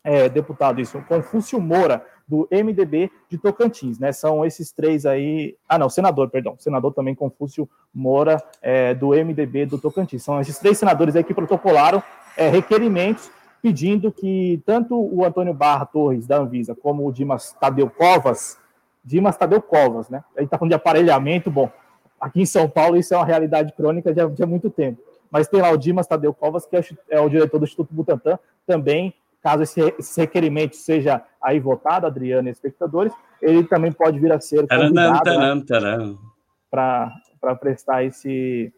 [0.05, 4.13] é, deputado isso, Confúcio Moura, do MDB de Tocantins, né?
[4.13, 5.57] São esses três aí.
[5.69, 6.55] Ah, não, senador, perdão.
[6.59, 10.23] Senador também Confúcio Moura, é, do MDB do Tocantins.
[10.23, 12.01] São esses três senadores aí que protocolaram
[12.37, 13.29] é, requerimentos
[13.61, 18.57] pedindo que tanto o Antônio Barra Torres, da Anvisa, como o Dimas Tadeu Covas,
[19.05, 20.23] Dimas Tadeu Covas, né?
[20.37, 21.69] Gente está falando de aparelhamento, bom,
[22.21, 25.03] aqui em São Paulo isso é uma realidade crônica de, há muito tempo.
[25.31, 28.39] Mas tem lá o Dimas Tadeu Covas, que é, é o diretor do Instituto Butantan,
[28.67, 29.13] também,
[29.43, 34.41] caso esse, esse requerimento seja aí votado, Adriano e espectadores, ele também pode vir a
[34.41, 35.63] ser convidado né,
[36.71, 38.73] para prestar esse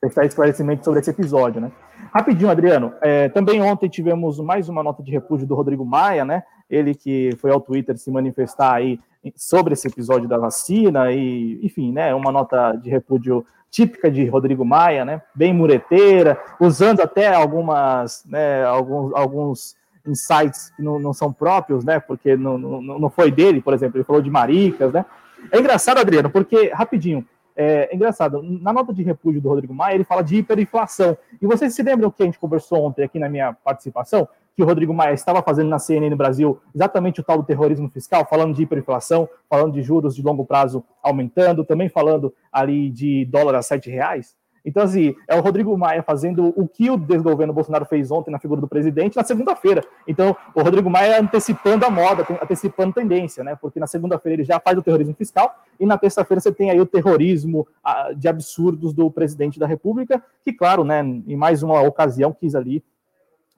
[0.00, 1.70] prestar esclarecimento sobre esse episódio, né?
[2.12, 2.94] Rapidinho, Adriano.
[3.02, 6.42] É, também ontem tivemos mais uma nota de repúdio do Rodrigo Maia, né?
[6.70, 8.98] Ele que foi ao Twitter se manifestar aí
[9.36, 12.14] sobre esse episódio da vacina e, enfim, né?
[12.14, 15.22] Uma nota de repúdio típica de Rodrigo Maia, né?
[15.34, 18.64] Bem mureteira, usando até algumas, né?
[18.64, 19.76] Alguns, alguns
[20.06, 22.00] insights que não, não são próprios, né?
[22.00, 23.98] Porque não, não, não foi dele, por exemplo.
[23.98, 25.04] Ele falou de maricas, né?
[25.52, 27.26] É engraçado, Adriano, porque rapidinho
[27.62, 31.14] é, engraçado, na nota de repúdio do Rodrigo Maia, ele fala de hiperinflação.
[31.42, 34.26] E vocês se lembram que a gente conversou ontem aqui na minha participação?
[34.60, 38.26] Que o Rodrigo Maia estava fazendo na CNN Brasil exatamente o tal do terrorismo fiscal,
[38.28, 43.54] falando de hiperinflação, falando de juros de longo prazo aumentando, também falando ali de dólar
[43.54, 44.36] a sete reais?
[44.62, 48.38] Então, assim, é o Rodrigo Maia fazendo o que o desgoverno Bolsonaro fez ontem na
[48.38, 49.82] figura do presidente na segunda-feira.
[50.06, 53.56] Então, o Rodrigo Maia antecipando a moda, antecipando tendência, né?
[53.58, 56.78] Porque na segunda-feira ele já faz o terrorismo fiscal e na terça-feira você tem aí
[56.78, 61.80] o terrorismo ah, de absurdos do presidente da República, que, claro, né, em mais uma
[61.80, 62.84] ocasião quis ali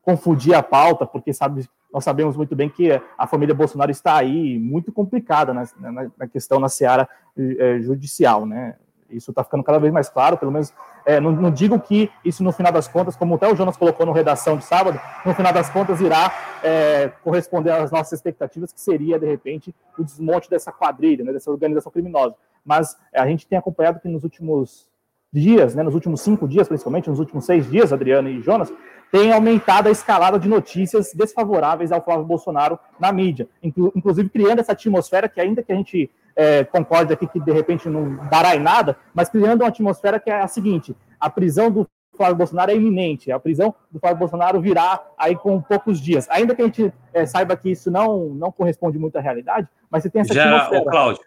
[0.03, 4.59] confundir a pauta, porque sabe, nós sabemos muito bem que a família Bolsonaro está aí
[4.59, 8.77] muito complicada na, na, na questão na seara eh, judicial, né?
[9.09, 10.73] Isso está ficando cada vez mais claro, pelo menos
[11.05, 14.07] é, não, não, digo que isso, no final das contas, como até o Jonas colocou
[14.07, 18.81] no redação de sábado, no final das contas irá é, corresponder às nossas expectativas, que
[18.81, 22.35] seria, de repente, o desmonte dessa quadrilha, né, dessa organização criminosa.
[22.65, 24.89] Mas a gente tem acompanhado que nos últimos
[25.33, 28.73] dias, né, nos últimos cinco dias, principalmente, nos últimos seis dias, Adriano e Jonas,
[29.11, 34.73] tem aumentado a escalada de notícias desfavoráveis ao Flávio Bolsonaro na mídia, inclusive criando essa
[34.73, 38.61] atmosfera que, ainda que a gente é, concorde aqui que de repente não dará em
[38.61, 41.87] nada, mas criando uma atmosfera que é a seguinte: a prisão do
[42.17, 46.27] Flávio Bolsonaro é iminente, a prisão do Flávio Bolsonaro virá aí com poucos dias.
[46.31, 50.03] Ainda que a gente é, saiba que isso não, não corresponde muito à realidade, mas
[50.03, 50.91] você tem essa gera, atmosfera.
[50.91, 51.25] Cláudio,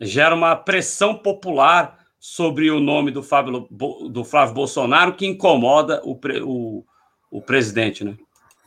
[0.00, 6.18] gera uma pressão popular sobre o nome do Flávio, do Flávio Bolsonaro que incomoda o,
[6.44, 6.84] o,
[7.30, 8.16] o presidente, né?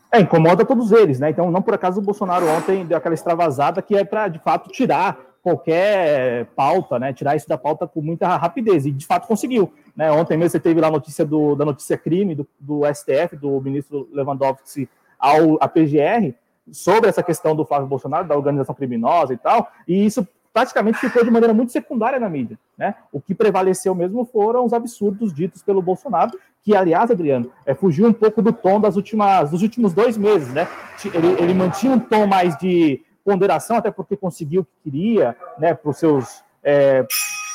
[0.10, 1.30] É, incomoda todos eles, né?
[1.30, 4.72] Então, não por acaso o Bolsonaro ontem deu aquela extravasada que é para, de fato,
[4.72, 9.74] tirar qualquer pauta, né, tirar isso da pauta com muita rapidez, e de fato conseguiu.
[9.94, 10.10] Né?
[10.10, 13.60] Ontem mesmo você teve lá a notícia do, da notícia crime do, do STF, do
[13.60, 14.88] ministro Lewandowski
[15.20, 16.34] ao a PGR,
[16.72, 21.24] sobre essa questão do Flávio Bolsonaro, da organização criminosa e tal, e isso praticamente ficou
[21.24, 22.58] de maneira muito secundária na mídia.
[22.78, 22.96] Né?
[23.12, 26.32] O que prevaleceu mesmo foram os absurdos ditos pelo Bolsonaro,
[26.64, 30.54] que, aliás, Adriano, é, fugiu um pouco do tom das últimas, dos últimos dois meses.
[30.54, 30.68] Né?
[31.14, 35.74] Ele, ele mantinha um tom mais de ponderação, até porque conseguiu o que queria, né,
[35.74, 37.06] para os seus é,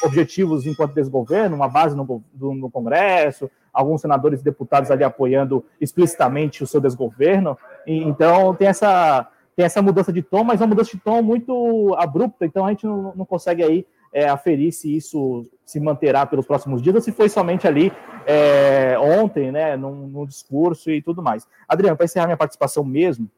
[0.03, 6.62] objetivos enquanto desgoverno, uma base no, no, Congresso, alguns senadores e deputados ali apoiando explicitamente
[6.62, 7.59] o seu desgoverno.
[7.87, 11.22] E, então tem essa, tem essa mudança de tom, mas é uma mudança de tom
[11.22, 16.24] muito abrupta, então a gente não, não consegue aí é, aferir se isso se manterá
[16.24, 17.93] pelos próximos dias ou se foi somente ali
[18.26, 21.48] é, ontem, né, num, num, discurso e tudo mais.
[21.68, 23.28] Adriano, para encerrar minha participação mesmo,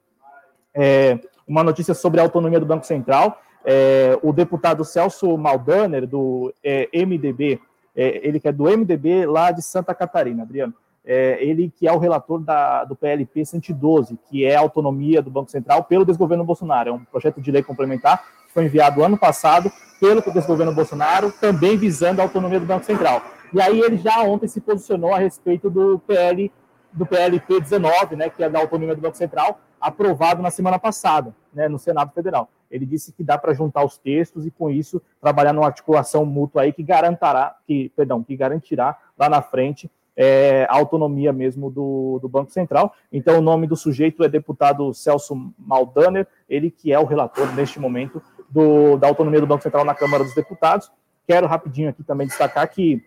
[0.75, 1.19] é,
[1.49, 3.41] uma notícia sobre a autonomia do Banco Central.
[3.65, 7.61] É, o deputado Celso Maldaner, do é, MDB,
[7.95, 10.75] ele que é do MDB lá de Santa Catarina, Adriano,
[11.07, 15.31] é, ele que é o relator da, do PLP 112, que é a autonomia do
[15.31, 16.91] Banco Central pelo desgoverno Bolsonaro.
[16.91, 19.71] É um projeto de lei complementar que foi enviado ano passado
[20.01, 23.23] pelo desgoverno Bolsonaro, também visando a autonomia do Banco Central.
[23.53, 26.51] E aí ele já ontem se posicionou a respeito do PL
[26.93, 31.35] do PLP 19, né, que é da autonomia do Banco Central, aprovado na semana passada,
[31.53, 32.49] né, no Senado Federal.
[32.71, 36.63] Ele disse que dá para juntar os textos e com isso trabalhar numa articulação mútua
[36.63, 42.19] aí que garantirá, que, perdão, que garantirá lá na frente é, a autonomia mesmo do,
[42.21, 42.95] do Banco Central.
[43.13, 47.79] Então o nome do sujeito é deputado Celso Maldaner, ele que é o relator neste
[47.79, 50.91] momento do, da autonomia do Banco Central na Câmara dos Deputados.
[51.27, 53.05] Quero rapidinho aqui também destacar que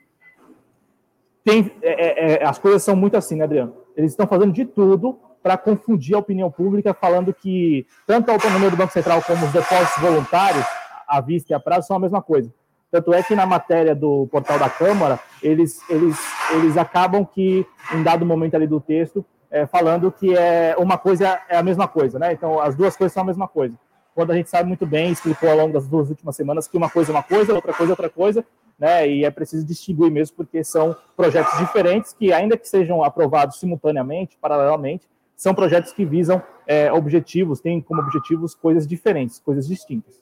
[1.43, 3.73] tem, é, é, é as coisas são muito assim, né, Adriano?
[3.95, 8.69] Eles estão fazendo de tudo para confundir a opinião pública, falando que tanto a autonomia
[8.69, 10.65] do Banco Central como os depósitos voluntários,
[11.07, 12.53] à vista e a prazo, são a mesma coisa.
[12.91, 16.17] Tanto é que na matéria do portal da Câmara, eles, eles,
[16.51, 21.39] eles acabam que, em dado momento ali do texto, é, falando que é uma coisa
[21.47, 22.33] é a mesma coisa, né?
[22.33, 23.77] Então, as duas coisas são a mesma coisa.
[24.15, 26.89] Quando a gente sabe muito bem, explicou ao longo das duas últimas semanas que uma
[26.89, 28.45] coisa é uma coisa, outra coisa é outra coisa,
[28.77, 29.07] né?
[29.07, 34.37] E é preciso distinguir mesmo, porque são projetos diferentes que, ainda que sejam aprovados simultaneamente,
[34.41, 40.19] paralelamente, são projetos que visam é, objetivos, têm como objetivos coisas diferentes, coisas distintas.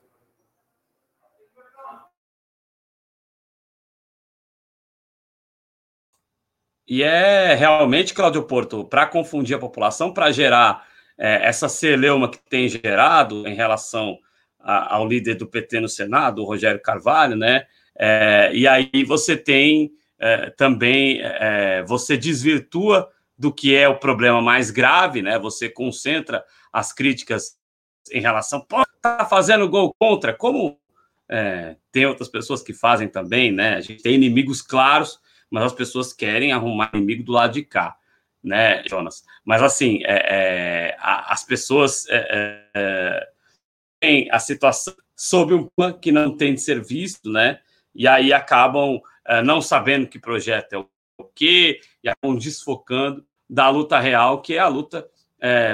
[6.87, 10.87] E é realmente, Cláudio Porto, para confundir a população, para gerar
[11.17, 14.17] é, essa celeuma que tem gerado em relação
[14.59, 17.65] a, ao líder do PT no Senado, o Rogério Carvalho, né?
[17.97, 24.41] É, e aí você tem é, também, é, você desvirtua do que é o problema
[24.41, 25.37] mais grave, né?
[25.39, 27.57] Você concentra as críticas
[28.11, 30.79] em relação, pô, tá fazendo gol contra, como
[31.29, 33.75] é, tem outras pessoas que fazem também, né?
[33.75, 35.19] A gente tem inimigos claros
[35.49, 37.97] mas as pessoas querem arrumar inimigo do lado de cá,
[38.43, 39.23] né, Jonas?
[39.43, 43.27] Mas assim, é, é, as pessoas é, é, é,
[43.99, 47.59] têm a situação sob um plano que não tem de ser visto, né?
[47.95, 53.69] E aí acabam é, não sabendo que projeto é o quê, e acabam desfocando da
[53.69, 55.07] luta real, que é a luta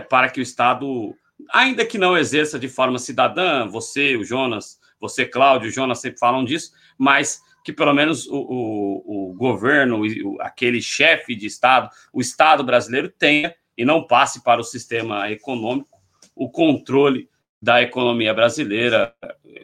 [0.09, 1.15] para que o Estado,
[1.51, 6.19] ainda que não exerça de forma cidadã, você, o Jonas, você, Cláudio, o Jonas sempre
[6.19, 11.89] falam disso, mas que pelo menos o, o, o governo, o, aquele chefe de Estado,
[12.11, 15.97] o Estado brasileiro tenha e não passe para o sistema econômico
[16.35, 17.29] o controle
[17.61, 19.15] da economia brasileira,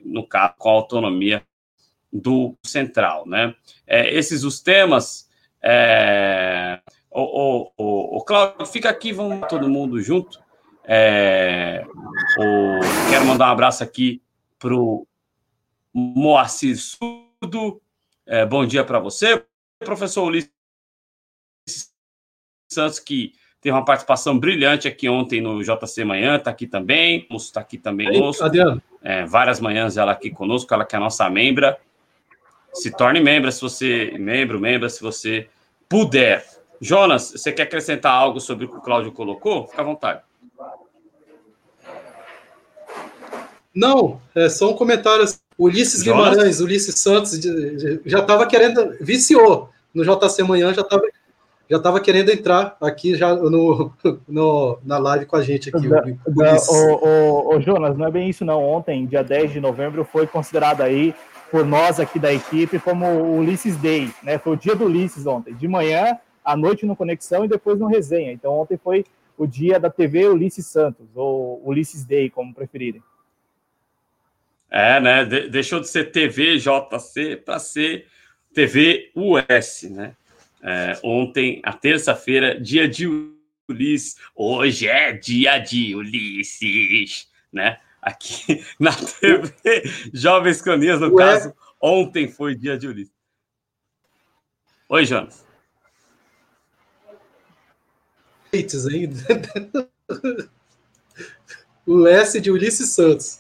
[0.03, 1.43] no caso, com a autonomia
[2.11, 3.27] do central.
[3.27, 3.53] Né?
[3.85, 5.27] É, esses os temas.
[5.61, 6.79] É,
[7.11, 10.39] o, o, o, Cláudio, fica aqui, vamos todo mundo junto.
[10.85, 11.85] É,
[12.37, 14.21] o, quero mandar um abraço aqui
[14.57, 15.05] para o
[15.93, 17.81] Moacir Surdo,
[18.29, 19.43] é, bom dia para você,
[19.79, 20.51] professor Ulisses
[22.71, 27.59] Santos, que teve uma participação brilhante aqui ontem no JC Manhã, está aqui também, está
[27.59, 28.45] aqui também conosco.
[28.45, 28.81] Adriano.
[29.01, 31.79] É, várias manhãs ela aqui conosco, ela que é a nossa membra.
[32.71, 35.49] Se torne membro se você, membro, membra, se você
[35.89, 36.45] puder.
[36.79, 39.67] Jonas, você quer acrescentar algo sobre o que o Cláudio colocou?
[39.67, 40.21] Fica à vontade.
[43.73, 45.25] Não, é só um comentário
[45.59, 46.29] Ulisses Jonas?
[46.29, 47.37] Guimarães, Ulisses Santos,
[48.05, 51.03] já estava querendo, viciou no JC Manhã, já estava
[51.69, 53.93] já estava querendo entrar aqui já no,
[54.27, 55.87] no, na live com a gente aqui.
[55.87, 58.63] Da, o, da, o, o, o, Jonas, não é bem isso não.
[58.63, 61.13] Ontem, dia 10 de novembro, foi considerado aí
[61.51, 64.39] por nós aqui da equipe como o Ulisses Day, né?
[64.39, 67.85] Foi o dia do Ulisses ontem, de manhã, à noite no Conexão e depois no
[67.85, 68.31] Resenha.
[68.31, 69.05] Então ontem foi
[69.37, 73.03] o dia da TV Ulisses Santos, ou Ulisses Day, como preferirem.
[74.69, 75.25] É, né?
[75.25, 78.07] De deixou de ser TVJC para ser
[78.53, 80.15] TV US, né?
[80.61, 83.07] É, ontem, a terça-feira, dia de
[83.67, 84.17] Ulisses.
[84.35, 87.79] Hoje é dia de Ulisses, né?
[88.01, 89.83] Aqui na TV
[90.13, 91.25] Jovens Canias, no Ué?
[91.25, 93.13] caso, ontem foi dia de Ulisses.
[94.89, 95.45] Oi, Jonas.
[98.51, 100.49] ainda.
[101.85, 103.38] o S de Ulisses Santos.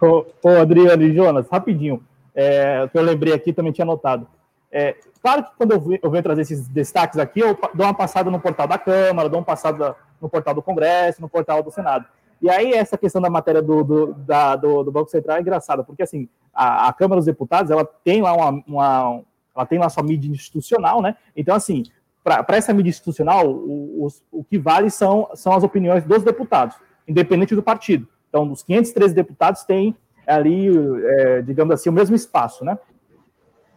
[0.00, 2.02] Ô, Adriano e Jonas, rapidinho,
[2.34, 4.26] é, que eu lembrei aqui, também tinha anotado.
[4.70, 8.30] É, claro que quando eu, eu venho trazer esses destaques aqui, eu dou uma passada
[8.30, 12.06] no portal da Câmara, dou uma passada no portal do Congresso, no portal do Senado.
[12.42, 15.84] E aí, essa questão da matéria do, do, da, do, do Banco Central é engraçada,
[15.84, 19.20] porque assim, a, a, Câmara dos Deputados, ela tem lá uma, uma,
[19.54, 21.16] ela tem lá sua mídia institucional, né?
[21.36, 21.84] Então, assim,
[22.22, 24.08] para essa mídia institucional, o, o,
[24.40, 26.76] o que vale são, são as opiniões dos deputados,
[27.06, 28.08] independente do partido.
[28.34, 29.94] Então, os 513 deputados têm
[30.26, 30.68] ali,
[31.04, 32.76] é, digamos assim, o mesmo espaço, né?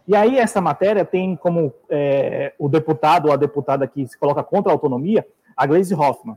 [0.04, 4.42] E aí essa matéria tem como é, o deputado ou a deputada que se coloca
[4.42, 5.24] contra a autonomia,
[5.56, 6.36] a Gleisi Hoffmann,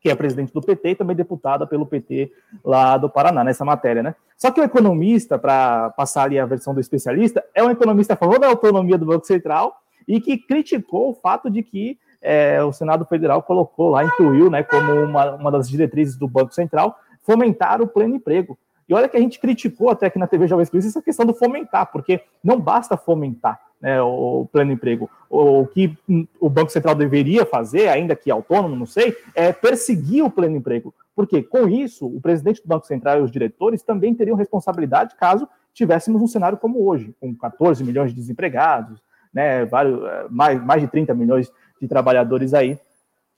[0.00, 2.32] que é presidente do PT e também deputada pelo PT
[2.64, 4.16] lá do Paraná, nessa matéria, né?
[4.36, 8.16] Só que o economista, para passar ali a versão do especialista, é um economista a
[8.16, 9.72] favor da autonomia do Banco Central
[10.08, 14.64] e que criticou o fato de que é, o Senado Federal colocou lá, incluiu, né,
[14.64, 18.56] como uma, uma das diretrizes do Banco Central, fomentar o pleno emprego.
[18.88, 21.34] E olha que a gente criticou até aqui na TV Jovem Cruz essa questão do
[21.34, 25.10] fomentar, porque não basta fomentar né, o pleno emprego.
[25.28, 25.98] O que
[26.40, 30.94] o Banco Central deveria fazer, ainda que autônomo, não sei, é perseguir o pleno emprego.
[31.16, 35.48] Porque com isso, o presidente do Banco Central e os diretores também teriam responsabilidade caso
[35.74, 40.00] tivéssemos um cenário como hoje, com 14 milhões de desempregados, né, vários,
[40.30, 42.78] mais, mais de 30 milhões de trabalhadores aí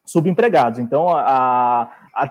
[0.09, 0.79] subempregados.
[0.79, 2.25] Então, a, a,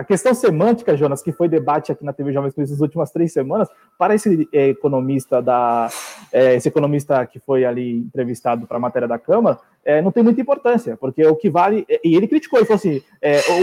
[0.00, 3.68] a, questão semântica, Jonas, que foi debate aqui na TV Jovens nas últimas três semanas,
[3.98, 5.90] para esse é, economista da
[6.32, 10.22] é, esse economista que foi ali entrevistado para a matéria da Câmara, é, não tem
[10.22, 13.02] muita importância, porque o que vale e ele criticou, ele falou assim,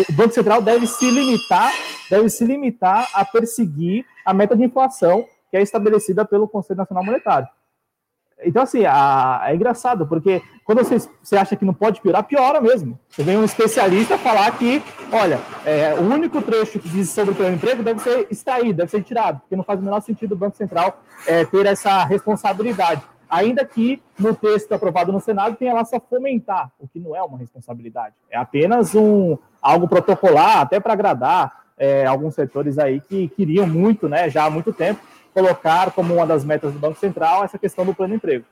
[0.10, 1.72] o Banco Central deve se limitar,
[2.10, 7.04] deve se limitar a perseguir a meta de inflação que é estabelecida pelo Conselho Nacional
[7.04, 7.48] Monetário.
[8.44, 12.60] Então, assim, a, é engraçado, porque quando você, você acha que não pode piorar, piora
[12.60, 13.00] mesmo.
[13.10, 14.82] Você vem um especialista falar que,
[15.12, 18.74] olha, é, o único trecho que diz sobre o plano de emprego deve ser extraído,
[18.74, 22.04] deve ser tirado, porque não faz o menor sentido o Banco Central é, ter essa
[22.04, 23.04] responsabilidade.
[23.30, 27.22] Ainda que no texto aprovado no Senado tenha lá só fomentar, o que não é
[27.24, 28.16] uma responsabilidade.
[28.30, 34.08] É apenas um algo protocolar, até para agradar é, alguns setores aí que queriam muito,
[34.08, 35.02] né, já há muito tempo,
[35.36, 38.46] colocar como uma das metas do Banco Central essa questão do plano de emprego.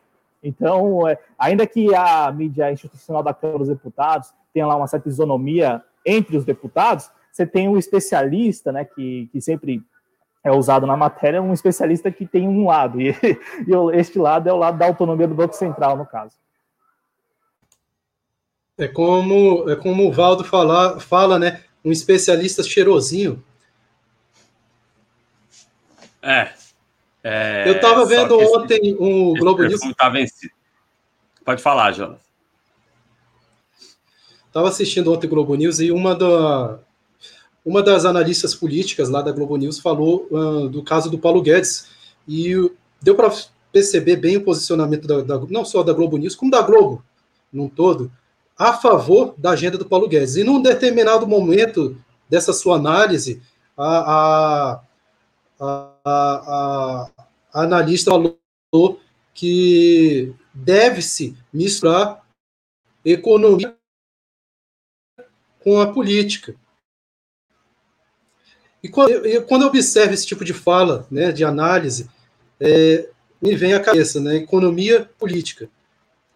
[0.43, 5.07] Então, é, ainda que a mídia institucional da Câmara dos Deputados tenha lá uma certa
[5.07, 9.81] isonomia entre os deputados, você tem um especialista, né, que, que sempre
[10.43, 14.53] é usado na matéria, um especialista que tem um lado, e, e este lado é
[14.53, 16.35] o lado da autonomia do Banco Central, no caso.
[18.77, 21.64] É como, é como o Valdo fala, fala, né?
[21.85, 23.41] Um especialista cheirosinho.
[26.22, 26.51] É,
[27.23, 29.79] é, eu estava vendo ontem um Globo News.
[29.97, 30.53] Tá vencido.
[31.45, 32.19] Pode falar, Jonas.
[34.47, 36.79] Estava assistindo ontem o Globo News e uma, da,
[37.65, 41.87] uma das analistas políticas lá da Globo News falou uh, do caso do Paulo Guedes.
[42.27, 42.71] E
[43.01, 43.33] deu para
[43.71, 47.03] perceber bem o posicionamento da, da, não só da Globo News, como da Globo,
[47.51, 48.11] num todo,
[48.57, 50.35] a favor da agenda do Paulo Guedes.
[50.35, 51.97] E num determinado momento
[52.29, 53.41] dessa sua análise,
[53.75, 54.81] a, a,
[55.59, 57.09] a, a
[57.53, 58.99] analista falou
[59.34, 62.21] que deve-se misturar
[63.03, 63.75] economia
[65.59, 66.55] com a política.
[68.81, 72.09] E quando, eu, observo esse tipo de fala, né, de análise,
[72.59, 73.09] é,
[73.41, 75.69] me vem à cabeça, né, economia política.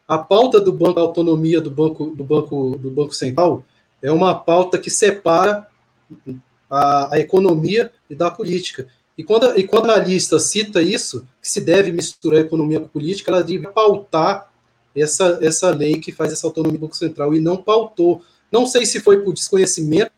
[0.07, 3.65] A pauta do banco, a autonomia do banco, do banco, do banco central
[4.01, 5.67] é uma pauta que separa
[6.69, 8.87] a, a economia e da política.
[9.17, 13.31] E quando, e quando a analista cita isso, que se deve misturar economia com política,
[13.31, 14.51] ela deve pautar
[14.95, 18.21] essa, essa lei que faz essa autonomia do Banco Central, e não pautou.
[18.51, 20.11] Não sei se foi por desconhecimento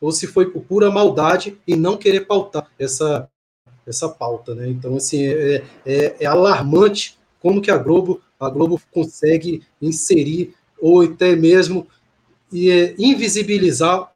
[0.00, 3.28] ou se foi por pura maldade e não querer pautar essa,
[3.86, 4.54] essa pauta.
[4.54, 4.68] Né?
[4.68, 11.02] Então, assim, é, é, é alarmante como que a Globo, a Globo consegue inserir ou
[11.02, 11.86] até mesmo
[12.52, 14.12] e, é, invisibilizar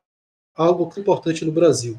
[0.55, 1.99] algo importante no Brasil.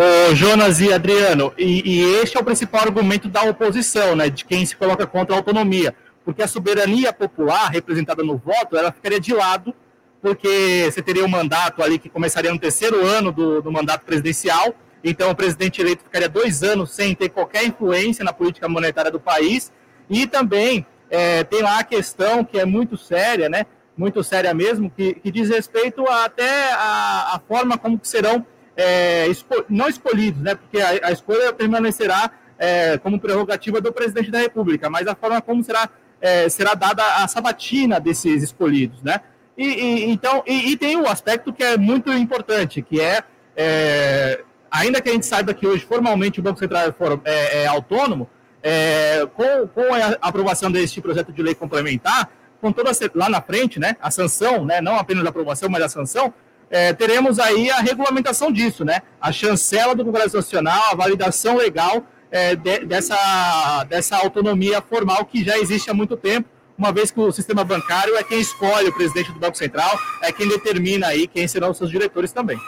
[0.00, 4.44] Ô, Jonas e Adriano, e, e, este é o principal argumento da oposição, né, de
[4.44, 5.92] quem se coloca contra a autonomia,
[6.24, 9.74] porque a soberania popular representada no voto, ela ficaria de lado,
[10.22, 14.72] porque você teria um mandato ali que começaria no terceiro ano do, do mandato presidencial,
[15.02, 19.18] então o presidente eleito ficaria dois anos sem ter qualquer influência na política monetária do
[19.18, 19.72] país,
[20.08, 23.66] e também é, tem lá a questão que é muito séria, né,
[23.96, 28.46] muito séria mesmo, que, que diz respeito a, até a forma como serão
[28.78, 30.54] é, esco não escolhidos, né?
[30.54, 35.42] Porque a, a escolha permanecerá é, como prerrogativa do presidente da República, mas a forma
[35.42, 35.88] como será,
[36.20, 39.20] é, será dada a sabatina desses escolhidos, né?
[39.56, 43.24] E, e então, e, e, tem um aspecto que é muito importante, que é,
[43.56, 46.92] é ainda que a gente saiba que hoje formalmente o Banco Central é,
[47.24, 48.30] é, é autônomo,
[48.62, 52.30] é, com, com, a aprovação deste projeto de lei complementar,
[52.60, 55.88] com toda lá na frente, né, a sanção, né, não apenas a aprovação, mas a
[55.88, 56.32] sanção,
[56.70, 59.00] é, teremos aí a regulamentação disso, né?
[59.20, 65.42] A chancela do Congresso Nacional, a validação legal é, de, dessa, dessa autonomia formal que
[65.44, 68.94] já existe há muito tempo, uma vez que o sistema bancário é quem escolhe o
[68.94, 72.58] presidente do Banco Central, é quem determina aí quem serão os seus diretores também.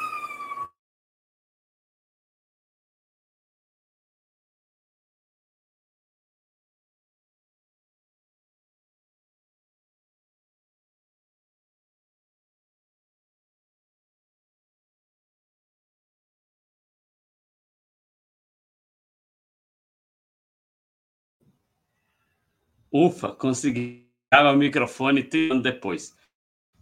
[22.92, 26.16] Ufa, consegui meu microfone tendo depois.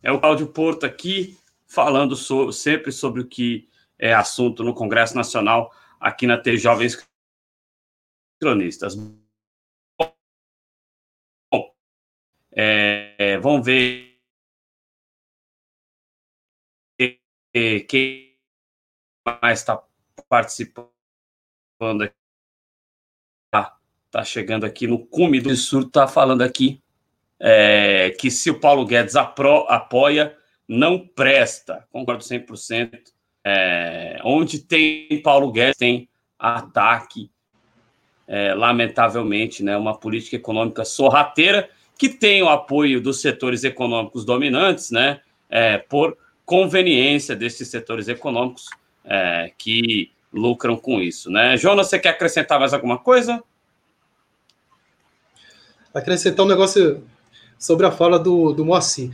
[0.03, 3.69] É o Cláudio Porto aqui, falando so, sempre sobre o que
[3.99, 6.97] é assunto no Congresso Nacional, aqui na T Jovens
[8.41, 8.95] Cronistas.
[11.51, 11.75] Bom,
[12.53, 14.09] é, vamos ver
[17.89, 18.39] quem
[19.43, 19.83] mais está
[20.29, 22.19] participando aqui
[24.09, 26.81] está chegando aqui no cume do surto, está falando aqui
[27.39, 30.35] é, que se o Paulo Guedes apro, apoia,
[30.67, 31.87] não presta.
[31.93, 32.99] Concordo 100%.
[33.45, 36.09] É, onde tem Paulo Guedes, tem
[36.39, 37.31] ataque,
[38.27, 44.91] é, lamentavelmente, né, uma política econômica sorrateira que tem o apoio dos setores econômicos dominantes,
[44.91, 48.67] né, é, por conveniência desses setores econômicos
[49.05, 51.57] é, que lucram com isso, né?
[51.57, 53.43] Jonas, você quer acrescentar mais alguma coisa?
[55.93, 57.03] Acrescentar um negócio
[57.59, 59.11] sobre a fala do, do Moacir.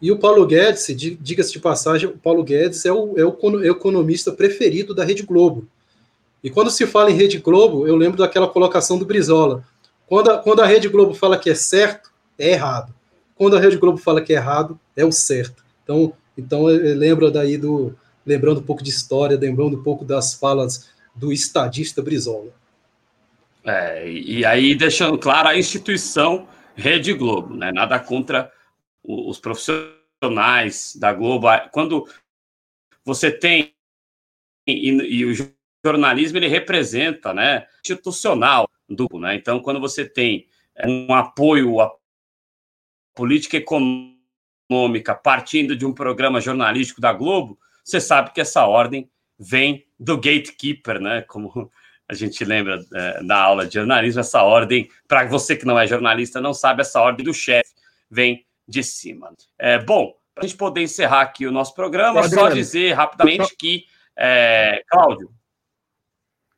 [0.00, 0.86] E o Paulo Guedes,
[1.20, 5.66] diga-se de passagem, o Paulo Guedes é o, é o economista preferido da Rede Globo.
[6.42, 9.64] E quando se fala em Rede Globo, eu lembro daquela colocação do Brizola.
[10.06, 12.92] Quando a, quando a Rede Globo fala que é certo, é errado.
[13.34, 15.64] Quando a Rede Globo fala que é errado, é o certo.
[15.82, 17.94] Então, então lembra daí do.
[18.26, 22.52] Lembrando um pouco de história, lembrando um pouco das falas do estadista Brizola.
[23.66, 27.72] É, e aí deixando claro a instituição Rede Globo, né?
[27.72, 28.52] Nada contra
[29.02, 31.46] os profissionais da Globo.
[31.72, 32.06] Quando
[33.04, 33.74] você tem
[34.66, 35.54] e, e o
[35.84, 39.34] jornalismo ele representa, né, institucional do, né?
[39.34, 41.94] Então, quando você tem é, um apoio à
[43.14, 49.86] política econômica partindo de um programa jornalístico da Globo, você sabe que essa ordem vem
[49.98, 51.22] do gatekeeper, né?
[51.22, 51.70] Como
[52.08, 55.86] a gente lembra é, da aula de jornalismo, essa ordem, para você que não é
[55.86, 57.72] jornalista, não sabe, essa ordem do chefe
[58.10, 59.32] vem de cima.
[59.58, 63.54] É, bom, para a gente poder encerrar aqui o nosso programa, Pode só dizer rapidamente
[63.56, 63.84] que,
[64.16, 65.30] é, Cláudio.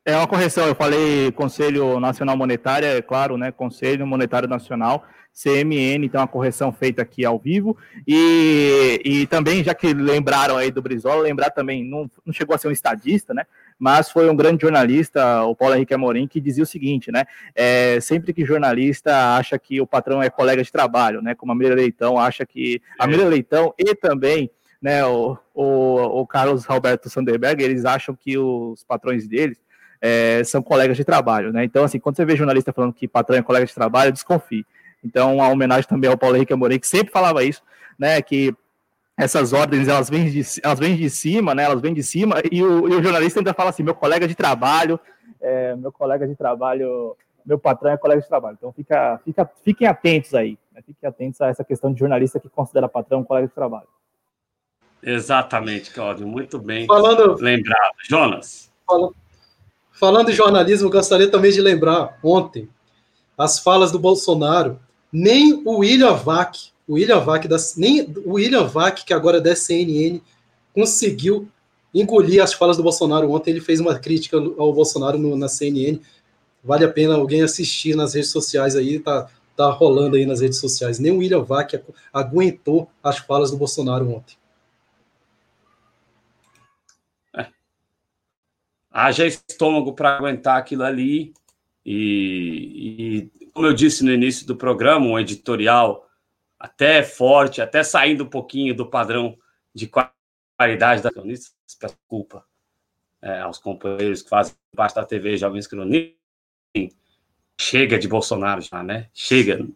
[0.05, 3.51] É uma correção, eu falei Conselho Nacional Monetário, é claro, né?
[3.51, 5.05] Conselho Monetário Nacional,
[5.41, 7.77] CMN, então uma correção feita aqui ao vivo.
[8.07, 12.57] E, e também, já que lembraram aí do Brizola, lembrar também, não, não chegou a
[12.57, 13.43] ser um estadista, né?
[13.79, 17.25] mas foi um grande jornalista, o Paulo Henrique Amorim, que dizia o seguinte, né?
[17.53, 21.35] É, sempre que jornalista acha que o patrão é colega de trabalho, né?
[21.35, 22.81] Como a Mira Leitão acha que.
[22.97, 24.49] A Mira Leitão e também
[24.81, 29.57] né, o, o, o Carlos Roberto Sanderberg, eles acham que os patrões deles
[30.01, 31.63] é, são colegas de trabalho, né?
[31.63, 34.65] Então, assim, quando você vê jornalista falando que patrão é colega de trabalho, desconfie.
[35.03, 37.61] Então, uma homenagem também ao Paulo Henrique Amorim, que sempre falava isso,
[37.97, 38.21] né?
[38.21, 38.55] Que
[39.17, 41.63] essas ordens elas vêm de, elas vêm de cima, né?
[41.63, 44.35] Elas vêm de cima e o, e o jornalista ainda fala assim, meu colega de
[44.35, 44.99] trabalho,
[45.41, 47.15] é, meu colega de trabalho,
[47.45, 48.57] meu patrão é colega de trabalho.
[48.57, 50.81] Então fica, fica, fiquem atentos aí, né?
[50.85, 53.87] fiquem atentos a essa questão de jornalista que considera patrão um colega de trabalho.
[55.01, 57.93] Exatamente, Cláudio, muito bem falando, lembrado.
[58.07, 58.71] Jonas.
[58.85, 59.15] Falando,
[59.91, 62.69] falando em jornalismo, gostaria também de lembrar ontem
[63.37, 64.79] as falas do Bolsonaro.
[65.11, 69.41] Nem o William Vac, o William Vac, da, nem o William Vac, que agora é
[69.41, 70.21] da CNN,
[70.73, 71.47] conseguiu
[71.93, 73.31] engolir as falas do Bolsonaro.
[73.31, 75.99] Ontem ele fez uma crítica ao Bolsonaro no, na CNN.
[76.63, 80.59] Vale a pena alguém assistir nas redes sociais aí, tá, tá rolando aí nas redes
[80.59, 80.99] sociais.
[80.99, 81.73] Nem o William Vac
[82.13, 84.35] aguentou as falas do Bolsonaro ontem.
[87.35, 87.47] É.
[88.91, 91.33] Haja estômago para aguentar aquilo ali.
[91.85, 96.07] E, e, como eu disse no início do programa, um editorial
[96.59, 99.35] até forte, até saindo um pouquinho do padrão
[99.73, 99.89] de
[100.55, 101.55] qualidade da cronistas.
[101.65, 102.45] Desculpa
[103.19, 106.13] é, aos companheiros que fazem parte da TV Jovens Cronistas.
[107.59, 109.09] Chega de Bolsonaro já, né?
[109.11, 109.67] Chega.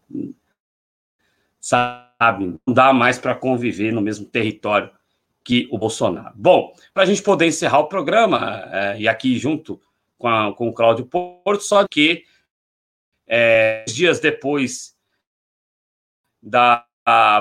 [1.59, 2.59] Sabe?
[2.67, 4.91] Não dá mais para conviver no mesmo território
[5.43, 6.35] que o Bolsonaro.
[6.35, 9.81] Bom, para a gente poder encerrar o programa, é, e aqui junto
[10.19, 12.25] com, a, com o Cláudio Porto, só que
[13.27, 14.95] é, dias depois
[16.41, 16.85] da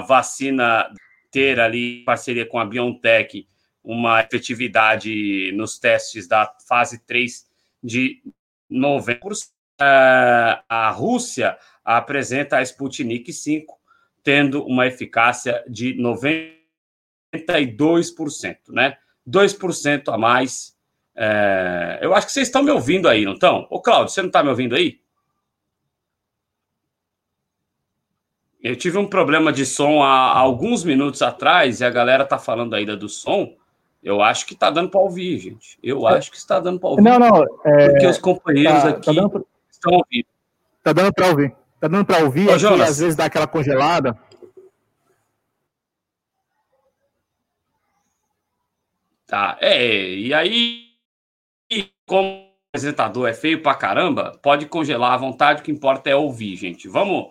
[0.07, 0.93] vacina
[1.31, 3.47] ter ali, parceria com a BioNTech,
[3.83, 7.49] uma efetividade nos testes da fase 3
[7.83, 8.23] de
[8.71, 9.49] 90%.
[9.83, 13.81] É, a Rússia apresenta a Sputnik 5,
[14.23, 18.99] tendo uma eficácia de 92%, né?
[19.27, 20.79] 2% a mais.
[21.17, 21.99] É...
[22.03, 23.67] eu acho que vocês estão me ouvindo aí, não estão?
[23.71, 25.01] Ô, Cláudio, você não está me ouvindo aí?
[28.63, 32.75] Eu tive um problema de som há, alguns minutos atrás e a galera tá falando
[32.75, 33.55] ainda do som.
[34.03, 35.79] Eu acho que tá dando para ouvir, gente.
[35.83, 36.17] Eu é.
[36.17, 37.03] acho que está dando para ouvir.
[37.03, 37.45] Não, não.
[37.65, 40.27] É, porque os companheiros tá, aqui tá estão ouvindo.
[40.83, 41.57] Tá dando para ouvir.
[41.81, 42.49] Tá dando para ouvir.
[42.49, 44.17] Ô, aqui, às vezes dá aquela congelada.
[49.27, 49.57] Tá.
[49.61, 50.89] É, e aí,
[52.05, 56.17] como o apresentador é feio pra caramba, pode congelar à vontade, o que importa é
[56.17, 56.89] ouvir, gente.
[56.89, 57.29] Vamos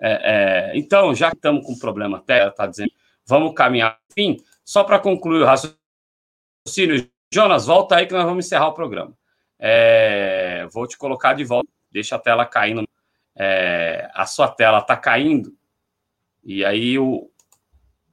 [0.00, 2.92] é, é, então, já que estamos com problema até, está dizendo,
[3.26, 3.98] vamos caminhar.
[4.10, 9.16] Enfim, só para concluir o raciocínio, Jonas, volta aí que nós vamos encerrar o programa.
[9.58, 12.88] É, vou te colocar de volta, deixa a tela caindo.
[13.36, 15.54] É, a sua tela está caindo,
[16.42, 17.30] e aí o,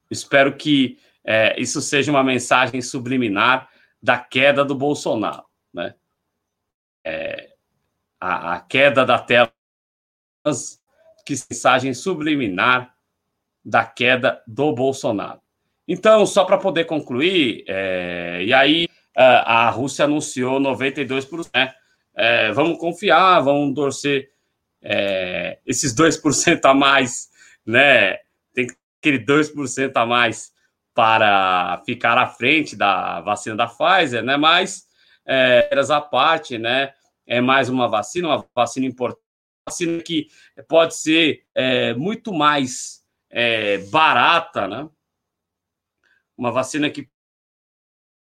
[0.09, 3.69] Espero que é, isso seja uma mensagem subliminar
[4.01, 5.95] da queda do Bolsonaro, né?
[7.03, 7.53] É,
[8.19, 9.51] a, a, queda da tela,
[11.27, 12.93] que mensagem subliminar
[13.63, 15.41] da queda do Bolsonaro.
[15.85, 21.73] Então, só para poder concluir, é, e aí a, a Rússia anunciou 92%, né?
[22.15, 24.29] É, vamos confiar, vamos torcer
[24.81, 27.29] é, esses 2% a mais,
[27.65, 28.19] né?
[28.53, 28.67] Tem
[28.99, 30.53] aquele 2% a mais
[30.95, 34.37] para ficar à frente da vacina da Pfizer, né?
[34.37, 34.85] Mas,
[35.25, 36.93] é, à parte, né?
[37.25, 39.26] É mais uma vacina, uma vacina importante,
[39.67, 40.29] vacina que
[40.67, 44.89] pode ser é, muito mais é, barata, né?
[46.37, 47.09] Uma vacina que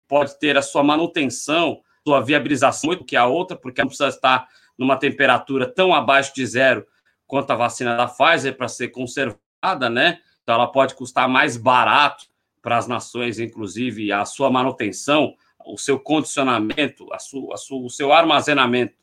[0.07, 4.47] pode ter a sua manutenção, sua viabilização muito que a outra, porque não precisa estar
[4.77, 6.85] numa temperatura tão abaixo de zero
[7.25, 10.19] quanto a vacina da Pfizer para ser conservada, né?
[10.43, 12.25] Então ela pode custar mais barato
[12.61, 15.35] para as nações, inclusive a sua manutenção,
[15.65, 19.00] o seu condicionamento, a sua, a sua, o seu armazenamento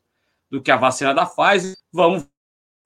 [0.50, 1.74] do que a vacina da Pfizer.
[1.92, 2.26] Vamos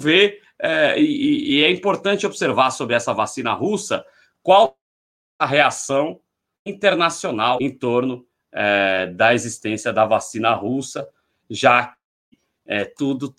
[0.00, 4.04] ver, é, e, e é importante observar sobre essa vacina russa
[4.42, 4.76] qual
[5.38, 6.20] a reação
[6.64, 11.08] internacional em torno é, da existência da vacina russa,
[11.48, 11.96] já
[12.66, 13.34] é, tudo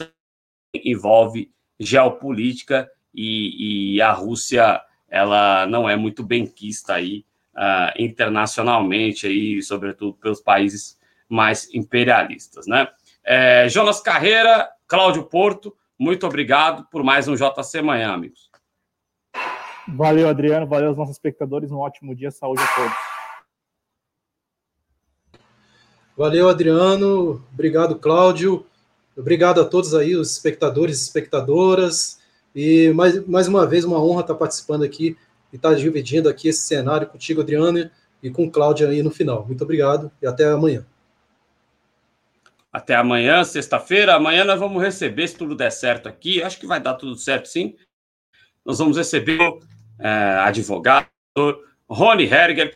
[0.74, 7.24] envolve geopolítica e, e, a Rússia ela não é muito benquista aí
[7.54, 12.88] uh, internacionalmente aí, sobretudo pelos países mais imperialistas, né?
[13.26, 18.52] É, Jonas Carreira, Cláudio Porto, muito obrigado por mais um JC Manhã, amigos.
[19.88, 23.14] Valeu, Adriano, valeu aos nossos espectadores, um ótimo dia, saúde a todos.
[26.18, 28.66] Valeu, Adriano, obrigado, Cláudio.
[29.16, 32.20] Obrigado a todos aí, os espectadores e espectadoras.
[32.54, 35.18] E mais, mais uma vez, uma honra estar participando aqui
[35.52, 37.90] e estar dividindo aqui esse cenário contigo, Adriano,
[38.22, 39.46] e com Cláudia aí no final.
[39.46, 40.86] Muito obrigado e até amanhã.
[42.74, 44.16] Até amanhã, sexta-feira.
[44.16, 47.48] Amanhã nós vamos receber, se tudo der certo aqui, acho que vai dar tudo certo
[47.48, 47.76] sim.
[48.66, 49.60] Nós vamos receber o
[50.00, 50.10] é,
[50.40, 51.08] advogado
[51.88, 52.76] Rony Herger,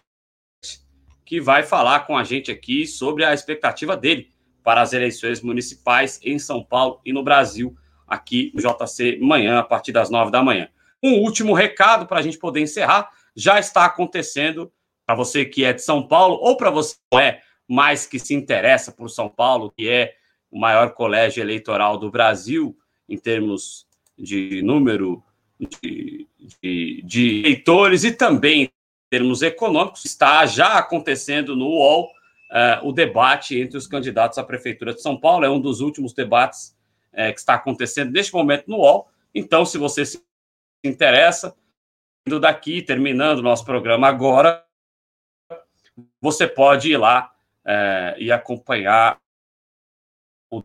[1.26, 4.30] que vai falar com a gente aqui sobre a expectativa dele
[4.64, 7.76] para as eleições municipais em São Paulo e no Brasil,
[8.06, 10.70] aqui no JC Manhã, a partir das nove da manhã.
[11.02, 14.72] Um último recado para a gente poder encerrar: já está acontecendo
[15.08, 18.34] para você que é de São Paulo ou para você que é mais que se
[18.34, 20.16] interessa por São Paulo, que é
[20.50, 22.78] o maior colégio eleitoral do Brasil
[23.10, 23.86] em termos
[24.18, 25.24] de número
[25.60, 26.28] de,
[26.62, 28.72] de, de eleitores e também em
[29.10, 34.94] termos econômicos, está já acontecendo no UOL uh, o debate entre os candidatos à Prefeitura
[34.94, 35.46] de São Paulo.
[35.46, 36.76] É um dos últimos debates
[37.14, 39.10] uh, que está acontecendo neste momento no UOL.
[39.34, 40.24] Então, se você se
[40.84, 41.56] interessa,
[42.26, 44.64] indo daqui, terminando o nosso programa agora,
[46.22, 47.32] você pode ir lá
[47.68, 49.20] uh, e acompanhar
[50.50, 50.64] o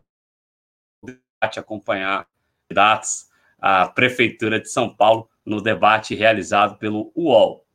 [1.03, 2.27] debate, acompanhar
[2.67, 7.65] candidatos à Prefeitura de São Paulo no debate realizado pelo UOL.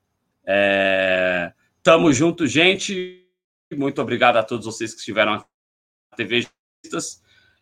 [0.46, 1.52] É...
[1.82, 3.26] Tamo junto, gente.
[3.72, 5.44] Muito obrigado a todos vocês que estiveram na
[6.16, 6.46] TV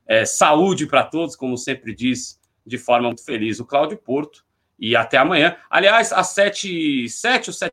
[0.06, 4.46] é, Saúde para todos, como sempre diz, de forma muito feliz, o Cláudio Porto.
[4.78, 5.56] E até amanhã.
[5.70, 7.72] Aliás, às 7, 7 ou 7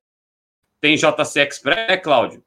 [0.80, 2.44] tem JC Express, né, Cláudio?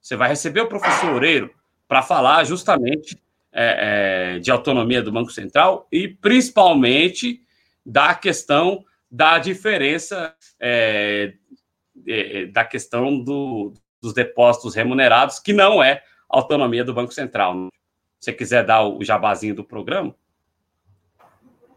[0.00, 1.50] Você vai receber o professor Oreiro
[1.86, 3.20] para falar justamente
[3.52, 7.40] é, é, de autonomia do Banco Central e principalmente
[7.84, 11.34] da questão da diferença é,
[12.06, 17.68] é da questão do, dos depósitos remunerados, que não é autonomia do Banco Central.
[18.20, 20.14] Se você quiser dar o jabazinho do programa.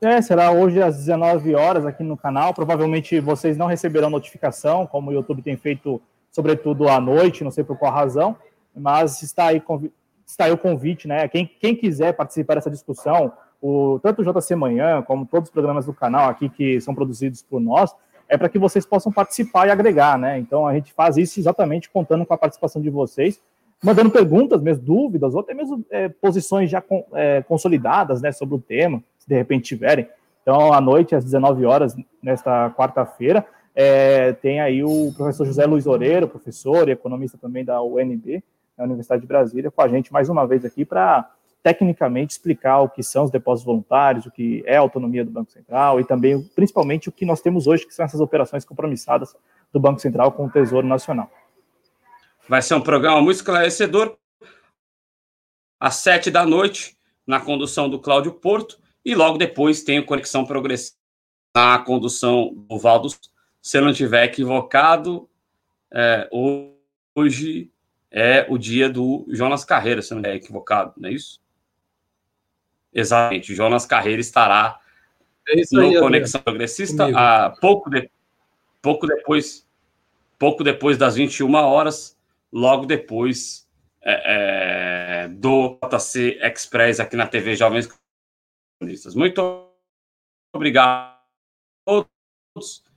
[0.02, 2.54] É, será hoje às 19 horas aqui no canal.
[2.54, 6.02] Provavelmente vocês não receberão notificação, como o YouTube tem feito,
[6.34, 8.36] sobretudo à noite, não sei por qual razão,
[8.76, 9.62] mas está aí,
[10.26, 11.28] está aí o convite, né?
[11.28, 13.32] Quem, quem quiser participar dessa discussão,
[13.62, 17.44] o, tanto o JC Manhã, como todos os programas do canal aqui que são produzidos
[17.44, 17.96] por nós,
[18.28, 20.40] é para que vocês possam participar e agregar, né?
[20.40, 23.40] Então a gente faz isso exatamente contando com a participação de vocês,
[23.84, 28.56] mandando perguntas, mesmo dúvidas, ou até mesmo é, posições já com, é, consolidadas, né, sobre
[28.56, 30.08] o tema, se de repente tiverem.
[30.42, 35.88] Então, à noite, às 19 horas, nesta quarta-feira, é, tem aí o professor José Luiz
[35.88, 38.44] Oreiro, professor e economista também da UNB,
[38.78, 41.30] da Universidade de Brasília, com a gente mais uma vez aqui para
[41.64, 45.52] tecnicamente explicar o que são os depósitos voluntários, o que é a autonomia do Banco
[45.52, 49.34] Central e também, principalmente, o que nós temos hoje, que são essas operações compromissadas
[49.72, 51.32] do Banco Central com o Tesouro Nacional.
[52.48, 54.18] Vai ser um programa muito esclarecedor,
[55.80, 60.46] às sete da noite, na condução do Cláudio Porto, e logo depois tem o Conexão
[60.46, 60.98] Progressiva
[61.56, 63.08] na condução do Valdo
[63.64, 65.30] se eu não estiver equivocado,
[65.90, 66.30] é,
[67.16, 67.72] hoje
[68.12, 71.42] é o dia do Jonas Carreira, se eu não estiver equivocado, não é isso?
[72.94, 74.82] Exatamente, Jonas Carreira estará
[75.48, 76.52] é no aí, Conexão André.
[76.52, 78.12] Progressista a, pouco, de,
[78.82, 79.66] pouco, depois,
[80.38, 82.20] pouco depois das 21 horas,
[82.52, 83.66] logo depois
[84.02, 87.90] é, é, do JC Express aqui na TV Jovens
[88.78, 89.16] Comunistas.
[89.16, 89.70] Muito
[90.54, 91.16] obrigado
[91.88, 92.06] a
[92.54, 92.93] todos.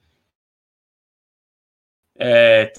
[2.18, 2.72] É,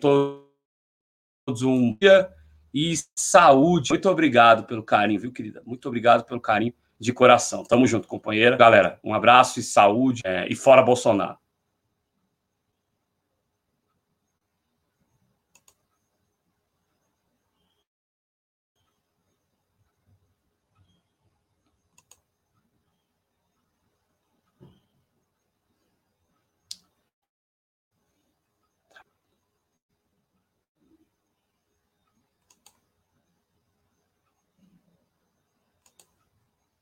[0.00, 2.28] todos um dia
[2.74, 3.90] e saúde.
[3.90, 5.62] Muito obrigado pelo carinho, viu, querida?
[5.64, 7.64] Muito obrigado pelo carinho de coração.
[7.64, 8.56] Tamo junto, companheira.
[8.56, 11.38] Galera, um abraço e saúde é, e fora Bolsonaro.